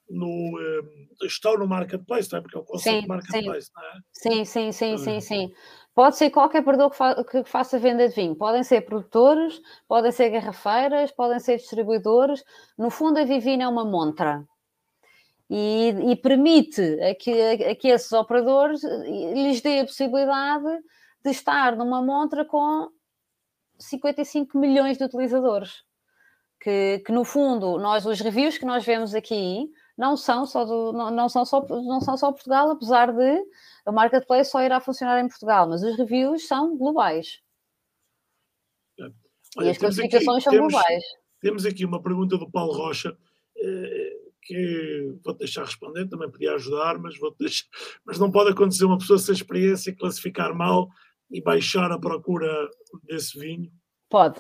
no 0.10 0.28
uh, 0.28 1.26
estão 1.26 1.58
no 1.58 1.68
marketplace, 1.68 2.32
não 2.32 2.40
é? 2.40 2.42
Porque 2.42 2.58
é 2.58 2.60
o 2.60 2.64
conceito 2.64 3.02
sim, 3.02 3.08
marketplace, 3.08 3.68
sim. 3.68 3.72
não 3.76 3.84
é? 3.84 4.00
Sim, 4.12 4.46
sim, 4.46 4.72
sim, 4.72 4.98
sim, 4.98 5.20
sim. 5.20 5.54
Pode 5.94 6.18
ser 6.18 6.30
qualquer 6.30 6.64
produtor 6.64 6.92
que, 6.92 6.98
fa 6.98 7.24
que, 7.24 7.44
faça 7.46 7.80
venda 7.80 8.08
de 8.08 8.14
vinho. 8.14 8.36
Podem 8.36 8.64
ser 8.64 8.82
produtores, 8.82 9.60
podem 9.88 10.12
ser 10.12 10.30
garrafeiras, 10.30 11.12
podem 11.12 11.40
ser 11.40 11.58
distribuidores. 11.58 12.44
No 12.78 12.90
fundo, 12.90 13.18
a 13.18 13.24
Vivina 13.24 13.64
é 13.64 13.68
uma 13.68 13.86
montra. 13.86 14.46
E, 15.50 15.90
e 16.12 16.16
permite 16.16 16.82
a 17.02 17.14
que, 17.14 17.32
a 17.42 17.76
que 17.76 17.88
esses 17.88 18.12
operadores 18.12 18.82
lhes 18.84 19.62
dê 19.62 19.82
a 19.82 19.86
possibilidade 19.86 20.66
de 21.24 21.32
estar 21.32 21.76
numa 21.76 22.02
montra 22.02 22.44
com 22.44 22.90
55 23.78 24.58
milhões 24.58 24.98
de 24.98 25.04
utilizadores. 25.04 25.84
Que, 26.60 27.00
que, 27.06 27.12
no 27.12 27.24
fundo, 27.24 27.78
nós, 27.78 28.06
os 28.06 28.20
reviews 28.20 28.58
que 28.58 28.66
nós 28.66 28.84
vemos 28.84 29.14
aqui, 29.14 29.70
não 29.98 30.18
são 30.18 30.46
só, 30.46 30.66
do, 30.66 30.92
não, 30.94 31.12
não, 31.12 31.30
são 31.30 31.46
só, 31.46 31.66
não 31.68 32.02
são 32.02 32.18
só 32.18 32.32
Portugal, 32.32 32.72
apesar 32.72 33.12
de 33.12 33.44
o 33.86 33.92
marketplace 33.92 34.50
só 34.50 34.62
irá 34.62 34.80
funcionar 34.80 35.20
em 35.20 35.28
Portugal, 35.28 35.70
mas 35.70 35.84
os 35.84 35.96
reviews 35.96 36.48
são 36.48 36.76
globais. 36.76 37.40
Olha, 39.58 39.68
e 39.68 39.70
as 39.70 39.78
classificações 39.78 40.38
aqui, 40.38 40.44
são 40.44 40.54
temos, 40.54 40.74
globais. 40.74 41.04
Temos 41.40 41.66
aqui 41.66 41.86
uma 41.86 42.02
pergunta 42.02 42.38
do 42.38 42.50
Paulo 42.50 42.74
Rocha, 42.74 43.16
eh, 43.58 44.15
que 44.46 45.18
vou 45.24 45.34
deixar 45.34 45.66
responder, 45.66 46.08
também 46.08 46.30
podia 46.30 46.54
ajudar, 46.54 47.00
mas, 47.00 47.18
vou 47.18 47.36
deixar, 47.38 47.66
mas 48.06 48.20
não 48.20 48.32
pode 48.32 48.52
acontecer 48.52 48.86
uma 48.86 48.98
pessoa 48.98 49.18
sem 49.18 49.34
experiência 49.34 49.96
classificar 49.96 50.54
mal 50.56 50.88
e 51.32 51.42
baixar 51.42 51.92
a 51.92 52.00
procura 52.00 52.70
desse 53.04 53.38
vinho? 53.40 53.72
Pode, 54.10 54.40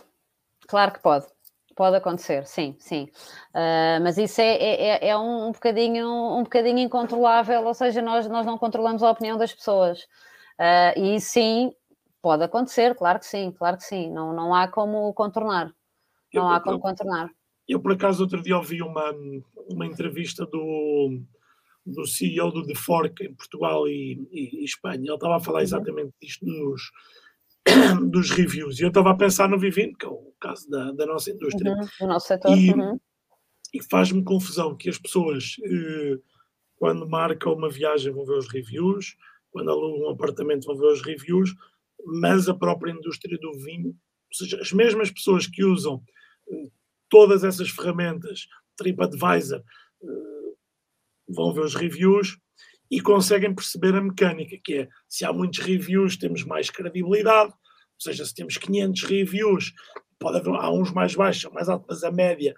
claro 0.67 0.93
que 0.93 1.01
pode. 1.01 1.25
Pode 1.75 1.97
acontecer, 1.97 2.47
sim, 2.47 2.73
sim. 2.79 3.09
Uh, 3.53 3.99
mas 4.01 4.17
isso 4.17 4.39
é, 4.39 4.55
é, 4.55 4.87
é, 4.87 5.07
é 5.09 5.17
um, 5.17 5.51
bocadinho, 5.51 6.07
um 6.37 6.43
bocadinho 6.43 6.79
incontrolável, 6.79 7.65
ou 7.65 7.73
seja, 7.73 8.01
nós, 8.01 8.29
nós 8.29 8.45
não 8.45 8.57
controlamos 8.57 9.03
a 9.03 9.11
opinião 9.11 9.37
das 9.37 9.53
pessoas. 9.53 9.99
Uh, 10.57 10.97
e 10.97 11.19
sim, 11.19 11.73
pode 12.21 12.43
acontecer, 12.43 12.95
claro 12.95 13.19
que 13.19 13.25
sim, 13.25 13.51
claro 13.51 13.75
que 13.75 13.83
sim. 13.83 14.09
Não, 14.09 14.31
não 14.31 14.55
há 14.55 14.69
como 14.69 15.13
contornar. 15.13 15.65
Não 16.33 16.43
eu, 16.43 16.49
há 16.49 16.61
como 16.61 16.77
eu, 16.77 16.79
contornar. 16.79 17.29
Eu, 17.67 17.79
por 17.79 17.93
acaso, 17.93 18.23
outro 18.23 18.41
dia 18.41 18.57
ouvi 18.57 18.81
uma, 18.81 19.11
uma 19.69 19.85
entrevista 19.85 20.45
do, 20.45 21.19
do 21.85 22.05
CEO 22.05 22.51
do 22.51 22.65
The 22.65 22.75
Fork 22.75 23.23
em 23.23 23.33
Portugal 23.33 23.87
e, 23.87 24.27
e, 24.31 24.61
e 24.61 24.63
Espanha. 24.63 25.03
Ele 25.03 25.13
estava 25.13 25.37
a 25.37 25.39
falar 25.39 25.63
exatamente 25.63 26.13
disto 26.21 26.45
nos 26.45 26.91
dos 28.11 28.31
reviews. 28.31 28.79
E 28.79 28.83
eu 28.83 28.89
estava 28.89 29.11
a 29.11 29.15
pensar 29.15 29.49
no 29.49 29.59
Vivino, 29.59 29.95
que 29.97 30.05
é 30.05 30.09
o 30.09 30.33
caso 30.39 30.69
da, 30.69 30.91
da 30.91 31.05
nossa 31.05 31.31
indústria. 31.31 31.73
Uhum, 31.73 31.87
do 31.99 32.07
nosso 32.07 32.27
setor. 32.27 32.57
E, 32.57 32.71
uhum. 32.71 32.99
e 33.73 33.83
faz-me 33.83 34.23
confusão 34.23 34.75
que 34.75 34.89
as 34.89 34.97
pessoas, 34.97 35.55
eh, 35.63 36.19
quando 36.77 37.07
marcam 37.07 37.53
uma 37.53 37.69
viagem, 37.69 38.13
vão 38.13 38.25
ver 38.25 38.37
os 38.37 38.51
reviews, 38.51 39.15
quando 39.51 39.71
alugam 39.71 40.07
um 40.07 40.11
apartamento, 40.11 40.65
vão 40.65 40.77
ver 40.77 40.91
os 40.91 41.01
reviews, 41.01 41.53
mas 42.05 42.47
a 42.47 42.53
própria 42.53 42.91
indústria 42.91 43.37
do 43.39 43.53
vinho, 43.53 43.89
ou 43.89 44.33
seja, 44.33 44.59
as 44.61 44.71
mesmas 44.71 45.09
pessoas 45.09 45.47
que 45.47 45.63
usam 45.63 46.03
eh, 46.49 46.69
todas 47.09 47.43
essas 47.43 47.69
ferramentas, 47.69 48.47
TripAdvisor, 48.77 49.63
eh, 50.03 50.53
vão 51.27 51.53
ver 51.53 51.61
os 51.61 51.75
reviews, 51.75 52.37
e 52.89 53.01
conseguem 53.01 53.53
perceber 53.53 53.95
a 53.95 54.01
mecânica, 54.01 54.57
que 54.63 54.73
é 54.75 54.87
se 55.07 55.25
há 55.25 55.33
muitos 55.33 55.59
reviews 55.59 56.17
temos 56.17 56.43
mais 56.43 56.69
credibilidade, 56.69 57.51
ou 57.51 57.99
seja, 57.99 58.25
se 58.25 58.33
temos 58.33 58.57
500 58.57 59.03
reviews, 59.03 59.73
pode 60.19 60.37
haver, 60.37 60.53
há 60.55 60.71
uns 60.71 60.91
mais 60.91 61.15
baixos, 61.15 61.51
mais 61.51 61.67
altos, 61.67 61.87
mas 61.89 62.03
a 62.03 62.11
média 62.11 62.53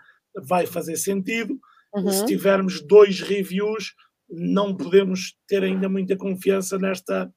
vai 0.48 0.66
fazer 0.66 0.98
sentido. 0.98 1.60
Uhum. 1.94 2.12
Se 2.12 2.26
tivermos 2.26 2.82
dois 2.82 3.22
reviews, 3.22 3.94
não 4.30 4.76
podemos 4.76 5.36
ter 5.48 5.64
ainda 5.64 5.88
muita 5.88 6.18
confiança 6.18 6.78
nesta, 6.78 7.32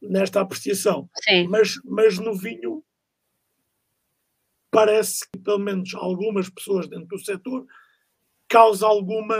nesta 0.00 0.40
apreciação. 0.40 1.08
Sim. 1.22 1.48
Mas, 1.48 1.74
mas 1.84 2.18
no 2.18 2.34
vinho 2.34 2.84
parece 4.70 5.20
que 5.30 5.38
pelo 5.40 5.58
menos 5.58 5.94
algumas 5.94 6.48
pessoas 6.48 6.88
dentro 6.88 7.08
do 7.08 7.18
setor 7.18 7.66
causa 8.48 8.86
alguma 8.86 9.36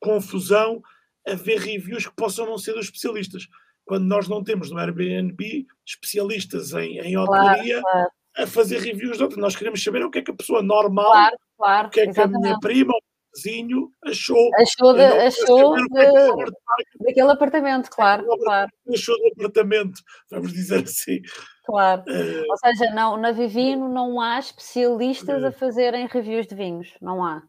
confusão 0.00 0.82
haver 1.26 1.58
reviews 1.58 2.06
que 2.06 2.14
possam 2.14 2.46
não 2.46 2.56
ser 2.56 2.74
dos 2.74 2.86
especialistas. 2.86 3.48
Quando 3.84 4.04
nós 4.04 4.28
não 4.28 4.42
temos 4.42 4.70
no 4.70 4.78
Airbnb 4.78 5.66
especialistas 5.86 6.72
em, 6.72 6.98
em 6.98 7.16
hotelaria 7.16 7.80
claro, 7.80 7.92
claro. 7.92 8.10
a 8.36 8.46
fazer 8.46 8.80
reviews 8.80 9.16
de 9.16 9.22
outros, 9.22 9.40
nós 9.40 9.56
queremos 9.56 9.82
saber 9.82 10.04
o 10.04 10.10
que 10.10 10.18
é 10.18 10.22
que 10.22 10.30
a 10.30 10.34
pessoa 10.34 10.62
normal, 10.62 11.12
claro, 11.56 11.88
o 11.88 11.90
que 11.90 12.00
é 12.00 12.04
que 12.04 12.10
exatamente. 12.10 12.36
a 12.36 12.40
minha 12.40 12.58
prima, 12.60 12.94
vizinho 13.36 13.90
achou. 14.04 14.50
Achou, 14.56 14.94
de, 14.94 15.02
achou 15.02 15.76
de, 15.76 16.52
daquele 17.00 17.30
apartamento, 17.30 17.90
claro, 17.90 18.26
claro. 18.42 18.70
Achou 18.92 19.16
do 19.18 19.28
apartamento, 19.28 20.00
vamos 20.30 20.52
dizer 20.52 20.84
assim. 20.84 21.20
Claro. 21.64 22.02
Uh, 22.08 22.44
Ou 22.50 22.56
seja, 22.58 22.94
não, 22.94 23.16
na 23.16 23.32
Vivino 23.32 23.88
não 23.88 24.20
há 24.20 24.38
especialistas 24.38 25.42
uh, 25.42 25.46
a 25.46 25.52
fazerem 25.52 26.06
reviews 26.06 26.46
de 26.46 26.54
vinhos, 26.54 26.94
não 27.00 27.24
há. 27.24 27.42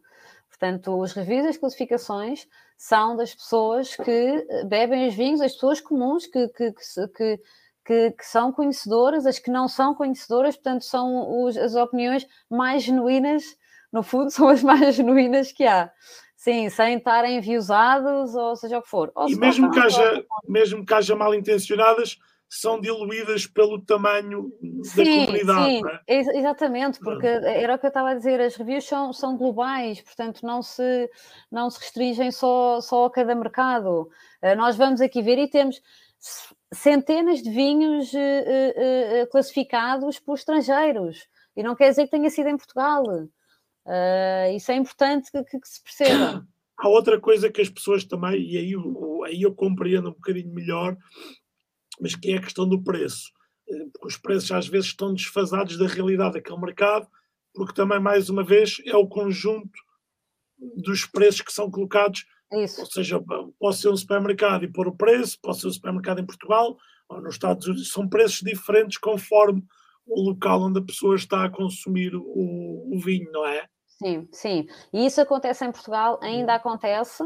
Portanto, 0.48 1.00
os 1.00 1.12
reviews 1.12 1.44
e 1.44 1.48
as 1.48 1.56
classificações 1.56 2.46
são 2.76 3.16
das 3.16 3.34
pessoas 3.34 3.94
que 3.94 4.46
bebem 4.66 5.08
os 5.08 5.14
vinhos, 5.14 5.40
as 5.40 5.52
pessoas 5.52 5.80
comuns 5.80 6.26
que, 6.26 6.48
que, 6.48 6.72
que, 6.72 7.40
que, 7.84 8.10
que 8.10 8.26
são 8.26 8.52
conhecedoras, 8.52 9.24
as 9.24 9.38
que 9.38 9.50
não 9.50 9.68
são 9.68 9.94
conhecedoras, 9.94 10.56
portanto, 10.56 10.84
são 10.84 11.44
os, 11.44 11.56
as 11.56 11.74
opiniões 11.74 12.26
mais 12.50 12.82
genuínas, 12.82 13.44
no 13.92 14.02
fundo, 14.02 14.30
são 14.32 14.48
as 14.48 14.62
mais 14.62 14.94
genuínas 14.94 15.52
que 15.52 15.66
há. 15.66 15.90
Sim, 16.36 16.70
sem 16.70 16.96
estarem 16.96 17.38
enviosados 17.38 18.34
ou 18.34 18.54
seja 18.54 18.78
o 18.78 18.82
que 18.82 18.88
for. 18.88 19.10
Ou 19.14 19.28
e 19.28 19.34
mesmo 19.34 19.70
que, 19.72 19.78
haja, 19.80 20.24
mesmo 20.48 20.86
que 20.86 20.94
haja 20.94 21.16
mal 21.16 21.34
intencionadas, 21.34 22.16
são 22.48 22.80
diluídas 22.80 23.46
pelo 23.46 23.80
tamanho 23.80 24.50
sim, 24.82 25.04
da 25.04 25.26
comunidade. 25.26 25.64
Sim, 25.64 25.82
é? 26.06 26.38
exatamente, 26.38 26.98
porque 27.00 27.26
era 27.26 27.74
o 27.74 27.78
que 27.78 27.86
eu 27.86 27.88
estava 27.88 28.10
a 28.10 28.14
dizer, 28.14 28.40
as 28.40 28.56
reviews 28.56 28.84
são, 28.84 29.12
são 29.12 29.36
globais, 29.36 30.00
portanto 30.00 30.46
não 30.46 30.62
se, 30.62 31.10
não 31.50 31.68
se 31.68 31.78
restringem 31.80 32.30
só, 32.30 32.80
só 32.80 33.06
a 33.06 33.10
cada 33.10 33.34
mercado. 33.34 34.08
Uh, 34.42 34.56
nós 34.56 34.76
vamos 34.76 35.00
aqui 35.00 35.20
ver 35.20 35.38
e 35.38 35.48
temos 35.48 35.82
centenas 36.72 37.42
de 37.42 37.50
vinhos 37.50 38.12
uh, 38.14 38.16
uh, 38.16 39.26
classificados 39.30 40.18
por 40.18 40.34
estrangeiros, 40.34 41.28
e 41.54 41.62
não 41.62 41.74
quer 41.74 41.90
dizer 41.90 42.04
que 42.04 42.12
tenha 42.12 42.30
sido 42.30 42.48
em 42.48 42.56
Portugal. 42.56 43.02
Isso 44.54 44.70
é 44.70 44.76
importante 44.76 45.30
que, 45.30 45.42
que, 45.44 45.60
que 45.60 45.68
se 45.68 45.82
perceba. 45.82 46.46
Há 46.78 46.88
outra 46.88 47.20
coisa 47.20 47.50
que 47.50 47.60
as 47.60 47.68
pessoas 47.68 48.04
também, 48.04 48.40
e 48.40 48.56
aí, 48.56 48.74
aí 49.26 49.42
eu 49.42 49.54
compreendo 49.54 50.10
um 50.10 50.12
bocadinho 50.12 50.52
melhor, 50.54 50.96
mas 52.00 52.14
que 52.14 52.32
é 52.32 52.36
a 52.36 52.42
questão 52.42 52.68
do 52.68 52.82
preço. 52.82 53.32
Eh, 53.68 53.86
porque 53.92 54.06
os 54.06 54.16
preços 54.16 54.52
às 54.52 54.68
vezes 54.68 54.88
estão 54.88 55.12
desfasados 55.12 55.76
da 55.76 55.86
realidade 55.86 56.34
daquele 56.34 56.60
mercado, 56.60 57.08
porque 57.52 57.74
também, 57.74 57.98
mais 57.98 58.30
uma 58.30 58.44
vez, 58.44 58.80
é 58.86 58.96
o 58.96 59.08
conjunto 59.08 59.70
dos 60.76 61.04
preços 61.06 61.40
que 61.40 61.52
são 61.52 61.70
colocados. 61.70 62.24
Isso. 62.52 62.80
Ou 62.80 62.86
seja, 62.86 63.20
pode 63.58 63.76
ser 63.76 63.88
um 63.88 63.96
supermercado 63.96 64.64
e 64.64 64.72
pôr 64.72 64.88
o 64.88 64.96
preço, 64.96 65.38
pode 65.42 65.60
ser 65.60 65.66
um 65.66 65.72
supermercado 65.72 66.20
em 66.20 66.26
Portugal 66.26 66.76
ou 67.08 67.20
nos 67.20 67.34
Estados 67.34 67.66
Unidos, 67.66 67.90
são 67.90 68.08
preços 68.08 68.40
diferentes 68.40 68.98
conforme 68.98 69.62
o 70.06 70.20
local 70.20 70.62
onde 70.62 70.78
a 70.78 70.84
pessoa 70.84 71.16
está 71.16 71.44
a 71.44 71.50
consumir 71.50 72.14
o, 72.14 72.94
o 72.94 73.00
vinho, 73.00 73.30
não 73.32 73.46
é? 73.46 73.66
Sim, 73.98 74.28
sim. 74.32 74.66
E 74.92 75.06
isso 75.06 75.20
acontece 75.20 75.64
em 75.64 75.72
Portugal, 75.72 76.18
ainda 76.22 76.54
acontece, 76.54 77.22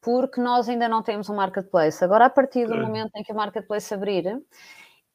porque 0.00 0.40
nós 0.40 0.68
ainda 0.68 0.88
não 0.88 1.02
temos 1.02 1.28
um 1.28 1.34
marketplace. 1.34 2.04
Agora, 2.04 2.26
a 2.26 2.30
partir 2.30 2.66
do 2.66 2.74
é. 2.74 2.80
momento 2.80 3.10
em 3.16 3.22
que 3.22 3.32
o 3.32 3.36
marketplace 3.36 3.92
abrir 3.92 4.40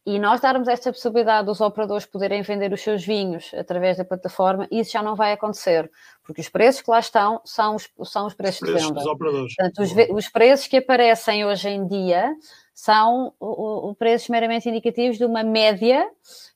e 0.05 0.19
nós 0.19 0.39
darmos 0.39 0.67
esta 0.67 0.91
possibilidade 0.91 1.47
dos 1.47 1.61
operadores 1.61 2.05
poderem 2.05 2.43
vender 2.43 2.71
os 2.71 2.81
seus 2.81 3.03
vinhos 3.03 3.51
através 3.55 3.97
da 3.97 4.05
plataforma, 4.05 4.67
isso 4.69 4.91
já 4.91 5.01
não 5.01 5.15
vai 5.15 5.33
acontecer, 5.33 5.89
porque 6.23 6.41
os 6.41 6.49
preços 6.49 6.81
que 6.81 6.91
lá 6.91 6.99
estão 6.99 7.41
são 7.43 7.75
os, 7.75 7.89
são 8.03 8.27
os 8.27 8.35
preços, 8.35 8.61
os 8.61 8.69
preços 8.69 8.81
de 8.81 8.87
venda. 8.87 8.99
Dos 8.99 9.07
operadores. 9.07 9.55
Portanto, 9.55 9.81
os, 9.81 9.91
os, 10.15 10.29
preços 10.29 10.67
que 10.67 10.77
aparecem 10.77 11.43
hoje 11.43 11.69
em 11.69 11.87
dia 11.87 12.35
são 12.75 13.33
o, 13.39 13.89
o 13.89 13.95
preços 13.95 14.27
meramente 14.27 14.67
indicativos 14.67 15.17
de 15.17 15.23
uma 15.23 15.43
média 15.43 16.05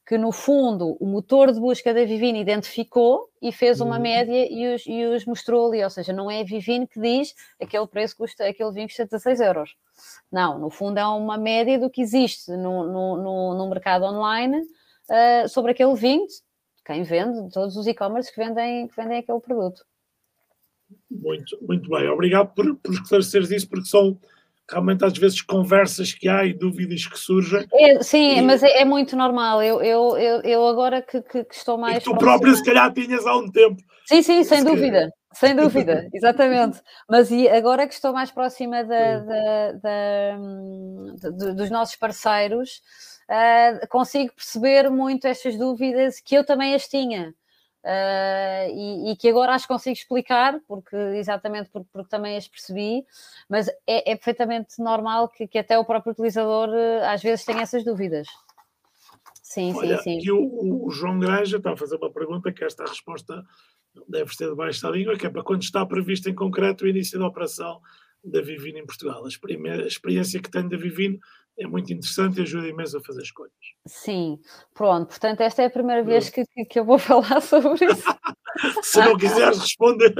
que 0.06 0.18
no 0.18 0.34
fundo 0.34 0.98
o 1.00 1.06
motor 1.06 1.50
de 1.54 1.60
busca 1.62 1.94
da 1.94 2.04
Vivine 2.04 2.42
identificou 2.42 3.30
e 3.42 3.54
fez 3.54 3.80
uma 3.80 3.96
uhum. 3.96 4.02
média 4.02 4.48
e 4.52 4.76
os, 4.76 4.86
e 4.86 5.06
os, 5.06 5.26
mostrou 5.26 5.70
ali, 5.70 5.82
ou 5.82 5.90
seja, 5.90 6.12
não 6.12 6.30
é 6.30 6.42
a 6.42 6.44
Vivine 6.44 6.86
que 6.86 7.00
diz 7.00 7.34
aquele 7.60 7.88
preço 7.88 8.18
custa, 8.18 8.46
aquele 8.46 8.72
vinho 8.74 8.88
custa 8.88 9.06
16 9.06 9.40
euros. 9.40 9.76
Não, 10.30 10.60
no 10.60 10.70
fundo 10.70 10.98
é 10.98 11.06
uma 11.08 11.38
média 11.38 11.80
do 11.80 11.90
que 11.90 12.02
existe 12.02 12.52
no, 12.52 12.84
no, 12.84 13.18
no, 13.24 13.54
no 13.54 13.70
mercado 13.70 14.04
online 14.04 14.58
uh, 14.58 15.48
sobre 15.48 15.72
aquele 15.72 15.96
vinho, 15.96 16.28
quem 16.84 17.04
vende, 17.04 17.50
todos 17.54 17.78
os 17.78 17.88
e-commerce 17.88 18.34
que 18.34 18.44
vendem, 18.44 18.90
que 18.90 18.96
vendem 18.96 19.20
aquele 19.20 19.40
produto. 19.40 19.86
Muito, 21.10 21.58
muito 21.62 21.90
bem, 21.90 22.10
obrigado 22.10 22.54
por, 22.54 22.76
por 22.76 22.94
esclareceres 22.94 23.52
isso, 23.52 23.70
porque 23.70 23.86
são 23.86 24.20
realmente 24.70 25.04
às 25.04 25.18
vezes 25.18 25.42
conversas 25.42 26.14
que 26.14 26.28
há 26.28 26.46
e 26.46 26.54
dúvidas 26.54 27.06
que 27.06 27.18
surgem. 27.18 27.66
É, 27.74 28.02
sim, 28.04 28.38
e... 28.38 28.42
mas 28.42 28.64
é, 28.64 28.82
é, 28.82 28.86
muito 28.86 29.16
normal. 29.16 29.62
Eu, 29.64 29.82
eu, 29.82 30.18
eu, 30.18 30.42
eu 30.42 30.68
agora 30.68 31.02
que, 31.02 31.22
que, 31.22 31.44
que, 31.44 31.56
estou 31.56 31.78
mais. 31.78 31.98
E 31.98 32.02
tu 32.02 32.16
próprio, 32.16 32.56
se 32.56 32.64
calhar, 32.64 32.92
tinhas 32.94 33.26
há 33.26 33.36
um 33.36 33.50
tempo. 33.50 33.82
Sim, 34.06 34.22
sim, 34.22 34.44
sem 34.44 34.64
dúvida. 34.64 35.12
Sem 35.34 35.56
dúvida, 35.56 36.08
exatamente. 36.14 36.82
Mas 37.08 37.30
e 37.32 37.48
agora 37.48 37.88
que 37.88 37.94
estou 37.94 38.14
mais 38.14 38.32
próxima 38.32 38.84
da, 38.84 39.20
da, 39.20 39.72
da, 39.74 41.54
dos 41.54 41.70
nossos 41.70 41.96
parceiros, 41.96 42.82
uh, 43.30 43.88
consigo 43.90 44.34
perceber 44.34 44.90
muito 44.90 45.28
estas 45.28 45.56
dúvidas 45.58 46.20
que 46.20 46.36
eu 46.36 46.44
também 46.44 46.74
as 46.74 46.88
tinha. 46.88 47.34
Uh, 47.82 48.68
e, 48.74 49.12
e, 49.12 49.16
que 49.16 49.30
agora 49.30 49.54
acho 49.54 49.66
que 49.66 49.74
consigo 49.74 49.94
explicar, 49.94 50.60
porque 50.68 50.98
exatamente 51.16 51.70
porque, 51.70 51.88
porque 51.94 52.10
também 52.10 52.36
as 52.36 52.46
percebi, 52.46 53.06
mas 53.48 53.70
é, 53.88 54.12
é 54.12 54.16
perfeitamente 54.16 54.80
normal 54.80 55.30
que, 55.30 55.48
que, 55.48 55.58
até 55.58 55.80
o 55.80 55.86
próprio 55.86 56.12
utilizador 56.12 56.68
uh, 56.70 57.06
às 57.06 57.24
vezes 57.24 57.46
tenha 57.46 57.62
essas 57.62 57.86
dúvidas. 57.86 58.28
Sim, 59.42 59.74
Olha, 59.74 59.98
sim, 60.00 60.20
sim. 60.20 60.28
E 60.28 60.32
o, 60.32 60.86
o, 60.86 60.92
João 60.92 61.20
Granja 61.20 61.56
está 61.56 61.72
a 61.72 61.78
fazer 61.78 61.96
uma 61.96 62.12
pergunta 62.12 62.52
que 62.52 62.66
esta 62.66 62.84
resposta 62.86 63.46
deve 64.08 64.36
ser 64.36 64.50
debaixo 64.50 64.82
da 64.82 64.92
língua, 64.92 65.18
que 65.18 65.26
é 65.26 65.30
para 65.30 65.42
quando 65.42 65.64
está 65.64 65.86
previsto 65.86 66.30
em 66.30 66.36
concreto 66.36 66.84
o 66.84 66.88
início 66.88 67.18
da 67.18 67.28
operação 67.28 67.82
da 68.24 68.42
Vivino 68.42 68.78
em 68.78 68.86
Portugal. 68.86 69.24
A 69.26 69.88
experiência 69.88 70.42
que 70.42 70.52
tenho 70.52 70.70
da 70.70 70.78
Vivino 70.78 71.18
é 71.60 71.68
muito 71.68 71.92
interessante 71.92 72.40
e 72.40 72.44
ajuda 72.44 72.68
imenso 72.68 72.98
a 72.98 73.02
fazer 73.02 73.22
escolhas. 73.22 73.54
Sim, 73.86 74.40
pronto, 74.74 75.10
portanto, 75.10 75.42
esta 75.42 75.62
é 75.62 75.66
a 75.66 75.70
primeira 75.70 76.04
vez 76.04 76.30
que, 76.30 76.44
que 76.70 76.80
eu 76.80 76.86
vou 76.86 76.98
falar 77.00 77.42
sobre 77.42 77.86
isso. 77.86 78.04
Se 78.82 79.00
não 79.00 79.16
quiseres 79.18 79.60
responder. 79.60 80.14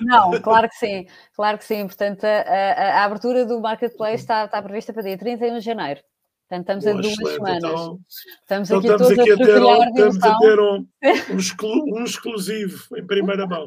não, 0.00 0.32
claro 0.42 0.68
que 0.68 0.74
sim, 0.76 1.06
claro 1.34 1.56
que 1.56 1.64
sim. 1.64 1.86
Portanto, 1.86 2.24
a, 2.24 2.28
a, 2.28 3.00
a 3.00 3.04
abertura 3.04 3.46
do 3.46 3.60
marketplace 3.60 4.22
está, 4.22 4.44
está 4.44 4.60
prevista 4.60 4.92
para 4.92 5.02
dia 5.02 5.16
31 5.16 5.58
de 5.58 5.60
janeiro. 5.60 6.00
Portanto, 6.52 6.80
estamos 6.80 6.84
Boa, 6.84 6.98
a 6.98 7.00
duas 7.00 7.12
excelente. 7.12 7.34
semanas. 7.34 7.56
Então, 7.62 8.00
estamos 8.42 8.70
então 8.70 8.78
aqui 8.78 8.86
estamos 8.86 9.08
todos 9.08 9.18
aqui 9.18 9.32
a, 9.32 9.36
ter, 9.36 9.62
um, 9.62 9.84
estamos 9.84 10.22
a 10.22 10.38
ter 10.38 10.60
um, 10.60 10.86
um, 11.32 11.38
exclu, 11.38 11.84
um, 11.94 12.04
exclusivo 12.04 12.96
em 12.96 13.06
primeira 13.06 13.46
mão. 13.46 13.66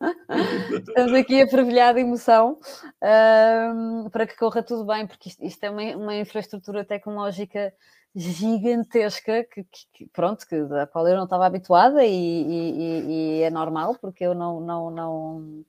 estamos 0.70 1.12
aqui 1.14 1.42
a 1.42 1.48
fervilhar 1.48 1.92
de 1.92 2.00
emoção 2.00 2.58
um, 3.02 4.08
para 4.10 4.26
que 4.28 4.36
corra 4.36 4.62
tudo 4.62 4.84
bem, 4.84 5.08
porque 5.08 5.28
isto, 5.28 5.44
isto 5.44 5.64
é 5.64 5.70
uma, 5.70 5.82
uma, 5.96 6.16
infraestrutura 6.16 6.84
tecnológica 6.84 7.74
gigantesca 8.14 9.44
que, 9.44 9.64
que, 9.92 10.06
pronto, 10.12 10.46
que, 10.46 10.62
da 10.64 10.86
qual 10.86 11.08
eu 11.08 11.16
não 11.16 11.24
estava 11.24 11.46
habituada 11.46 12.04
e, 12.04 12.12
e, 12.12 13.38
e, 13.38 13.42
é 13.42 13.50
normal, 13.50 13.96
porque 14.00 14.24
eu 14.24 14.34
não, 14.34 14.60
não, 14.60 14.90
não, 14.90 15.64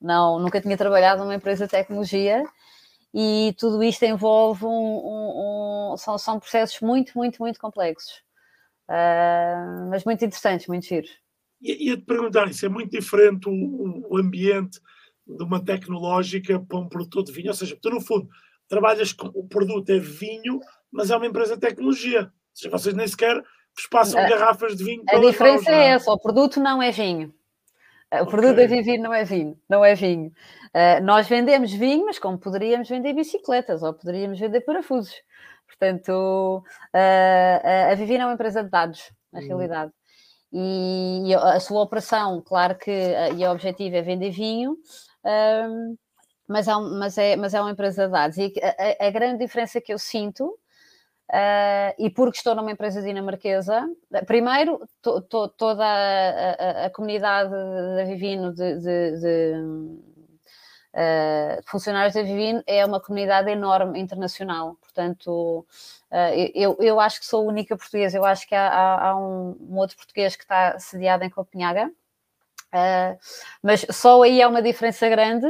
não 0.00 0.38
nunca 0.38 0.60
tinha 0.60 0.76
trabalhado 0.76 1.22
numa 1.22 1.34
empresa 1.34 1.66
de 1.66 1.70
tecnologia 1.70 2.44
e 3.12 3.54
tudo 3.58 3.82
isto 3.82 4.04
envolve 4.04 4.64
um, 4.64 4.68
um, 4.68 5.92
um 5.92 5.96
são, 5.96 6.16
são 6.16 6.38
processos 6.38 6.80
muito, 6.80 7.12
muito, 7.16 7.38
muito 7.40 7.58
complexos, 7.58 8.22
uh, 8.88 9.88
mas 9.90 10.04
muito 10.04 10.24
interessantes, 10.24 10.66
muito 10.68 10.86
giros. 10.86 11.10
Ia 11.60 11.96
te 11.96 12.04
perguntar, 12.04 12.48
isso 12.48 12.64
é 12.64 12.68
muito 12.68 12.90
diferente 12.90 13.48
o, 13.48 14.06
o, 14.08 14.16
ambiente 14.16 14.80
de 15.26 15.44
uma 15.44 15.62
tecnológica 15.62 16.58
para 16.60 16.78
um 16.78 16.88
produtor 16.88 17.24
de 17.24 17.32
vinho, 17.32 17.48
ou 17.48 17.54
seja, 17.54 17.76
tu 17.80 17.90
no 17.90 18.00
fundo 18.00 18.28
trabalhas 18.68 19.12
com 19.12 19.26
o 19.34 19.46
produto 19.46 19.90
é 19.90 19.98
vinho, 19.98 20.60
mas 20.90 21.10
é 21.10 21.16
uma 21.16 21.26
empresa 21.26 21.54
de 21.54 21.60
tecnologia, 21.60 22.22
ou 22.22 22.30
seja, 22.54 22.70
vocês 22.70 22.94
nem 22.94 23.06
sequer 23.06 23.42
vos 23.76 23.86
passam 23.88 24.24
uh, 24.24 24.28
garrafas 24.28 24.76
de 24.76 24.84
vinho. 24.84 25.02
A 25.08 25.18
diferença 25.18 25.70
é 25.70 25.88
essa, 25.90 26.10
o 26.10 26.18
produto 26.18 26.60
não 26.60 26.82
é 26.82 26.90
vinho. 26.90 27.34
O 28.12 28.26
produto 28.26 28.52
okay. 28.52 28.66
da 28.66 28.74
Vivir 28.74 28.98
não 28.98 29.14
é 29.14 29.24
vinho, 29.24 29.56
não 29.68 29.84
é 29.84 29.94
vinho. 29.94 30.32
Uh, 30.74 31.02
nós 31.02 31.28
vendemos 31.28 31.72
vinho, 31.72 32.06
mas 32.06 32.18
como 32.18 32.38
poderíamos 32.38 32.88
vender 32.88 33.12
bicicletas 33.12 33.82
ou 33.82 33.94
poderíamos 33.94 34.38
vender 34.38 34.62
parafusos. 34.62 35.14
Portanto, 35.66 36.64
uh, 36.92 37.92
a 37.92 37.94
Vivir 37.94 38.20
é 38.20 38.24
uma 38.24 38.34
empresa 38.34 38.64
de 38.64 38.70
dados, 38.70 39.12
na 39.32 39.40
uhum. 39.40 39.46
realidade. 39.46 39.92
E 40.52 41.32
a 41.34 41.60
sua 41.60 41.82
operação, 41.82 42.42
claro 42.44 42.76
que 42.76 42.90
e 43.36 43.46
o 43.46 43.52
objetivo 43.52 43.94
é 43.94 44.02
vender 44.02 44.30
vinho, 44.30 44.76
um, 45.24 45.96
mas, 46.48 46.66
é, 46.66 46.74
mas, 46.74 47.18
é, 47.18 47.36
mas 47.36 47.54
é 47.54 47.60
uma 47.60 47.70
empresa 47.70 48.06
de 48.06 48.12
dados. 48.12 48.36
E 48.36 48.52
a, 48.60 49.06
a 49.06 49.10
grande 49.10 49.38
diferença 49.38 49.80
que 49.80 49.92
eu 49.92 49.98
sinto 49.98 50.58
Uh, 51.30 51.94
e 51.96 52.10
porque 52.10 52.38
estou 52.38 52.56
numa 52.56 52.72
empresa 52.72 53.00
dinamarquesa, 53.00 53.88
primeiro, 54.26 54.80
to, 55.00 55.20
to, 55.20 55.46
toda 55.50 55.84
a, 55.84 56.82
a, 56.82 56.86
a, 56.86 56.90
comunidade 56.90 57.50
da 57.50 58.04
Vivino 58.04 58.52
de, 58.52 58.74
de, 58.80 59.20
de, 59.20 59.54
uh, 60.92 61.62
funcionários 61.66 62.14
da 62.14 62.22
Vivino 62.24 62.64
é 62.66 62.84
uma 62.84 62.98
comunidade 62.98 63.48
enorme 63.48 64.00
internacional. 64.00 64.76
Portanto, 64.80 65.64
uh, 66.10 66.50
eu, 66.52 66.76
eu 66.80 66.98
acho 66.98 67.20
que 67.20 67.26
sou 67.26 67.48
a 67.48 67.52
única 67.52 67.76
portuguesa. 67.76 68.18
Eu 68.18 68.24
acho 68.24 68.48
que 68.48 68.54
há, 68.56 68.66
há, 68.66 69.10
há 69.10 69.16
um, 69.16 69.56
um, 69.70 69.76
outro 69.76 69.96
português 69.96 70.34
que 70.34 70.42
está 70.42 70.80
sediado 70.80 71.22
em 71.22 71.30
Copenhaga. 71.30 71.92
Mas 73.62 73.86
só 73.90 74.22
aí 74.22 74.42
há 74.42 74.48
uma 74.48 74.62
diferença 74.62 75.08
grande 75.08 75.46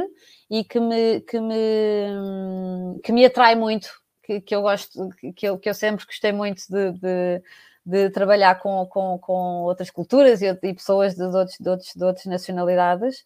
e 0.47 0.63
que 0.63 0.79
me, 0.79 1.21
que 1.21 1.39
me, 1.39 2.99
que 3.03 3.11
me 3.11 3.25
atrai 3.25 3.55
muito, 3.55 4.00
que, 4.31 4.41
que 4.41 4.55
eu 4.55 4.61
gosto, 4.61 5.09
que 5.35 5.45
eu, 5.45 5.57
que 5.57 5.69
eu 5.69 5.73
sempre 5.73 6.05
gostei 6.05 6.31
muito 6.31 6.63
de, 6.69 6.91
de, 6.93 7.43
de 7.85 8.09
trabalhar 8.11 8.55
com, 8.59 8.85
com, 8.85 9.17
com 9.19 9.63
outras 9.63 9.89
culturas 9.89 10.41
e, 10.41 10.47
e 10.47 10.73
pessoas 10.73 11.15
de, 11.15 11.23
outros, 11.23 11.57
de, 11.59 11.69
outros, 11.69 11.93
de 11.93 12.03
outras 12.03 12.25
nacionalidades. 12.25 13.25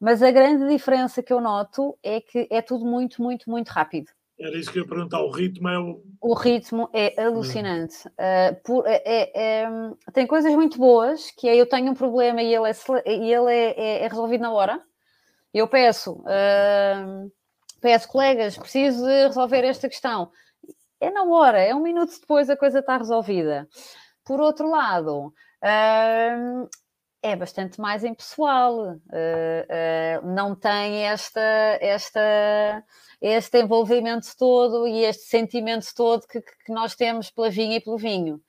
Mas 0.00 0.22
a 0.22 0.30
grande 0.30 0.68
diferença 0.68 1.22
que 1.22 1.32
eu 1.32 1.40
noto 1.40 1.96
é 2.02 2.20
que 2.20 2.48
é 2.50 2.62
tudo 2.62 2.84
muito, 2.84 3.22
muito, 3.22 3.48
muito 3.50 3.68
rápido. 3.68 4.10
Era 4.40 4.56
isso 4.56 4.72
que 4.72 4.78
eu 4.78 4.82
ia 4.82 4.88
perguntar, 4.88 5.20
o 5.20 5.30
ritmo 5.30 5.68
é 5.68 5.78
o... 5.78 6.02
O 6.20 6.34
ritmo 6.34 6.88
é 6.92 7.22
alucinante. 7.22 8.08
Uh, 8.08 8.60
por, 8.64 8.84
é, 8.86 9.00
é, 9.04 9.62
é, 9.62 9.68
tem 10.12 10.26
coisas 10.26 10.52
muito 10.54 10.78
boas, 10.78 11.30
que 11.30 11.48
é 11.48 11.54
eu 11.54 11.66
tenho 11.66 11.92
um 11.92 11.94
problema 11.94 12.42
e 12.42 12.52
ele 12.52 12.68
é, 12.68 12.74
e 13.06 13.32
ele 13.32 13.52
é, 13.52 13.80
é, 13.80 14.04
é 14.04 14.08
resolvido 14.08 14.40
na 14.40 14.50
hora. 14.50 14.80
Eu 15.54 15.68
peço, 15.68 16.14
uh, 16.22 17.30
peço, 17.82 18.08
colegas, 18.08 18.56
preciso 18.56 19.04
de 19.04 19.26
resolver 19.26 19.64
esta 19.64 19.88
questão. 19.88 20.30
É 21.00 21.10
na 21.10 21.24
hora, 21.24 21.60
é 21.60 21.74
um 21.74 21.82
minuto 21.82 22.18
depois 22.20 22.48
a 22.48 22.56
coisa 22.56 22.78
está 22.78 22.96
resolvida. 22.96 23.68
Por 24.24 24.40
outro 24.40 24.70
lado, 24.70 25.26
uh, 25.26 26.68
é 27.22 27.36
bastante 27.36 27.80
mais 27.80 28.04
impessoal, 28.04 28.96
não 30.22 30.54
tem 30.54 31.04
esta... 31.06 31.40
esta 31.80 32.84
este 33.22 33.60
envolvimento 33.62 34.26
todo 34.36 34.84
e 34.88 35.04
este 35.04 35.28
sentimento 35.28 35.86
todo 35.94 36.26
que, 36.26 36.40
que 36.40 36.72
nós 36.72 36.96
temos 36.96 37.30
pela 37.30 37.48
vinha 37.48 37.76
e 37.76 37.80
pelo 37.80 37.96
vinho. 37.96 38.40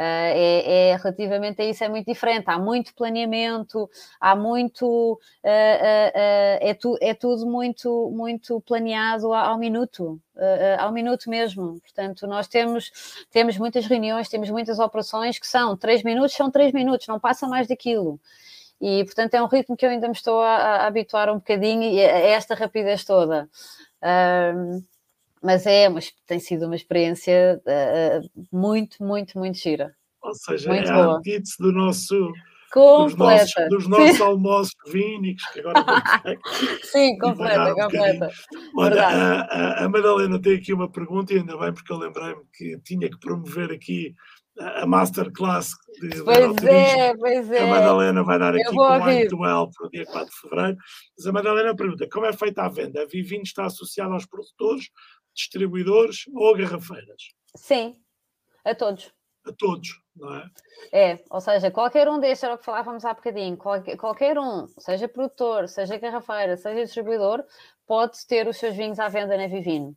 Uh, 0.00 0.32
é, 0.32 0.92
é, 0.92 0.96
relativamente 0.96 1.60
a 1.60 1.64
isso 1.66 1.84
é 1.84 1.88
muito 1.88 2.06
diferente. 2.06 2.44
Há 2.46 2.58
muito 2.58 2.94
planeamento, 2.94 3.86
há 4.18 4.34
muito 4.34 5.12
uh, 5.12 5.16
uh, 5.16 5.20
é, 5.44 6.72
tu, 6.72 6.96
é, 7.02 7.12
tudo 7.12 7.44
muito 7.44 8.10
muito 8.10 8.62
planeado 8.62 9.34
ao, 9.34 9.58
minuto, 9.58 10.18
ao 10.78 10.90
minuto 10.90 11.28
mesmo. 11.28 11.78
Portanto, 11.80 12.26
nós 12.26 12.48
temos 12.48 13.26
temos 13.30 13.58
muitas 13.58 13.84
reuniões, 13.84 14.30
temos 14.30 14.48
muitas 14.48 14.78
operações 14.78 15.38
que 15.38 15.46
são 15.46 15.76
três 15.76 16.02
minutos, 16.02 16.34
são 16.34 16.50
três 16.50 16.72
minutos, 16.72 17.06
não 17.06 17.20
passa 17.20 17.46
mais 17.46 17.68
daquilo. 17.68 18.18
E 18.80 19.04
portanto 19.04 19.34
é 19.34 19.42
um 19.42 19.46
ritmo 19.48 19.76
que 19.76 19.84
eu 19.84 19.90
ainda 19.90 20.08
me 20.08 20.14
estou 20.14 20.40
a, 20.40 20.56
a 20.56 20.86
habituar 20.86 21.28
um 21.28 21.34
bocadinho 21.34 21.82
a 21.82 22.20
esta 22.20 22.54
rapidez 22.54 23.04
toda. 23.04 23.50
Um, 24.02 24.82
mas 25.42 25.66
é, 25.66 25.88
mas 25.88 26.12
tem 26.26 26.38
sido 26.38 26.66
uma 26.66 26.76
experiência 26.76 27.60
uh, 27.64 28.46
muito, 28.52 29.02
muito, 29.02 29.38
muito 29.38 29.58
gira. 29.58 29.94
Ou 30.22 30.34
seja, 30.34 30.68
muito 30.68 30.88
é 30.88 30.92
boa. 30.92 31.14
a 31.14 31.18
antítese 31.18 31.56
do 31.58 31.72
nosso 31.72 32.32
dos 32.74 33.16
nossos, 33.16 33.68
dos 33.68 33.88
nossos 33.88 34.20
almoços 34.20 34.74
vínicos, 34.86 35.44
que 35.52 35.60
agora 35.60 35.84
Sim, 36.84 37.18
completa, 37.18 37.74
completa. 37.74 38.30
Olha, 38.76 39.06
a, 39.08 39.84
a, 39.84 39.88
Madalena 39.88 40.40
tem 40.40 40.56
aqui 40.56 40.72
uma 40.72 40.90
pergunta, 40.90 41.34
e 41.34 41.38
ainda 41.38 41.56
bem 41.56 41.72
porque 41.72 41.92
eu 41.92 41.98
lembrei-me 41.98 42.42
que 42.54 42.78
tinha 42.84 43.10
que 43.10 43.18
promover 43.18 43.72
aqui 43.72 44.14
a 44.58 44.86
masterclass 44.86 45.70
de 46.00 46.22
Pois 46.22 46.64
é, 46.64 47.16
pois 47.16 47.50
é. 47.50 47.62
A 47.62 47.66
Madalena 47.66 48.22
vai 48.22 48.38
dar 48.38 48.54
aqui 48.54 48.64
com 48.64 48.76
o 48.76 48.98
para 48.98 49.86
o 49.86 49.90
dia 49.90 50.04
4 50.04 50.28
de 50.28 50.40
fevereiro. 50.40 50.78
Mas 51.16 51.26
a 51.26 51.32
Madalena 51.32 51.76
pergunta: 51.76 52.08
como 52.10 52.26
é 52.26 52.32
feita 52.32 52.62
a 52.62 52.68
venda? 52.68 53.02
A 53.02 53.06
Vivino 53.06 53.42
está 53.42 53.64
associada 53.64 54.12
aos 54.12 54.26
produtores, 54.26 54.90
distribuidores 55.40 56.24
ou 56.34 56.56
garrafeiras? 56.56 57.22
Sim, 57.56 57.96
a 58.64 58.74
todos. 58.74 59.12
A 59.46 59.52
todos, 59.52 59.88
não 60.14 60.34
é? 60.36 60.50
É, 60.92 61.24
ou 61.30 61.40
seja, 61.40 61.70
qualquer 61.70 62.08
um 62.08 62.20
destes, 62.20 62.44
era 62.44 62.54
o 62.54 62.58
que 62.58 62.64
falávamos 62.64 63.04
há 63.04 63.14
bocadinho, 63.14 63.56
qualquer, 63.56 63.96
qualquer 63.96 64.38
um, 64.38 64.66
seja 64.78 65.08
produtor, 65.08 65.68
seja 65.68 65.96
garrafeira, 65.96 66.56
seja 66.56 66.84
distribuidor, 66.84 67.44
pode 67.86 68.26
ter 68.26 68.46
os 68.46 68.58
seus 68.58 68.76
vinhos 68.76 68.98
à 68.98 69.08
venda 69.08 69.36
na 69.36 69.46
Vivino. 69.46 69.96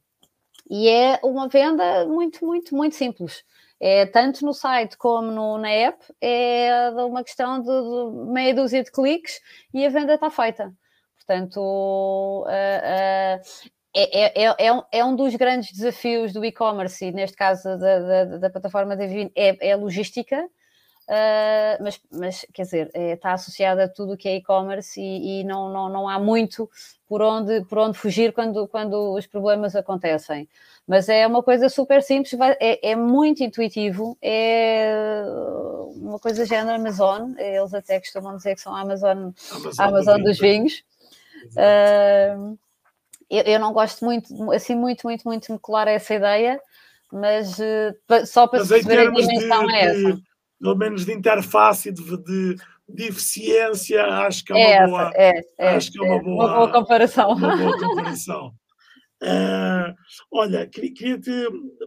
E 0.69 0.87
é 0.87 1.19
uma 1.23 1.47
venda 1.49 2.05
muito, 2.05 2.45
muito, 2.45 2.75
muito 2.75 2.95
simples. 2.95 3.43
É, 3.79 4.05
tanto 4.05 4.45
no 4.45 4.53
site 4.53 4.97
como 4.97 5.29
no, 5.29 5.57
na 5.57 5.69
app, 5.69 6.01
é 6.21 6.89
uma 7.05 7.21
questão 7.21 7.59
de, 7.59 7.67
de, 7.67 8.31
meia 8.31 8.55
dúzia 8.55 8.81
de 8.81 8.89
cliques 8.89 9.41
e 9.73 9.85
a 9.85 9.89
venda 9.89 10.13
está 10.13 10.29
feita. 10.29 10.73
Portanto, 11.17 11.59
uh, 11.59 12.45
uh, 12.45 13.71
é, 13.93 14.43
é, 14.43 14.55
é, 14.57 14.73
um, 14.73 14.83
é, 14.91 15.05
um, 15.05 15.15
dos 15.15 15.35
grandes 15.35 15.71
desafios 15.71 16.33
do 16.33 16.43
e-commerce, 16.43 17.05
e 17.05 17.11
neste 17.11 17.37
caso 17.37 17.77
da, 17.77 17.99
da, 17.99 18.25
da 18.37 18.49
plataforma 18.49 18.95
da 18.95 19.05
Vivino, 19.05 19.31
é, 19.35 19.69
é 19.69 19.73
a 19.73 19.77
logística, 19.77 20.49
Uh, 21.03 21.83
mas, 21.83 22.01
mas, 22.09 22.45
quer 22.53 22.61
dizer, 22.61 22.91
é, 22.93 23.11
está 23.11 23.33
associada 23.33 23.83
a 23.83 23.89
tudo 23.89 24.13
o 24.13 24.17
que 24.17 24.29
é 24.29 24.37
e-commerce 24.37 25.01
e, 25.01 25.41
e, 25.41 25.43
não, 25.43 25.69
não, 25.69 25.89
não 25.89 26.07
há 26.07 26.17
muito 26.17 26.69
por 27.09 27.21
onde, 27.21 27.59
por 27.65 27.77
onde 27.77 27.97
fugir 27.97 28.31
quando, 28.31 28.65
quando 28.69 29.13
os 29.13 29.27
problemas 29.27 29.75
acontecem. 29.75 30.47
Mas 30.87 31.09
é 31.09 31.27
uma 31.27 31.43
coisa 31.43 31.67
super 31.67 32.01
simples, 32.01 32.33
vai, 32.37 32.55
é, 32.59 32.91
é, 32.91 32.95
muito 32.95 33.43
intuitivo, 33.43 34.17
é 34.21 35.23
uma 35.97 36.19
coisa 36.19 36.45
género 36.45 36.75
Amazon, 36.77 37.33
eles 37.37 37.73
até 37.73 37.99
costumam 37.99 38.37
dizer 38.37 38.55
que 38.55 38.61
são 38.61 38.73
a 38.73 38.79
Amazon, 38.79 39.31
Amazon, 39.51 39.71
a 39.77 39.85
Amazon 39.85 40.17
do 40.19 40.23
dos 40.23 40.39
vinhos. 40.39 40.83
Uh, 41.51 42.57
eu, 43.29 43.43
eu, 43.43 43.59
não 43.59 43.73
gosto 43.73 44.03
muito, 44.05 44.51
assim, 44.51 44.75
muito, 44.75 45.03
muito, 45.05 45.23
muito 45.23 45.47
de 45.47 45.51
me 45.51 45.59
colar 45.59 45.87
a 45.87 45.91
essa 45.91 46.13
ideia, 46.13 46.59
mas 47.11 47.57
uh, 47.59 48.25
só 48.25 48.47
para 48.47 48.65
perceber 48.65 49.07
a 49.07 49.11
dimensão 49.11 49.67
de, 49.67 49.75
é 49.75 49.85
essa 49.85 50.21
pelo 50.63 50.77
menos 50.77 51.05
de 51.05 51.11
interface 51.11 51.89
e 51.89 51.91
de, 51.91 52.01
de, 52.23 52.55
de 52.87 53.03
eficiência, 53.03 54.01
acho 54.05 54.45
que 54.45 54.53
é 54.53 54.55
uma 54.55 54.63
é 54.63 54.87
boa. 54.87 55.11
É, 55.13 55.41
é, 55.57 55.69
acho 55.75 55.91
que 55.91 55.99
é 55.99 56.01
uma 56.01 56.23
boa, 56.23 56.45
uma 56.45 56.55
boa 56.55 56.71
comparação. 56.71 57.31
Uma 57.33 57.57
boa 57.57 57.77
comparação. 57.77 58.53
Uh, 59.21 59.93
olha, 60.31 60.65
queria, 60.65 60.93
queria 60.93 61.19
te. 61.19 61.31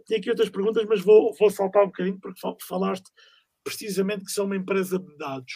Tinha 0.06 0.18
aqui 0.18 0.28
outras 0.28 0.50
perguntas, 0.50 0.84
mas 0.86 1.00
vou, 1.00 1.34
vou 1.38 1.50
saltar 1.50 1.84
um 1.84 1.86
bocadinho 1.86 2.20
porque 2.20 2.38
falaste 2.68 3.10
precisamente 3.64 4.26
que 4.26 4.30
são 4.30 4.44
uma 4.44 4.56
empresa 4.56 4.98
de 4.98 5.16
dados. 5.16 5.54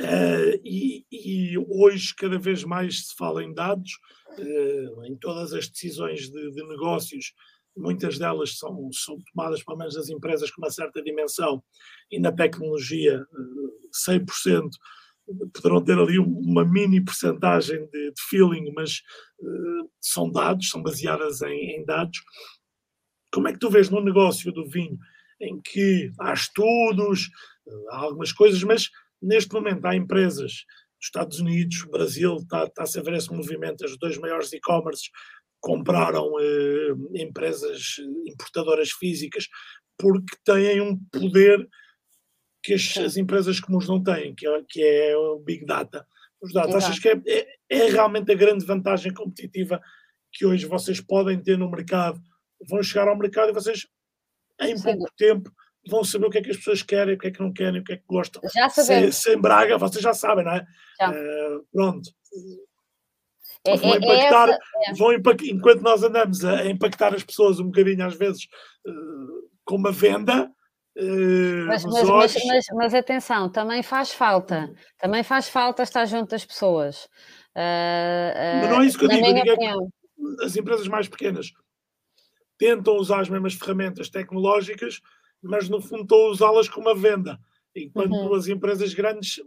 Uh, 0.00 0.60
e, 0.62 1.06
e, 1.10 1.58
hoje 1.58 2.14
cada 2.14 2.38
vez 2.38 2.62
mais 2.64 3.06
se 3.06 3.16
fala 3.16 3.42
em 3.42 3.54
dados, 3.54 3.92
uh, 4.38 5.04
em 5.04 5.16
todas 5.16 5.54
as 5.54 5.68
decisões 5.68 6.30
de, 6.30 6.50
de 6.50 6.68
negócios 6.68 7.32
muitas 7.76 8.18
delas 8.18 8.58
são, 8.58 8.90
são 8.92 9.18
tomadas, 9.32 9.62
pelo 9.62 9.76
menos 9.76 9.96
as 9.96 10.08
empresas 10.08 10.50
com 10.50 10.62
uma 10.62 10.70
certa 10.70 11.02
dimensão, 11.02 11.62
e 12.10 12.18
na 12.18 12.32
tecnologia 12.32 13.24
100%, 14.08 14.70
eh, 15.28 15.32
poderão 15.52 15.84
ter 15.84 15.98
ali 15.98 16.18
uma 16.18 16.64
mini 16.64 17.04
porcentagem 17.04 17.86
de, 17.90 18.12
de 18.12 18.22
feeling, 18.28 18.72
mas 18.74 19.02
uh, 19.40 19.90
são 20.00 20.30
dados, 20.30 20.70
são 20.70 20.82
baseadas 20.82 21.42
em, 21.42 21.76
em, 21.76 21.84
dados. 21.84 22.18
Como 23.32 23.48
é 23.48 23.52
que 23.52 23.58
tu 23.58 23.68
vês 23.68 23.90
no 23.90 24.00
negócio 24.00 24.50
do 24.52 24.66
vinho, 24.66 24.98
em 25.40 25.60
que 25.60 26.10
há 26.18 26.32
estudos, 26.32 27.28
uh, 27.66 27.90
há 27.90 27.98
algumas 27.98 28.32
coisas, 28.32 28.62
mas 28.62 28.88
neste 29.20 29.52
momento 29.52 29.84
há 29.86 29.94
empresas 29.94 30.52
dos 30.98 31.04
Estados 31.04 31.40
Unidos, 31.40 31.84
Brasil, 31.90 32.36
está, 32.36 32.64
está 32.64 32.82
a 32.82 33.02
ver 33.02 33.14
esse 33.14 33.32
movimento, 33.32 33.84
as 33.84 33.96
dois 33.98 34.18
maiores 34.18 34.52
e-commerces 34.52 35.10
compraram 35.60 36.32
eh, 36.38 37.22
empresas 37.22 37.96
importadoras 38.26 38.90
físicas 38.92 39.48
porque 39.98 40.36
têm 40.44 40.80
um 40.80 40.96
poder 41.10 41.66
que 42.62 42.74
as, 42.74 42.96
as, 42.96 43.16
empresas 43.16 43.60
comuns 43.60 43.88
não 43.88 44.02
têm, 44.02 44.34
que 44.34 44.46
é, 44.46 44.62
que 44.68 44.82
é 44.82 45.16
o 45.16 45.38
Big 45.38 45.64
Data. 45.64 46.06
Os 46.40 46.52
dados, 46.52 46.74
Exato. 46.74 46.86
achas 46.86 46.98
que 46.98 47.08
é, 47.08 47.22
é, 47.26 47.56
é, 47.70 47.90
realmente 47.90 48.30
a 48.30 48.34
grande 48.34 48.64
vantagem 48.64 49.12
competitiva 49.14 49.80
que 50.32 50.44
hoje 50.44 50.66
vocês 50.66 51.00
podem 51.00 51.40
ter 51.40 51.56
no 51.56 51.70
mercado? 51.70 52.20
Vão 52.68 52.82
chegar 52.82 53.08
ao 53.08 53.16
mercado 53.16 53.50
e 53.50 53.54
vocês, 53.54 53.86
em 54.60 54.80
pouco 54.80 55.10
tempo, 55.16 55.50
vão 55.88 56.04
saber 56.04 56.26
o 56.26 56.30
que 56.30 56.38
é 56.38 56.42
que 56.42 56.50
as 56.50 56.56
pessoas 56.56 56.82
querem, 56.82 57.14
o 57.14 57.18
que 57.18 57.28
é 57.28 57.30
que 57.30 57.40
não 57.40 57.52
querem, 57.52 57.80
o 57.80 57.84
que 57.84 57.92
é 57.92 57.96
que 57.96 58.04
gostam. 58.06 58.42
Já 58.54 58.68
sabemos. 58.68 59.16
Sem, 59.16 59.32
sem 59.32 59.40
Braga, 59.40 59.78
vocês 59.78 60.02
já 60.02 60.12
sabem, 60.14 60.44
não 60.44 60.52
é? 60.52 60.66
Já. 60.98 61.10
Uh, 61.10 61.66
pronto. 61.72 62.10
É, 63.64 63.76
vão 63.76 63.90
é, 63.90 63.94
é 63.94 63.98
impactar, 63.98 64.50
é 64.50 64.92
vão 64.94 65.12
impactar, 65.12 65.46
enquanto 65.46 65.80
nós 65.82 66.02
andamos 66.02 66.44
a, 66.44 66.66
impactar 66.66 67.14
as 67.14 67.24
pessoas 67.24 67.58
um 67.58 67.66
bocadinho 67.66 68.06
às 68.06 68.14
vezes 68.14 68.44
uh, 68.86 69.48
com 69.64 69.76
uma 69.76 69.92
venda. 69.92 70.50
Uh, 70.96 71.66
mas, 71.66 71.84
mas, 71.84 72.34
mas, 72.46 72.64
mas, 72.72 72.94
atenção, 72.94 73.50
também 73.50 73.82
faz 73.82 74.12
falta, 74.12 74.72
também 74.98 75.22
faz 75.22 75.48
falta 75.48 75.82
estar 75.82 76.04
junto 76.06 76.30
das 76.30 76.44
pessoas. 76.44 77.04
Uh, 77.54 78.60
mas 78.60 78.70
não 78.70 78.82
é 78.82 78.86
isso 78.86 78.98
que 78.98 79.04
eu 79.04 79.08
digo, 79.08 79.34
digo 79.34 79.62
é 79.62 80.44
as 80.44 80.56
empresas 80.56 80.88
mais 80.88 81.08
pequenas 81.08 81.52
tentam 82.58 82.96
usar 82.96 83.20
as 83.20 83.28
mesmas 83.28 83.54
ferramentas 83.54 84.08
tecnológicas, 84.08 85.00
mas 85.46 85.68
no 85.68 85.80
fundo 85.80 86.02
estão 86.02 86.18
a 86.18 86.30
usá-las 86.30 86.68
como 86.68 86.88
uma 86.88 86.94
venda, 86.94 87.38
enquanto 87.74 88.12
uhum. 88.12 88.34
as 88.34 88.48
empresas 88.48 88.92
grandes 88.94 89.40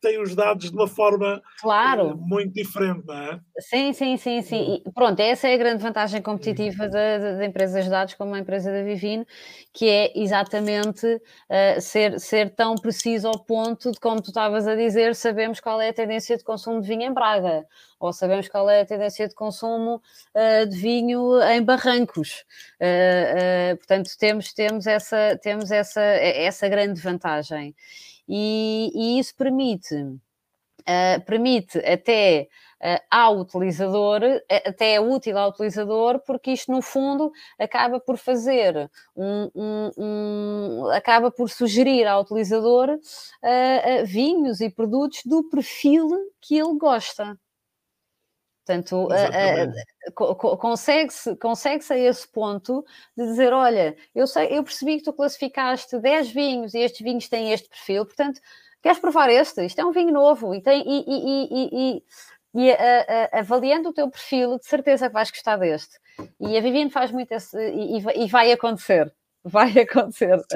tem 0.00 0.20
os 0.20 0.34
dados 0.34 0.70
de 0.70 0.76
uma 0.76 0.86
forma 0.86 1.42
claro. 1.60 2.12
uh, 2.12 2.16
muito 2.16 2.52
diferente, 2.52 3.06
não 3.06 3.14
é? 3.14 3.40
Sim, 3.58 3.92
sim, 3.92 4.16
sim, 4.16 4.42
sim. 4.42 4.82
E 4.86 4.92
pronto, 4.92 5.20
essa 5.20 5.48
é 5.48 5.54
a 5.54 5.56
grande 5.56 5.82
vantagem 5.82 6.20
competitiva 6.22 6.88
da, 6.88 7.18
da, 7.18 7.32
da 7.38 7.44
empresa 7.44 7.82
de 7.82 7.88
dados 7.88 8.14
como 8.14 8.34
a 8.34 8.38
empresa 8.38 8.70
da 8.70 8.82
Vivino, 8.82 9.26
que 9.72 9.88
é 9.88 10.12
exatamente 10.18 11.06
uh, 11.06 11.80
ser, 11.80 12.20
ser 12.20 12.50
tão 12.54 12.74
preciso 12.74 13.28
ao 13.28 13.38
ponto 13.38 13.90
de, 13.90 13.98
como 13.98 14.20
tu 14.20 14.28
estavas 14.28 14.66
a 14.66 14.74
dizer, 14.74 15.14
sabemos 15.14 15.60
qual 15.60 15.80
é 15.80 15.88
a 15.88 15.94
tendência 15.94 16.36
de 16.36 16.44
consumo 16.44 16.80
de 16.80 16.88
vinho 16.88 17.02
em 17.02 17.12
Braga, 17.12 17.66
ou 17.98 18.12
sabemos 18.12 18.48
qual 18.48 18.68
é 18.68 18.82
a 18.82 18.86
tendência 18.86 19.26
de 19.26 19.34
consumo 19.34 20.02
uh, 20.34 20.66
de 20.68 20.76
vinho 20.76 21.40
em 21.42 21.62
Barrancos. 21.62 22.44
portanto, 23.78 24.10
temos, 24.18 24.52
temos, 24.52 24.86
essa, 24.86 25.38
temos 25.42 25.70
essa, 25.70 26.00
essa 26.00 26.68
grande 26.68 27.00
vantagem 27.00 27.74
e, 28.28 28.90
e 28.94 29.18
isso 29.18 29.34
permite, 29.36 29.94
uh, 29.94 31.24
permite 31.24 31.78
até 31.78 32.48
uh, 32.82 33.00
ao 33.10 33.38
utilizador, 33.38 34.20
até 34.64 34.94
é 34.94 35.00
útil 35.00 35.38
ao 35.38 35.50
utilizador, 35.50 36.20
porque 36.26 36.52
isto 36.52 36.70
no 36.72 36.82
fundo 36.82 37.32
acaba 37.58 38.00
por 38.00 38.16
fazer 38.16 38.90
um, 39.14 39.50
um, 39.54 39.90
um 39.98 40.90
acaba 40.90 41.30
por 41.30 41.50
sugerir 41.50 42.06
ao 42.06 42.22
utilizador 42.22 42.90
uh, 42.90 44.06
vinhos 44.06 44.60
e 44.60 44.70
produtos 44.70 45.20
do 45.24 45.48
perfil 45.48 46.08
que 46.40 46.56
ele 46.56 46.76
gosta. 46.78 47.38
Portanto, 48.66 49.08
consegue-se 50.58 51.36
consegue 51.36 51.84
-se 51.84 51.92
a 51.92 51.96
esse 51.96 52.26
ponto 52.26 52.84
de 53.16 53.24
dizer: 53.24 53.52
olha, 53.52 53.96
eu, 54.12 54.26
sei, 54.26 54.48
eu 54.50 54.64
percebi 54.64 54.96
que 54.96 55.04
tu 55.04 55.12
classificaste 55.12 56.00
10 56.00 56.30
vinhos 56.30 56.74
e 56.74 56.80
estes 56.80 57.00
vinhos 57.00 57.28
têm 57.28 57.52
este 57.52 57.68
perfil, 57.68 58.04
portanto, 58.04 58.40
queres 58.82 58.98
provar 58.98 59.30
este? 59.30 59.64
Isto 59.64 59.80
é 59.80 59.84
um 59.84 59.92
vinho 59.92 60.12
novo 60.12 60.52
e, 60.52 60.60
tem, 60.60 60.82
e, 60.84 61.04
e, 61.06 61.96
e, 61.96 62.02
e 62.54 62.72
a, 62.72 63.28
a, 63.34 63.38
avaliando 63.38 63.90
o 63.90 63.92
teu 63.92 64.10
perfil, 64.10 64.58
de 64.58 64.66
certeza 64.66 65.06
que 65.06 65.14
vais 65.14 65.30
gostar 65.30 65.58
deste. 65.58 66.00
E 66.40 66.58
a 66.58 66.60
Viviane 66.60 66.90
faz 66.90 67.12
muito 67.12 67.30
esse, 67.30 67.56
e, 67.56 68.26
vai 68.26 68.50
acontecer 68.50 69.14
vai 69.46 69.72
acontecer. 69.78 70.36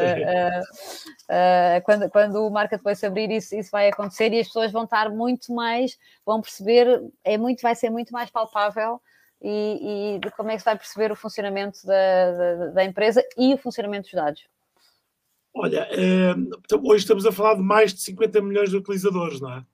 Uh, 1.30 1.78
uh, 1.80 1.84
quando, 1.84 2.11
quando 2.11 2.47
o 2.47 2.51
marketplace 2.51 3.07
abrir, 3.07 3.30
isso, 3.30 3.55
isso 3.55 3.70
vai 3.70 3.88
acontecer 3.88 4.32
e 4.32 4.41
as 4.41 4.49
pessoas 4.49 4.72
vão 4.72 4.84
estar 4.84 5.09
muito 5.11 5.53
mais, 5.53 5.97
vão 6.26 6.41
perceber, 6.41 7.01
é 7.22 7.38
muito, 7.38 7.62
vai 7.62 7.74
ser 7.74 7.91
muito 7.91 8.12
mais 8.12 8.30
palpável 8.30 9.01
e, 9.41 10.16
e 10.16 10.18
de 10.18 10.30
como 10.32 10.51
é 10.51 10.55
que 10.55 10.61
se 10.61 10.64
vai 10.64 10.76
perceber 10.76 11.12
o 11.12 11.16
funcionamento 11.16 11.86
da, 11.86 12.32
da, 12.32 12.66
da 12.66 12.84
empresa 12.84 13.24
e 13.36 13.55
o 13.55 13.59
funcionamento 13.59 14.05
dos 14.05 14.12
dados. 14.12 14.49
Olha, 15.55 15.88
é, 15.91 16.34
hoje 16.76 17.03
estamos 17.03 17.26
a 17.26 17.32
falar 17.32 17.55
de 17.55 17.62
mais 17.62 17.93
de 17.93 18.01
50 18.01 18.41
milhões 18.41 18.70
de 18.70 18.76
utilizadores, 18.76 19.41
não 19.41 19.53
é? 19.53 19.64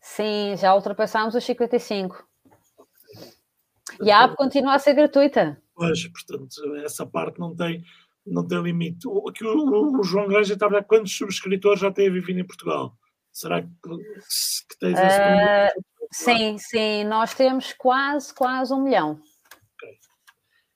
Sim, 0.00 0.56
já 0.56 0.74
ultrapassámos 0.74 1.34
os 1.34 1.44
55. 1.44 2.26
E 4.02 4.10
a 4.10 4.24
app 4.24 4.36
continua 4.36 4.74
a 4.74 4.78
ser 4.78 4.94
gratuita. 4.94 5.60
Pois, 5.74 6.06
portanto, 6.08 6.76
essa 6.84 7.06
parte 7.06 7.38
não 7.38 7.54
tem, 7.54 7.84
não 8.30 8.46
tem 8.46 8.62
limite. 8.62 9.06
Aqui 9.28 9.44
o, 9.44 10.00
o, 10.00 10.02
João 10.02 10.28
Granja 10.28 10.54
estava 10.54 10.78
a 10.78 10.84
quantos 10.84 11.16
subscritores 11.16 11.80
já 11.80 11.90
tem 11.90 12.08
a 12.08 12.10
em 12.10 12.46
Portugal? 12.46 12.96
Será 13.32 13.62
que, 13.62 13.68
que 13.68 14.78
tens 14.78 14.98
esse 14.98 15.78
uh, 15.78 15.82
Sim, 16.12 16.58
sim, 16.58 17.04
nós 17.04 17.34
temos 17.34 17.72
quase, 17.72 18.34
quase 18.34 18.72
um 18.74 18.82
milhão. 18.82 19.20
Okay. 19.76 19.96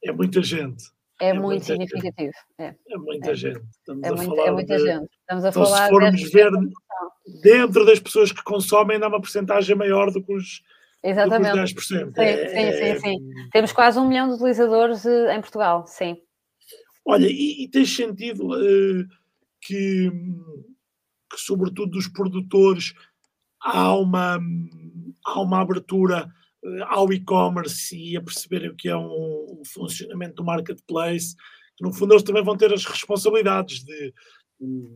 É 0.05 0.12
muita 0.12 0.42
gente. 0.42 0.84
É, 1.20 1.30
é 1.30 1.32
muito 1.32 1.64
significativo. 1.64 2.32
É. 2.59 2.74
é. 2.88 2.96
muita 2.96 3.32
é. 3.32 3.34
gente. 3.34 3.62
Estamos 3.70 4.05
é, 4.05 4.09
a 4.09 4.12
muito, 4.12 4.36
falar 4.36 4.46
é 4.46 4.50
muita 4.52 4.76
de... 4.76 4.84
gente. 4.84 5.09
Estamos 5.20 5.44
a 5.44 5.48
então, 5.48 5.64
falar 5.64 5.84
se 5.84 5.90
formos 5.90 6.32
ver 6.32 6.50
dentro 7.42 7.84
das 7.84 7.98
pessoas 7.98 8.30
que 8.30 8.42
consomem, 8.44 8.98
dá 8.98 9.09
uma 9.09 9.20
porcentagem 9.20 9.74
maior 9.74 10.12
do 10.12 10.22
que 10.22 10.32
os, 10.32 10.62
Exatamente. 11.02 11.52
Do 11.52 11.59
que 11.59 11.64
os 11.64 11.74
10%. 11.74 12.14
Sim, 12.14 12.48
sim, 12.48 12.72
sim, 12.72 13.00
sim. 13.00 13.48
Temos 13.52 13.72
quase 13.72 13.98
um 13.98 14.09
milhão 14.09 14.28
de 14.28 14.34
utilizadores 14.34 15.05
eh, 15.05 15.36
em 15.36 15.40
Portugal, 15.40 15.86
sim. 15.86 16.16
Olha, 17.05 17.26
e, 17.26 17.64
e 17.64 17.68
tens 17.68 17.94
sentido 17.94 18.48
uh, 18.48 19.07
que, 19.61 20.11
que, 21.30 21.36
sobretudo 21.38 21.92
dos 21.92 22.09
produtores, 22.09 22.94
há 23.61 23.94
uma, 23.94 24.38
há 25.26 25.40
uma 25.40 25.61
abertura 25.61 26.26
uh, 26.64 26.84
ao 26.84 27.12
e-commerce 27.12 27.96
e 27.96 28.16
a 28.16 28.22
perceberem 28.22 28.70
o 28.70 28.76
que 28.76 28.88
é 28.88 28.96
um, 28.96 29.61
um, 29.61 29.62
funcionamento 29.66 30.36
do 30.36 30.44
marketplace, 30.44 31.36
que 31.76 31.84
no 31.84 31.92
fundo 31.92 32.14
eles 32.14 32.22
também 32.22 32.42
vão 32.42 32.57
ter 32.57 32.72
as 32.72 32.84
responsabilidades 32.86 33.84
de, 33.84 34.14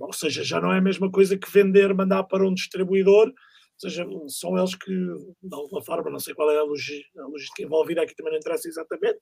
ou 0.01 0.13
seja, 0.13 0.43
já 0.43 0.61
não 0.61 0.73
é 0.73 0.79
a 0.79 0.83
mesma 0.83 1.11
coisa 1.11 1.37
que 1.37 1.51
vender, 1.51 1.93
mandar 1.95 2.25
para 2.25 2.47
um 2.47 2.55
distribuidor, 2.55 3.33
seja, 3.79 4.07
são 4.29 4.57
eles 4.59 4.75
que, 4.75 4.91
de 4.91 5.55
alguma 5.55 5.83
forma, 5.83 6.11
não 6.11 6.19
sei 6.19 6.35
qual 6.35 6.51
é 6.51 6.59
a 6.59 6.63
logística, 6.63 7.63
envolvida, 7.63 8.03
aqui 8.03 8.15
também 8.15 8.33
não 8.33 8.39
interessa 8.39 8.69
exatamente, 8.69 9.19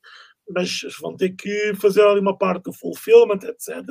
mas 0.49 0.81
vão 1.01 1.17
ter 1.17 1.31
que 1.31 1.75
fazer 1.75 2.03
ali 2.03 2.21
uma 2.21 2.37
parte 2.37 2.65
do 2.65 2.73
fulfillment, 2.73 3.41
etc. 3.45 3.85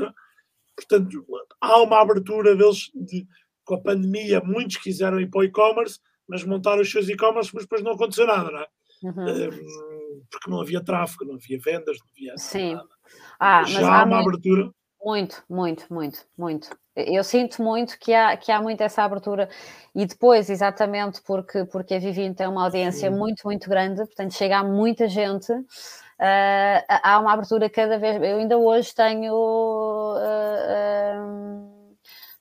Portanto, 0.76 1.26
há 1.61 1.82
uma 1.82 2.01
abertura 2.01 2.55
deles, 2.55 2.91
de, 2.93 3.28
com 3.63 3.76
a 3.76 3.82
pandemia, 3.82 4.41
muitos 4.41 4.78
quiseram 4.78 5.20
ir 5.20 5.30
para 5.30 5.41
o 5.41 5.43
e-commerce, 5.43 5.99
mas 6.28 6.43
montaram 6.43 6.82
os 6.82 6.91
seus 6.91 7.07
e-commerce, 7.07 7.51
mas 7.53 7.63
depois 7.63 7.84
não 7.84 7.93
aconteceu 7.93 8.26
nada, 8.26 8.51
não 8.51 8.59
é? 8.59 8.68
Uhum. 9.03 9.24
Um, 9.24 10.24
porque 10.32 10.49
não 10.49 10.61
havia 10.61 10.84
tráfego, 10.84 11.26
não 11.26 11.36
havia 11.36 11.59
vendas, 11.59 11.97
não 11.99 12.07
havia 12.11 12.38
Sim. 12.38 12.76
nada. 12.76 12.89
Ah, 13.39 13.63
Já 13.63 14.01
há 14.01 14.05
uma 14.05 14.16
muito, 14.16 14.30
abertura. 14.30 14.72
Muito, 15.03 15.43
muito, 15.49 15.93
muito, 15.93 16.26
muito. 16.38 16.70
Eu 16.95 17.23
sinto 17.23 17.61
muito 17.61 17.99
que 17.99 18.13
há, 18.13 18.37
que 18.37 18.51
há 18.51 18.61
muito 18.61 18.81
essa 18.81 19.03
abertura 19.03 19.49
e 19.93 20.05
depois, 20.05 20.49
exatamente 20.49 21.21
porque, 21.21 21.65
porque 21.65 21.93
a 21.93 21.99
Vivino 21.99 22.33
tem 22.33 22.47
uma 22.47 22.63
audiência 22.63 23.11
Sim. 23.11 23.17
muito, 23.17 23.43
muito 23.43 23.69
grande, 23.69 24.05
portanto 24.05 24.33
chega 24.33 24.59
a 24.59 24.63
muita 24.63 25.07
gente, 25.07 25.51
uh, 25.51 25.65
há 26.87 27.19
uma 27.19 27.33
abertura 27.33 27.69
cada 27.69 27.97
vez. 27.97 28.15
Eu 28.21 28.37
ainda 28.37 28.57
hoje 28.57 28.93
tenho. 28.93 29.33
Uh, 29.33 30.17
uh, 30.17 31.75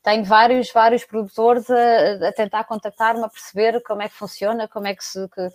tenho 0.02 0.22
vários, 0.22 0.70
vários 0.70 1.02
produtores 1.02 1.68
a, 1.70 2.28
a, 2.28 2.32
tentar 2.32 2.64
contactar-me, 2.64 3.24
a 3.24 3.28
perceber 3.28 3.82
como 3.82 4.02
é 4.02 4.08
que 4.08 4.14
funciona, 4.14 4.68
como 4.68 4.86
é 4.86 4.94
que 4.94 5.02
se, 5.02 5.26
que, 5.30 5.48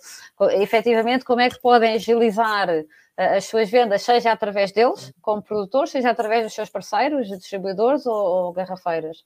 efetivamente, 0.60 1.24
como 1.24 1.40
é 1.40 1.48
que 1.48 1.60
podem 1.60 1.94
agilizar 1.94 2.68
as 3.20 3.44
suas 3.44 3.70
vendas, 3.70 4.00
seja 4.00 4.32
através 4.32 4.72
deles, 4.72 5.12
como 5.20 5.42
produtores, 5.42 5.90
seja 5.90 6.10
através 6.10 6.42
dos 6.42 6.54
seus 6.54 6.70
parceiros, 6.70 7.28
distribuidores 7.28 8.06
ou, 8.06 8.14
ou 8.14 8.52
garrafeiras. 8.52 9.18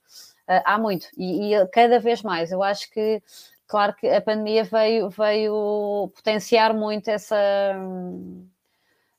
Uh, 0.47 0.61
há 0.65 0.77
muito, 0.77 1.07
e, 1.17 1.53
e, 1.53 1.67
cada 1.67 1.97
vez 1.97 2.21
mais. 2.21 2.51
Eu 2.51 2.61
acho 2.61 2.91
que, 2.91 3.23
claro 3.65 3.95
que 3.95 4.05
a 4.07 4.21
pandemia 4.21 4.65
veio, 4.65 5.09
veio 5.09 6.11
potenciar 6.13 6.73
muito 6.73 7.07
essa, 7.07 7.73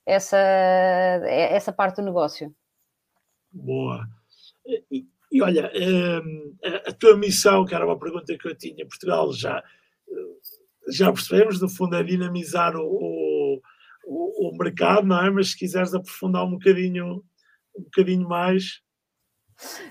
essa, 0.04 0.36
essa 0.36 1.72
parte 1.72 1.96
do 1.96 2.02
negócio. 2.02 2.54
Boa. 3.50 4.06
E, 4.90 5.06
e 5.32 5.42
olha, 5.42 5.72
hum, 5.74 6.54
a, 6.62 6.90
a 6.90 6.92
tua 6.92 7.16
missão, 7.16 7.64
que 7.64 7.74
era 7.74 7.86
uma 7.86 7.98
pergunta 7.98 8.36
que 8.36 8.46
eu 8.46 8.54
tinha 8.54 8.86
Portugal, 8.86 9.32
já, 9.32 9.64
já 10.90 11.10
percebemos, 11.10 11.62
no 11.62 11.68
fundo, 11.70 11.96
é 11.96 12.02
dinamizar 12.02 12.76
o 12.76 13.26
o, 13.35 13.35
o, 14.06 14.56
mercado, 14.56 15.06
não 15.06 15.24
é? 15.24 15.30
Mas 15.30 15.50
se 15.50 15.58
quiseres 15.58 15.92
aprofundar 15.92 16.44
um 16.44 16.52
bocadinho, 16.52 17.24
um 17.76 17.82
bocadinho 17.82 18.28
mais. 18.28 18.80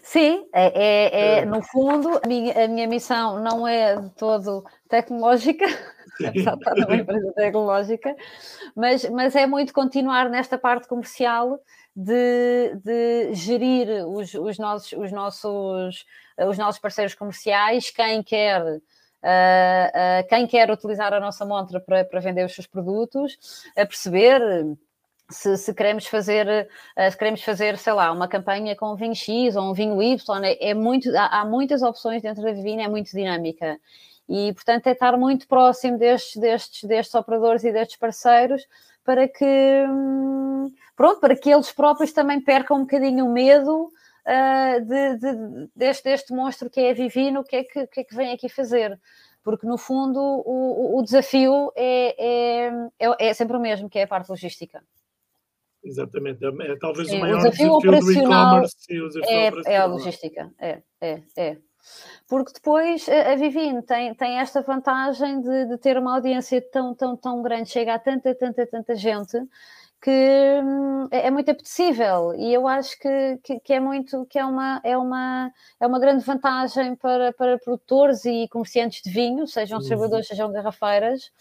Sim, 0.04 0.48
é, 0.54 0.84
é, 0.84 1.40
é 1.40 1.46
no 1.46 1.62
fundo, 1.62 2.22
a 2.24 2.28
minha, 2.28 2.66
a 2.66 2.68
minha, 2.68 2.88
missão 2.88 3.42
não 3.44 3.68
é 3.68 4.00
de 4.00 4.10
todo 4.12 4.64
tecnológica, 4.88 5.66
numa 6.78 6.96
empresa 6.96 7.34
tecnológica, 7.34 8.16
mas, 8.76 9.10
mas 9.10 9.36
é 9.36 9.48
muito 9.48 9.74
continuar 9.74 10.30
nesta 10.30 10.56
parte 10.56 10.88
comercial 10.88 11.60
de, 11.96 12.76
de 12.84 13.34
gerir 13.34 14.06
os, 14.08 14.36
os, 14.36 14.60
nossos, 14.60 14.92
os, 14.92 15.12
nossos, 15.12 16.06
os 16.48 16.58
nossos 16.60 16.80
parceiros 16.80 17.16
comerciais, 17.16 17.90
quem 17.90 18.22
quer 18.22 18.62
quem 20.30 20.48
quer 20.48 20.70
utilizar 20.70 21.14
a 21.14 21.20
nossa 21.20 21.46
montra 21.46 21.80
para, 21.80 22.06
para 22.06 22.20
vender 22.20 22.46
os 22.46 22.54
seus 22.54 22.68
produtos, 22.68 23.64
a 23.76 23.86
perceber 23.86 24.42
se, 25.30 25.58
se, 25.58 25.74
queremos 25.74 26.06
fazer, 26.06 26.68
uh, 26.98 27.12
se 27.12 27.18
queremos 27.18 27.42
fazer, 27.42 27.78
sei 27.78 27.94
lá, 27.94 28.12
uma 28.12 28.28
campanha 28.28 28.76
com 28.76 28.92
um 28.92 28.96
vinho 28.96 29.16
X 29.16 29.56
ou 29.56 29.64
um 29.64 29.74
vinho 29.74 30.02
Y, 30.02 30.44
é, 30.44 30.70
é 30.70 30.74
muito, 30.74 31.10
há, 31.16 31.42
há, 31.42 31.46
muitas 31.46 31.82
opções 31.82 32.22
dentro 32.22 32.44
da 32.44 32.52
Vivina, 32.52 32.84
é 32.84 32.88
muito 32.88 33.12
dinâmica. 33.12 33.80
E, 34.28 34.54
portanto, 34.54 34.88
é 34.88 34.92
estar 34.92 35.18
muito 35.18 35.48
próximo 35.48 35.98
destes, 35.98 36.36
destes, 36.40 36.84
destes 36.84 37.16
operadores 37.16 37.64
e 37.64 37.72
destes 37.72 37.98
parceiros 37.98 38.66
para 39.04 39.28
que, 39.28 39.46
hum, 39.88 40.72
pronto, 40.96 41.20
para 41.20 41.36
que 41.36 41.50
eles 41.50 41.72
próprios 41.72 42.12
também 42.12 42.42
percam 42.42 42.78
um 42.78 42.82
bocadinho 42.82 43.26
o 43.26 43.32
medo 43.32 43.90
uh, 44.26 44.86
de, 44.86 45.18
de, 45.18 45.70
deste, 45.76 46.04
deste 46.04 46.34
monstro 46.34 46.70
que 46.70 46.80
é 46.80 46.92
a 46.92 46.94
Vivino, 46.94 47.42
o 47.42 47.44
que 47.44 47.56
é 47.56 47.64
que, 47.64 47.88
que, 47.88 48.00
é 48.02 48.04
que 48.04 48.16
vem 48.16 48.34
aqui 48.34 48.50
fazer? 48.50 49.00
Porque, 49.44 49.68
no 49.68 49.78
fundo, 49.78 50.20
o, 50.20 50.98
o 50.98 51.04
desafio 51.04 51.72
é, 51.76 52.16
é, 52.18 52.90
é, 53.00 53.28
é, 53.28 53.34
sempre 53.34 53.56
o 53.56 53.60
mesmo, 53.60 53.90
que 53.90 54.00
é 54.00 54.04
a 54.04 54.08
parte 54.08 54.30
logística. 54.30 54.84
Exatamente, 55.84 56.44
é, 56.44 56.72
é 56.72 56.76
talvez 56.78 57.08
Sim, 57.08 57.18
o 57.18 57.22
maior 57.22 57.36
o 57.36 57.44
desafio, 57.44 57.68
desafio 57.68 57.74
operacional 57.74 58.22
do 58.24 58.50
e-commerce 58.50 58.76
e 58.90 59.02
o 59.02 59.08
desafio 59.08 59.62
é, 59.68 59.74
é 59.74 59.78
a 59.78 59.86
logística, 59.86 60.52
é, 60.58 60.82
é, 61.00 61.22
é. 61.38 61.58
Porque 62.28 62.54
depois 62.54 63.08
a 63.08 63.36
Vivine 63.36 63.84
tem, 63.84 64.16
tem 64.16 64.40
esta 64.40 64.64
vantagem 64.64 65.40
de, 65.42 65.66
de 65.68 65.78
ter 65.78 65.96
uma 65.96 66.16
audiência 66.16 66.60
tão, 66.72 66.96
tão, 66.96 67.16
tão 67.16 67.44
grande, 67.44 67.70
chega 67.70 67.94
a 67.94 68.00
tanta, 68.00 68.34
tanta, 68.34 68.66
tanta 68.66 68.96
gente 68.96 69.38
que 70.06 70.62
hum, 70.64 71.08
é, 71.10 71.28
é 71.28 71.32
muito 71.32 71.50
apetecível 71.50 72.36
e 72.38 72.54
eu 72.54 72.68
acho 72.68 72.96
que, 73.00 73.40
que, 73.44 73.60
que, 73.60 73.74
é 73.74 73.80
muito 73.80 74.24
que 74.28 74.38
é 74.38 74.46
uma, 74.46 74.80
é 74.84 74.96
uma, 74.96 75.52
é 75.80 75.88
uma 75.88 76.00
grande 76.00 76.24
vantagem 76.24 76.96
para, 76.96 77.34
para 77.34 77.58
produtores 77.58 78.24
e 78.24 78.48
comerciantes 78.50 79.02
de 79.02 79.10
vinho, 79.10 79.48
sejam 79.48 79.80
distribuidores, 79.80 80.28
sejam 80.28 80.52
garrafeiras, 80.52 81.32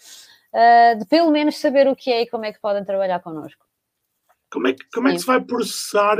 uh, 0.51 0.97
de 0.97 1.05
pelo 1.05 1.29
menos 1.29 1.57
saber 1.57 1.87
o 1.87 1.95
que 1.95 2.11
é 2.11 2.23
e 2.23 2.27
como 2.27 2.45
é 2.45 2.51
que 2.51 2.59
podem 2.59 2.83
trabalhar 2.83 3.19
connosco. 3.19 3.63
Como 4.51 4.67
é 4.67 4.73
que, 4.73 4.83
como 4.91 5.09
é 5.09 5.11
que 5.13 5.19
se 5.19 5.27
vai 5.27 5.41
processar? 5.41 6.17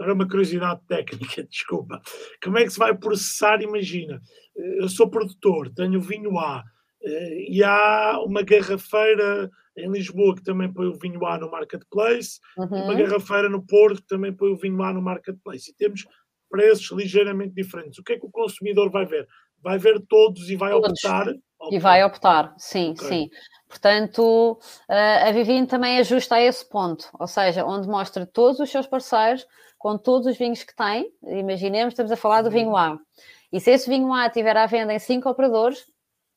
Era 0.00 0.14
uma 0.14 0.28
curiosidade 0.28 0.80
técnica, 0.86 1.42
desculpa. 1.50 2.00
Como 2.40 2.58
é 2.58 2.62
que 2.62 2.70
se 2.70 2.78
vai 2.78 2.96
processar? 2.96 3.60
Imagina, 3.60 4.22
eu 4.54 4.88
sou 4.88 5.10
produtor, 5.10 5.68
tenho 5.74 6.00
vinho 6.00 6.38
A 6.38 6.62
eh, 7.02 7.46
e 7.48 7.64
há 7.64 8.20
uma 8.24 8.42
garrafeira 8.42 9.50
em 9.78 9.90
Lisboa 9.90 10.34
que 10.34 10.42
também 10.42 10.72
põe 10.72 10.86
o 10.86 10.98
vinho 10.98 11.24
A 11.26 11.38
no 11.38 11.50
marketplace, 11.50 12.38
uhum. 12.56 12.84
uma 12.84 12.94
garrafeira 12.94 13.48
no 13.48 13.64
Porto 13.64 14.02
que 14.02 14.08
também 14.08 14.32
põe 14.32 14.50
o 14.50 14.56
vinho 14.56 14.82
A 14.82 14.92
no 14.92 15.02
marketplace. 15.02 15.70
E 15.70 15.74
temos 15.74 16.06
preços 16.50 16.90
ligeiramente 16.90 17.54
diferentes. 17.54 17.98
O 17.98 18.02
que 18.02 18.14
é 18.14 18.18
que 18.18 18.26
o 18.26 18.30
consumidor 18.30 18.90
vai 18.90 19.06
ver? 19.06 19.26
Vai 19.62 19.78
ver 19.78 20.00
todos 20.08 20.48
e 20.50 20.56
vai 20.56 20.70
todos. 20.70 20.90
optar. 20.90 21.26
E 21.70 21.78
vai 21.78 22.04
optar, 22.04 22.54
sim, 22.56 22.92
okay. 22.92 23.08
sim. 23.08 23.30
Portanto, 23.68 24.58
a 24.88 25.30
Vivine 25.32 25.66
também 25.66 25.98
ajusta 25.98 26.36
a 26.36 26.40
esse 26.40 26.66
ponto, 26.68 27.08
ou 27.18 27.26
seja, 27.26 27.64
onde 27.64 27.88
mostra 27.88 28.24
todos 28.24 28.60
os 28.60 28.70
seus 28.70 28.86
parceiros 28.86 29.44
com 29.76 29.98
todos 29.98 30.26
os 30.28 30.38
vinhos 30.38 30.62
que 30.62 30.74
tem. 30.74 31.10
Imaginemos, 31.24 31.92
estamos 31.92 32.12
a 32.12 32.16
falar 32.16 32.42
do 32.42 32.50
vinho 32.50 32.76
A. 32.76 32.96
E 33.52 33.60
se 33.60 33.72
esse 33.72 33.90
vinho 33.90 34.12
A 34.12 34.26
estiver 34.26 34.56
à 34.56 34.66
venda 34.66 34.94
em 34.94 34.98
cinco 34.98 35.28
operadores, 35.28 35.84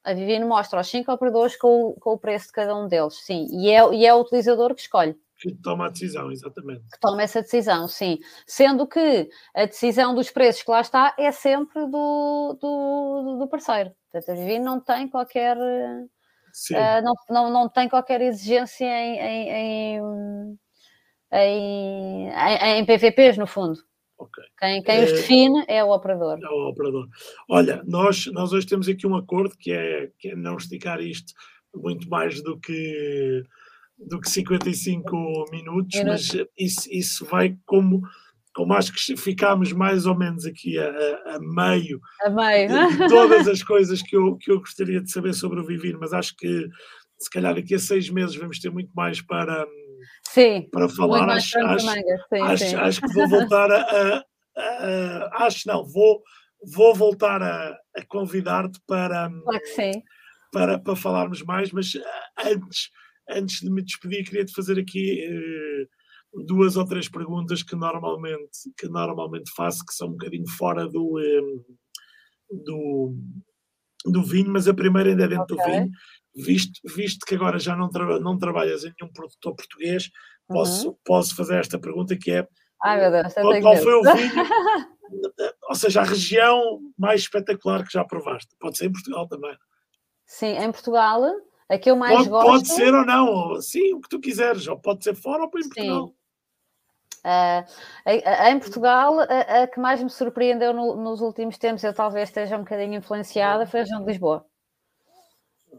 a 0.03 0.13
Vivino 0.13 0.47
mostra 0.47 0.79
aos 0.79 0.87
cinco 0.87 1.11
operadores 1.11 1.55
com, 1.55 1.93
com, 1.99 2.11
o 2.11 2.17
preço 2.17 2.47
de 2.47 2.53
cada 2.53 2.75
um 2.75 2.87
deles, 2.87 3.15
sim. 3.23 3.47
E 3.51 3.69
é, 3.69 3.93
e 3.93 4.05
é 4.05 4.13
o 4.13 4.21
utilizador 4.21 4.73
que 4.73 4.81
escolhe. 4.81 5.15
Que 5.37 5.53
toma 5.55 5.87
a 5.87 5.89
decisão, 5.89 6.31
exatamente. 6.31 6.83
Que 6.91 6.99
toma 6.99 7.23
essa 7.23 7.41
decisão, 7.41 7.87
sim. 7.87 8.19
Sendo 8.45 8.87
que 8.87 9.29
a 9.55 9.65
decisão 9.65 10.13
dos 10.13 10.29
preços 10.29 10.63
que 10.63 10.71
lá 10.71 10.81
está 10.81 11.15
é 11.17 11.31
sempre 11.31 11.85
do, 11.87 12.57
do, 12.59 13.37
do 13.39 13.47
parceiro. 13.47 13.91
Portanto, 14.11 14.31
a 14.31 14.39
Vivino 14.39 14.65
não 14.65 14.79
tem 14.79 15.07
qualquer. 15.07 15.57
Uh, 15.57 17.01
não, 17.03 17.13
não, 17.29 17.49
não 17.49 17.69
tem 17.69 17.87
qualquer 17.87 18.21
exigência 18.21 18.85
em, 18.85 19.17
em, 19.17 19.99
em, 21.31 22.29
em, 22.29 22.79
em 22.79 22.85
PVPs, 22.85 23.37
no 23.37 23.47
fundo. 23.47 23.79
Okay. 24.21 24.43
Quem, 24.59 24.83
quem 24.83 25.03
os 25.03 25.11
define 25.11 25.65
é 25.67 25.83
o 25.83 25.91
operador. 25.91 26.37
É 26.41 26.47
o 26.47 26.69
operador. 26.69 27.07
Olha, 27.49 27.81
nós, 27.87 28.27
nós 28.27 28.53
hoje 28.53 28.67
temos 28.67 28.87
aqui 28.87 29.07
um 29.07 29.15
acordo 29.15 29.55
que 29.57 29.71
é, 29.71 30.11
que 30.19 30.29
é 30.29 30.35
não 30.35 30.57
esticar 30.57 31.01
isto 31.01 31.33
muito 31.73 32.07
mais 32.07 32.41
do 32.43 32.59
que, 32.59 33.43
do 33.97 34.19
que 34.19 34.29
55 34.29 35.45
minutos, 35.51 35.97
Minuto. 35.97 36.11
mas 36.11 36.47
isso, 36.57 36.87
isso 36.91 37.25
vai 37.25 37.57
como, 37.65 38.01
como 38.53 38.73
acho 38.73 38.93
que 38.93 39.17
ficámos 39.17 39.71
mais 39.71 40.05
ou 40.05 40.15
menos 40.15 40.45
aqui 40.45 40.77
a, 40.77 40.87
a, 40.89 41.35
a 41.35 41.39
meio, 41.39 41.99
a 42.23 42.29
meio. 42.29 42.67
de 42.91 43.07
todas 43.07 43.47
as 43.47 43.63
coisas 43.63 44.03
que 44.03 44.15
eu, 44.15 44.35
que 44.37 44.51
eu 44.51 44.59
gostaria 44.59 45.01
de 45.01 45.11
saber 45.11 45.33
sobre 45.33 45.59
o 45.59 45.65
Vivir, 45.65 45.97
mas 45.99 46.13
acho 46.13 46.35
que 46.35 46.67
se 47.17 47.29
calhar 47.29 47.55
daqui 47.55 47.73
a 47.73 47.79
seis 47.79 48.09
meses 48.09 48.35
vamos 48.35 48.59
ter 48.59 48.69
muito 48.69 48.91
mais 48.95 49.21
para 49.21 49.65
sim, 50.33 50.69
para 50.71 50.89
falar. 50.89 51.29
Acho, 51.29 51.59
acho, 51.59 51.85
sim, 51.87 52.41
acho, 52.41 52.65
sim. 52.65 52.75
acho, 52.75 53.01
que 53.01 53.13
vou 53.13 53.27
voltar 53.27 53.71
a, 53.71 53.81
a, 53.81 54.23
a, 54.57 55.45
Acho 55.45 55.67
não, 55.67 55.85
vou, 55.85 56.21
vou 56.73 56.95
voltar 56.95 57.41
a, 57.41 57.77
a 57.95 58.05
convidar-te 58.07 58.79
para, 58.87 59.29
claro 59.29 60.03
para, 60.51 60.79
para 60.79 60.95
falarmos 60.95 61.41
mais, 61.43 61.71
mas 61.71 61.93
antes, 62.45 62.89
antes 63.29 63.61
de 63.61 63.71
me 63.71 63.81
despedir, 63.81 64.25
queria-te 64.25 64.53
fazer 64.53 64.79
aqui. 64.79 65.25
Eh, 65.25 65.87
duas 66.45 66.77
ou 66.77 66.85
três 66.85 67.09
perguntas 67.09 67.61
que 67.61 67.75
normalmente, 67.75 68.71
que 68.77 68.87
normalmente 68.87 69.51
faço, 69.55 69.85
que 69.85 69.93
são 69.93 70.09
um 70.09 70.11
bocadinho 70.11 70.47
fora 70.47 70.87
do, 70.87 71.19
eh, 71.19 71.41
do, 72.63 73.15
do 74.05 74.23
vinho, 74.23 74.51
mas 74.51 74.67
a 74.67 74.73
primeira 74.73 75.09
ainda 75.09 75.25
é 75.25 75.27
dentro 75.27 75.55
okay. 75.55 75.65
do 75.65 75.71
vinho, 75.71 75.91
visto, 76.35 76.79
visto 76.85 77.25
que 77.25 77.35
agora 77.35 77.59
já 77.59 77.75
não, 77.75 77.89
tra 77.89 78.19
não 78.19 78.37
trabalhas 78.37 78.83
em 78.83 78.93
nenhum 78.99 79.11
produtor 79.11 79.55
português, 79.55 80.09
posso, 80.47 80.89
uhum. 80.89 80.97
posso 81.03 81.35
fazer 81.35 81.59
esta 81.59 81.79
pergunta 81.79 82.15
que 82.15 82.31
é 82.31 82.47
Ai, 82.83 82.99
meu 82.99 83.11
Deus, 83.11 83.33
qual, 83.33 83.61
qual 83.61 83.77
foi 83.77 83.93
o 83.93 84.01
vinho, 84.01 84.31
ou 85.69 85.75
seja, 85.75 86.01
a 86.01 86.05
região 86.05 86.79
mais 86.97 87.21
espetacular 87.21 87.85
que 87.85 87.93
já 87.93 88.03
provaste? 88.03 88.55
Pode 88.59 88.77
ser 88.77 88.85
em 88.85 88.91
Portugal 88.91 89.27
também. 89.27 89.55
Sim, 90.25 90.57
em 90.57 90.71
Portugal, 90.71 91.23
a 91.69 91.77
que 91.77 91.91
eu 91.91 91.95
mais 91.95 92.15
pode, 92.15 92.29
gosto... 92.29 92.47
Pode 92.47 92.67
ser 92.69 92.93
ou 92.93 93.05
não, 93.05 93.27
ou, 93.27 93.61
sim, 93.61 93.93
o 93.93 94.01
que 94.01 94.09
tu 94.09 94.19
quiseres, 94.19 94.67
ou 94.67 94.79
pode 94.79 95.03
ser 95.03 95.15
fora 95.15 95.43
ou 95.43 95.47
em 95.47 95.69
Portugal. 95.69 96.13
Uh, 97.23 98.49
em 98.49 98.59
Portugal, 98.59 99.19
a, 99.19 99.63
a, 99.63 99.67
que 99.67 99.79
mais 99.79 100.01
me 100.01 100.09
surpreendeu 100.09 100.73
no, 100.73 100.95
nos 100.95 101.21
últimos 101.21 101.55
tempos, 101.59 101.83
eu 101.83 101.93
talvez 101.93 102.29
esteja 102.29 102.55
um 102.55 102.61
bocadinho 102.61 102.95
influenciada, 102.95 103.67
foi 103.67 103.81
a 103.81 103.83
região 103.83 103.99
de 103.99 104.07
Lisboa 104.07 104.43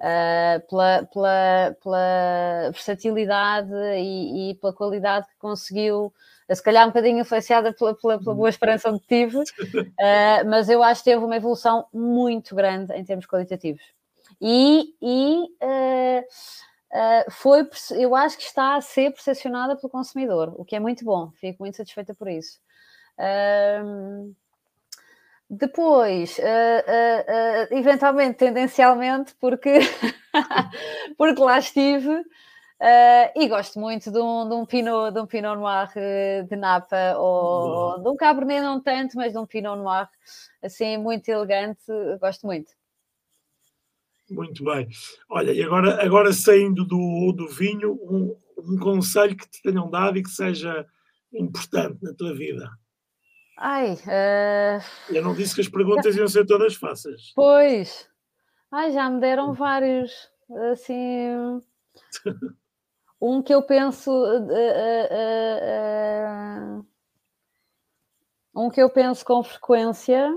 uh, 0.02 0.66
pela, 0.68 1.04
pela, 1.12 1.76
pela, 1.82 2.70
versatilidade 2.72 3.72
e, 3.96 4.50
e, 4.50 4.54
pela 4.56 4.72
qualidade 4.72 5.28
que 5.28 5.36
conseguiu, 5.38 6.12
se 6.52 6.62
calhar 6.62 6.84
um 6.84 6.88
bocadinho 6.88 7.20
influenciada 7.20 7.72
pela, 7.72 7.94
pela, 7.94 8.18
pela 8.18 8.34
boa 8.34 8.48
esperança 8.48 8.90
onde 8.90 9.00
tive, 9.06 9.38
uh, 9.38 9.42
mas 10.50 10.68
eu 10.68 10.82
acho 10.82 11.02
que 11.02 11.10
teve 11.10 11.24
uma 11.24 11.36
evolução 11.36 11.86
muito 11.92 12.54
grande 12.54 12.92
em 12.94 13.04
termos 13.04 13.26
qualitativos. 13.26 13.82
E, 14.40 14.94
e 15.00 15.44
uh, 15.62 17.30
foi, 17.30 17.68
eu 17.92 18.14
acho 18.16 18.36
que 18.36 18.42
está 18.42 18.74
a 18.74 18.80
ser 18.80 19.12
percepcionada 19.12 19.76
pelo 19.76 19.88
consumidor, 19.88 20.52
o 20.58 20.64
que 20.64 20.74
é 20.74 20.80
muito 20.80 21.04
bom, 21.04 21.30
fico 21.40 21.62
muito 21.62 21.76
satisfeita 21.76 22.14
por 22.14 22.28
isso. 22.28 22.60
Depois, 25.54 26.38
uh, 26.38 26.40
uh, 26.40 27.74
uh, 27.74 27.78
eventualmente, 27.78 28.38
tendencialmente, 28.38 29.34
porque, 29.38 29.80
porque 31.18 31.42
lá 31.42 31.58
estive 31.58 32.24
e 33.36 33.48
gosto 33.48 33.78
muito 33.78 34.10
de 34.10 34.18
um, 34.18 34.48
de 34.48 34.54
um, 34.54 34.64
Pinot, 34.64 35.12
de 35.12 35.20
um 35.20 35.26
Pinot 35.26 35.56
Noir 35.56 35.88
de 36.48 36.56
Napa 36.56 37.16
ou 37.16 38.02
de 38.02 38.08
um 38.08 38.16
Cabernet 38.16 38.62
não 38.62 38.80
tanto, 38.80 39.16
mas 39.16 39.32
de 39.32 39.38
um 39.38 39.46
Pinot 39.46 39.76
Noir 39.76 40.08
assim 40.62 40.96
muito 40.96 41.28
elegante, 41.28 41.82
gosto 42.18 42.46
muito. 42.46 42.72
Muito 44.30 44.64
bem. 44.64 44.88
Olha, 45.28 45.52
e 45.52 45.62
agora, 45.62 46.02
agora 46.02 46.32
saindo 46.32 46.84
do, 46.84 47.32
do 47.36 47.46
vinho, 47.46 47.92
um, 48.02 48.34
um 48.58 48.78
conselho 48.78 49.36
que 49.36 49.48
te 49.48 49.62
tenham 49.62 49.88
dado 49.90 50.18
e 50.18 50.22
que 50.22 50.30
seja 50.30 50.86
importante 51.32 52.02
na 52.02 52.14
tua 52.14 52.34
vida. 52.34 52.68
Ai, 53.64 53.92
uh... 53.92 54.82
Eu 55.08 55.22
não 55.22 55.34
disse 55.34 55.54
que 55.54 55.60
as 55.60 55.68
perguntas 55.68 56.16
iam 56.16 56.26
ser 56.26 56.44
todas 56.44 56.74
fáceis. 56.74 57.30
Pois. 57.32 58.08
Ai, 58.72 58.90
já 58.90 59.08
me 59.08 59.20
deram 59.20 59.52
vários. 59.52 60.28
Assim. 60.72 61.60
um 63.22 63.40
que 63.40 63.54
eu 63.54 63.62
penso. 63.62 64.10
Uh, 64.10 64.48
uh, 66.80 66.84
um 68.52 68.68
que 68.68 68.82
eu 68.82 68.90
penso 68.90 69.24
com 69.24 69.44
frequência. 69.44 70.28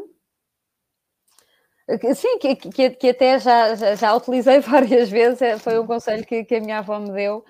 Sim, 2.14 2.38
que, 2.38 2.56
que, 2.56 2.92
que 2.92 3.10
até 3.10 3.40
já, 3.40 3.74
já, 3.74 3.96
já, 3.96 4.16
utilizei 4.16 4.60
várias 4.62 5.10
vezes, 5.10 5.42
é, 5.42 5.58
foi 5.58 5.80
um 5.80 5.88
conselho 5.88 6.24
que, 6.28 6.44
que 6.44 6.58
a 6.58 6.62
minha 6.62 6.78
avó 6.78 7.00
me 7.00 7.12
deu, 7.12 7.44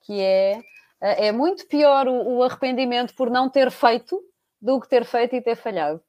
que 0.00 0.20
é, 0.20 0.60
é 1.00 1.30
muito 1.30 1.68
pior 1.68 2.08
o, 2.08 2.38
o 2.38 2.42
arrependimento 2.42 3.14
por 3.14 3.30
não 3.30 3.48
ter 3.48 3.70
feito 3.70 4.20
do 4.60 4.80
que 4.80 4.88
ter 4.88 5.04
feito 5.04 5.34
e 5.34 5.42
ter 5.42 5.56
falhado. 5.56 6.02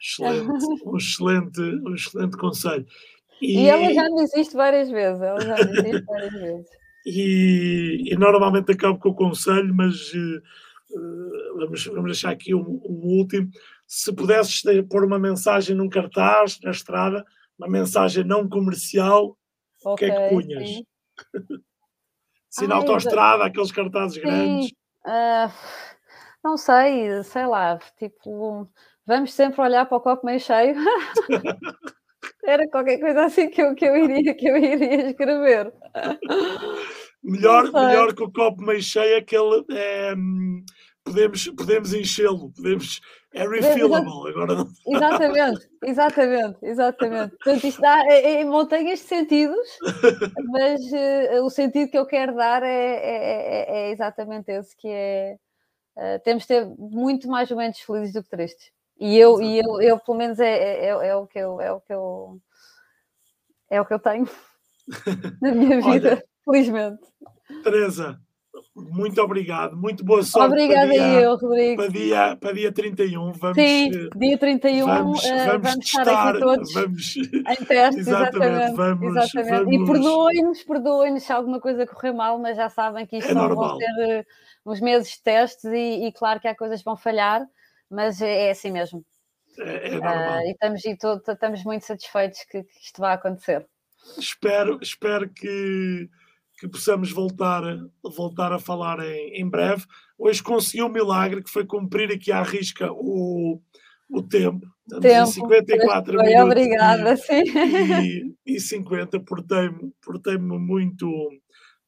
Excelente, 0.00 0.64
um 0.84 0.96
excelente, 0.96 1.60
um 1.60 1.94
excelente 1.94 2.36
conselho. 2.36 2.86
E, 3.40 3.60
e 3.60 3.68
ela 3.68 3.92
já 3.92 4.04
me 4.10 4.22
existe 4.22 4.54
várias 4.54 4.90
vezes, 4.90 5.20
ela 5.22 5.40
já 5.40 5.56
me 5.56 5.78
existe 5.78 6.04
várias 6.04 6.32
vezes. 6.32 6.70
E, 7.06 8.12
e, 8.12 8.14
normalmente 8.14 8.72
acabo 8.72 8.98
com 8.98 9.08
o 9.08 9.14
conselho, 9.14 9.74
mas 9.74 10.12
uh, 10.12 11.56
vamos, 11.56 11.86
vamos 11.86 12.04
deixar 12.04 12.28
aqui 12.28 12.54
um, 12.54 12.78
um, 12.84 13.00
último. 13.18 13.48
Se 13.86 14.12
pudesses 14.12 14.62
pôr 14.86 15.04
uma 15.04 15.18
mensagem 15.18 15.74
num 15.74 15.88
cartaz 15.88 16.60
na 16.62 16.70
estrada, 16.70 17.24
uma 17.58 17.68
mensagem 17.68 18.22
não 18.22 18.46
comercial, 18.46 19.34
o 19.82 19.92
okay, 19.92 20.10
que 20.10 20.14
é 20.14 20.28
que 20.28 20.34
punhas? 20.34 20.68
Sim. 20.68 20.86
Se 22.50 22.66
na 22.66 22.74
autoestrada, 22.74 23.44
aqueles 23.44 23.72
cartazes 23.72 24.16
sim. 24.16 24.20
grandes. 24.20 24.72
Uh, 25.06 25.50
não 26.42 26.56
sei, 26.56 27.22
sei 27.22 27.46
lá, 27.46 27.78
tipo, 27.98 28.68
vamos 29.06 29.32
sempre 29.32 29.60
olhar 29.60 29.86
para 29.86 29.98
o 29.98 30.00
copo 30.00 30.26
meio 30.26 30.40
cheio. 30.40 30.74
Era 32.44 32.68
qualquer 32.68 32.98
coisa 32.98 33.24
assim 33.24 33.48
que 33.48 33.62
eu, 33.62 33.74
que 33.74 33.84
eu, 33.84 33.96
iria, 33.96 34.34
que 34.34 34.48
eu 34.48 34.56
iria 34.56 35.10
escrever. 35.10 35.72
Melhor, 37.22 37.72
melhor 37.72 38.14
que 38.14 38.22
o 38.22 38.32
copo 38.32 38.62
meio 38.62 38.82
cheio, 38.82 39.18
aquele 39.18 39.64
é, 39.70 40.14
podemos, 41.04 41.48
podemos 41.48 41.92
enchê-lo, 41.92 42.50
podemos 42.52 43.00
é 43.32 43.46
refillable, 43.46 44.28
agora 44.28 44.54
não. 44.56 44.68
Exatamente, 44.86 45.68
exatamente, 45.84 46.58
exatamente. 46.62 47.30
Portanto, 47.36 47.66
isto 47.66 47.80
dá 47.80 48.04
é, 48.06 48.40
é, 48.40 48.44
montanhas 48.44 48.98
de 48.98 49.06
sentidos, 49.06 49.78
mas 50.50 50.80
uh, 50.80 51.44
o 51.44 51.50
sentido 51.50 51.90
que 51.90 51.98
eu 51.98 52.06
quero 52.06 52.34
dar 52.34 52.62
é, 52.62 52.66
é, 52.68 52.96
é, 52.96 53.88
é 53.88 53.90
exatamente 53.92 54.50
esse, 54.50 54.76
que 54.76 54.88
é 54.88 55.36
uh, 56.00 56.18
temos 56.24 56.44
de 56.44 56.48
ter 56.48 56.66
muito 56.66 57.28
mais 57.28 57.50
momentos 57.50 57.80
felizes 57.80 58.14
do 58.14 58.22
que 58.22 58.30
tristes. 58.30 58.72
E 58.98 59.16
eu, 59.16 59.40
e 59.40 59.58
eu, 59.58 59.80
eu 59.80 59.98
pelo 59.98 60.18
menos 60.18 60.38
é, 60.40 60.86
é, 60.86 60.88
é, 60.88 61.16
o 61.16 61.26
que 61.26 61.38
eu 61.38 61.60
é 61.60 61.72
o 61.72 61.80
que 61.80 61.92
eu 61.92 62.40
é 63.70 63.80
o 63.80 63.86
que 63.86 63.94
eu 63.94 63.98
tenho 63.98 64.28
na 65.40 65.52
minha 65.52 65.80
vida, 65.80 66.10
Olha, 66.10 66.24
felizmente. 66.44 67.02
Teresa, 67.62 68.20
muito 68.74 69.20
obrigado, 69.20 69.76
muito 69.76 70.04
boa 70.04 70.22
sorte. 70.22 70.52
Obrigada 70.52 70.86
para 70.88 70.96
dia, 70.96 71.20
eu, 71.20 71.36
Rodrigo. 71.36 71.82
Para 71.82 71.92
dia, 71.92 72.36
para 72.36 72.52
dia 72.52 72.72
31, 72.72 73.32
vamos. 73.32 73.56
Sim, 73.56 73.90
eh, 73.94 74.08
dia 74.16 74.38
31 74.38 74.86
vamos, 74.86 75.24
uh, 75.24 75.28
vamos, 75.28 75.46
vamos 75.46 75.74
testar, 75.78 76.00
estar 76.02 76.28
aqui 76.30 76.40
todos 76.40 76.72
vamos, 76.72 77.16
em 77.16 77.64
teste, 77.64 78.00
exatamente. 78.00 78.74
Vamos, 78.74 79.16
exatamente. 79.16 79.50
Vamos, 79.50 79.74
e 79.74 79.84
perdoem-nos, 79.84 80.62
perdoem-nos 80.64 81.22
se 81.22 81.32
alguma 81.32 81.60
coisa 81.60 81.86
correr 81.86 82.12
mal, 82.12 82.38
mas 82.38 82.56
já 82.56 82.68
sabem 82.68 83.06
que 83.06 83.18
isto 83.18 83.30
é 83.30 83.34
não 83.34 83.54
vão 83.54 83.76
ser 83.76 84.20
uh, 84.20 84.70
uns 84.70 84.80
meses 84.80 85.12
de 85.12 85.22
testes 85.22 85.64
e, 85.64 86.06
e, 86.06 86.12
claro 86.12 86.40
que 86.40 86.48
há 86.48 86.54
coisas 86.54 86.80
que 86.80 86.84
vão 86.84 86.96
falhar, 86.96 87.46
mas 87.88 88.20
é, 88.20 88.48
é 88.48 88.50
assim 88.50 88.70
mesmo. 88.70 89.04
É, 89.58 89.88
é 89.88 89.90
normal. 89.90 90.38
Uh, 90.38 90.46
e 90.46 90.50
estamos, 90.52 90.84
e 90.84 90.96
todo, 90.96 91.22
estamos 91.26 91.64
muito 91.64 91.84
satisfeitos 91.84 92.40
que, 92.50 92.62
que 92.62 92.80
isto 92.80 93.00
vá 93.00 93.12
acontecer. 93.12 93.66
Espero, 94.18 94.78
espero 94.82 95.28
que 95.28 96.08
que 96.60 96.68
possamos 96.68 97.10
voltar, 97.10 97.62
voltar 98.04 98.52
a 98.52 98.58
falar 98.58 99.00
em, 99.00 99.40
em 99.40 99.48
breve. 99.48 99.82
Hoje 100.18 100.42
consegui 100.42 100.82
um 100.82 100.90
milagre 100.90 101.42
que 101.42 101.48
foi 101.48 101.64
cumprir 101.64 102.12
aqui 102.12 102.30
à 102.30 102.42
risca 102.42 102.92
o, 102.92 103.58
o 104.10 104.22
tempo. 104.22 104.66
tempo 105.00 105.26
54 105.26 106.12
foi, 106.12 106.22
minutos. 106.22 106.44
Obrigada, 106.44 107.14
e, 107.14 107.16
sim. 107.16 107.42
E, 108.44 108.56
e 108.56 108.60
50, 108.60 109.20
portei-me 109.20 109.90
portei 110.04 110.36
muito, 110.36 110.60
muito, 110.60 111.06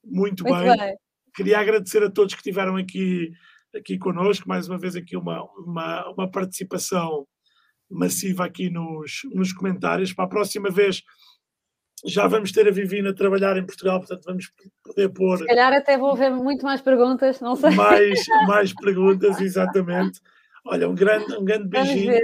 muito 0.03 0.45
bem. 0.45 0.75
bem. 0.75 0.97
Queria 1.35 1.59
agradecer 1.59 2.03
a 2.03 2.11
todos 2.11 2.33
que 2.33 2.41
estiveram 2.41 2.77
aqui, 2.77 3.31
aqui 3.77 3.99
connosco, 3.99 4.49
mais 4.49 4.69
uma 4.69 4.79
vez 4.79 4.97
aqui 4.97 5.19
uma, 5.19 5.45
uma, 5.59 6.11
uma 6.13 6.31
participação 6.31 7.27
massiva 7.91 8.47
aqui 8.47 8.71
nos, 8.71 9.21
nos 9.35 9.53
comentários. 9.53 10.15
Para 10.15 10.25
a 10.25 10.29
próxima 10.29 10.71
vez 10.71 11.03
já 12.05 12.27
vamos 12.27 12.51
ter 12.53 12.67
a 12.67 12.71
Vivina 12.71 13.11
a 13.11 13.15
trabalhar 13.15 13.57
em 13.57 13.65
Portugal, 13.65 13.99
portanto 13.99 14.25
vamos 14.25 14.53
poder 14.83 15.09
pôr. 15.11 15.39
Se 15.39 15.47
calhar 15.47 15.73
até 15.73 15.97
vou 15.97 16.17
ver 16.17 16.31
muito 16.31 16.65
mais 16.65 16.81
perguntas, 16.81 17.41
não 17.41 17.55
sei. 17.55 17.71
Mais, 17.71 18.25
mais 18.49 18.75
perguntas, 18.75 19.41
exatamente. 19.41 20.21
Olha, 20.65 20.89
um 20.89 20.95
grande, 20.95 21.33
um 21.37 21.45
grande 21.45 21.69
beijinho. 21.69 22.15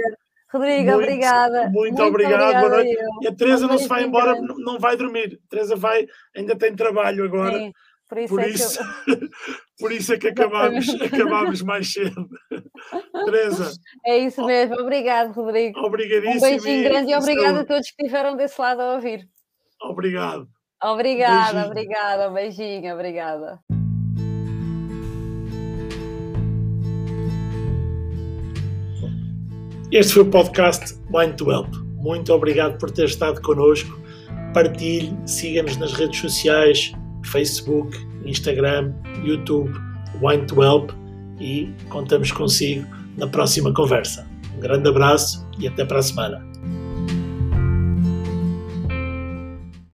Rodrigo, 0.51 0.83
muito, 0.83 0.95
obrigada. 0.95 1.61
Muito, 1.63 1.75
muito 1.75 2.03
obrigado. 2.03 2.59
Boa 2.59 2.69
noite. 2.69 2.97
E 3.21 3.27
a 3.27 3.35
Teresa 3.35 3.67
não 3.67 3.77
se 3.77 3.87
vai 3.87 4.03
embora, 4.03 4.33
grande. 4.33 4.63
não 4.63 4.79
vai 4.79 4.97
dormir. 4.97 5.39
A 5.45 5.49
Teresa 5.49 5.75
vai, 5.75 6.07
ainda 6.35 6.55
tem 6.55 6.75
trabalho 6.75 7.23
agora. 7.23 7.57
Sim, 7.57 7.71
por 8.09 8.17
isso, 8.17 8.33
por, 8.33 8.39
é 8.41 8.47
isso, 8.49 8.79
eu... 9.07 9.19
por 9.79 9.91
isso 9.91 10.13
é 10.13 10.17
que 10.17 10.27
acabámos, 10.29 10.89
acabámos 11.01 11.61
mais 11.61 11.93
cedo. 11.93 12.27
Teresa. 13.25 13.71
É 14.03 14.17
isso 14.17 14.43
mesmo. 14.43 14.75
Obrigado, 14.79 15.31
Rodrigo. 15.33 15.79
Obrigadíssimo. 15.81 16.37
Um 16.37 16.41
beijinho 16.41 16.83
grande 16.83 17.11
e 17.11 17.15
obrigado 17.15 17.57
a 17.59 17.65
todos 17.65 17.91
que 17.91 18.01
estiveram 18.01 18.35
desse 18.35 18.59
lado 18.59 18.81
a 18.81 18.95
ouvir. 18.95 19.29
Obrigado. 19.81 20.47
Obrigada, 20.81 21.53
beijinho. 21.53 21.71
obrigada. 21.71 22.29
Beijinho, 22.29 22.93
obrigada. 22.93 23.59
Este 29.91 30.13
foi 30.13 30.23
o 30.23 30.29
podcast 30.29 30.95
Mind 31.09 31.35
to 31.35 31.51
Help. 31.51 31.67
Muito 31.95 32.31
obrigado 32.31 32.77
por 32.77 32.91
ter 32.91 33.05
estado 33.05 33.41
connosco. 33.41 33.99
Partilhe, 34.53 35.15
siga-nos 35.25 35.77
nas 35.77 35.93
redes 35.93 36.19
sociais, 36.19 36.93
Facebook, 37.25 37.97
Instagram, 38.23 38.93
YouTube, 39.23 39.71
Wine 40.21 40.45
to 40.45 40.63
Help 40.63 40.91
e 41.39 41.73
contamos 41.89 42.31
consigo 42.31 42.85
na 43.17 43.27
próxima 43.27 43.73
conversa. 43.73 44.27
Um 44.55 44.59
grande 44.59 44.87
abraço 44.87 45.47
e 45.57 45.67
até 45.67 45.83
para 45.83 45.99
a 45.99 46.03
semana. 46.03 46.48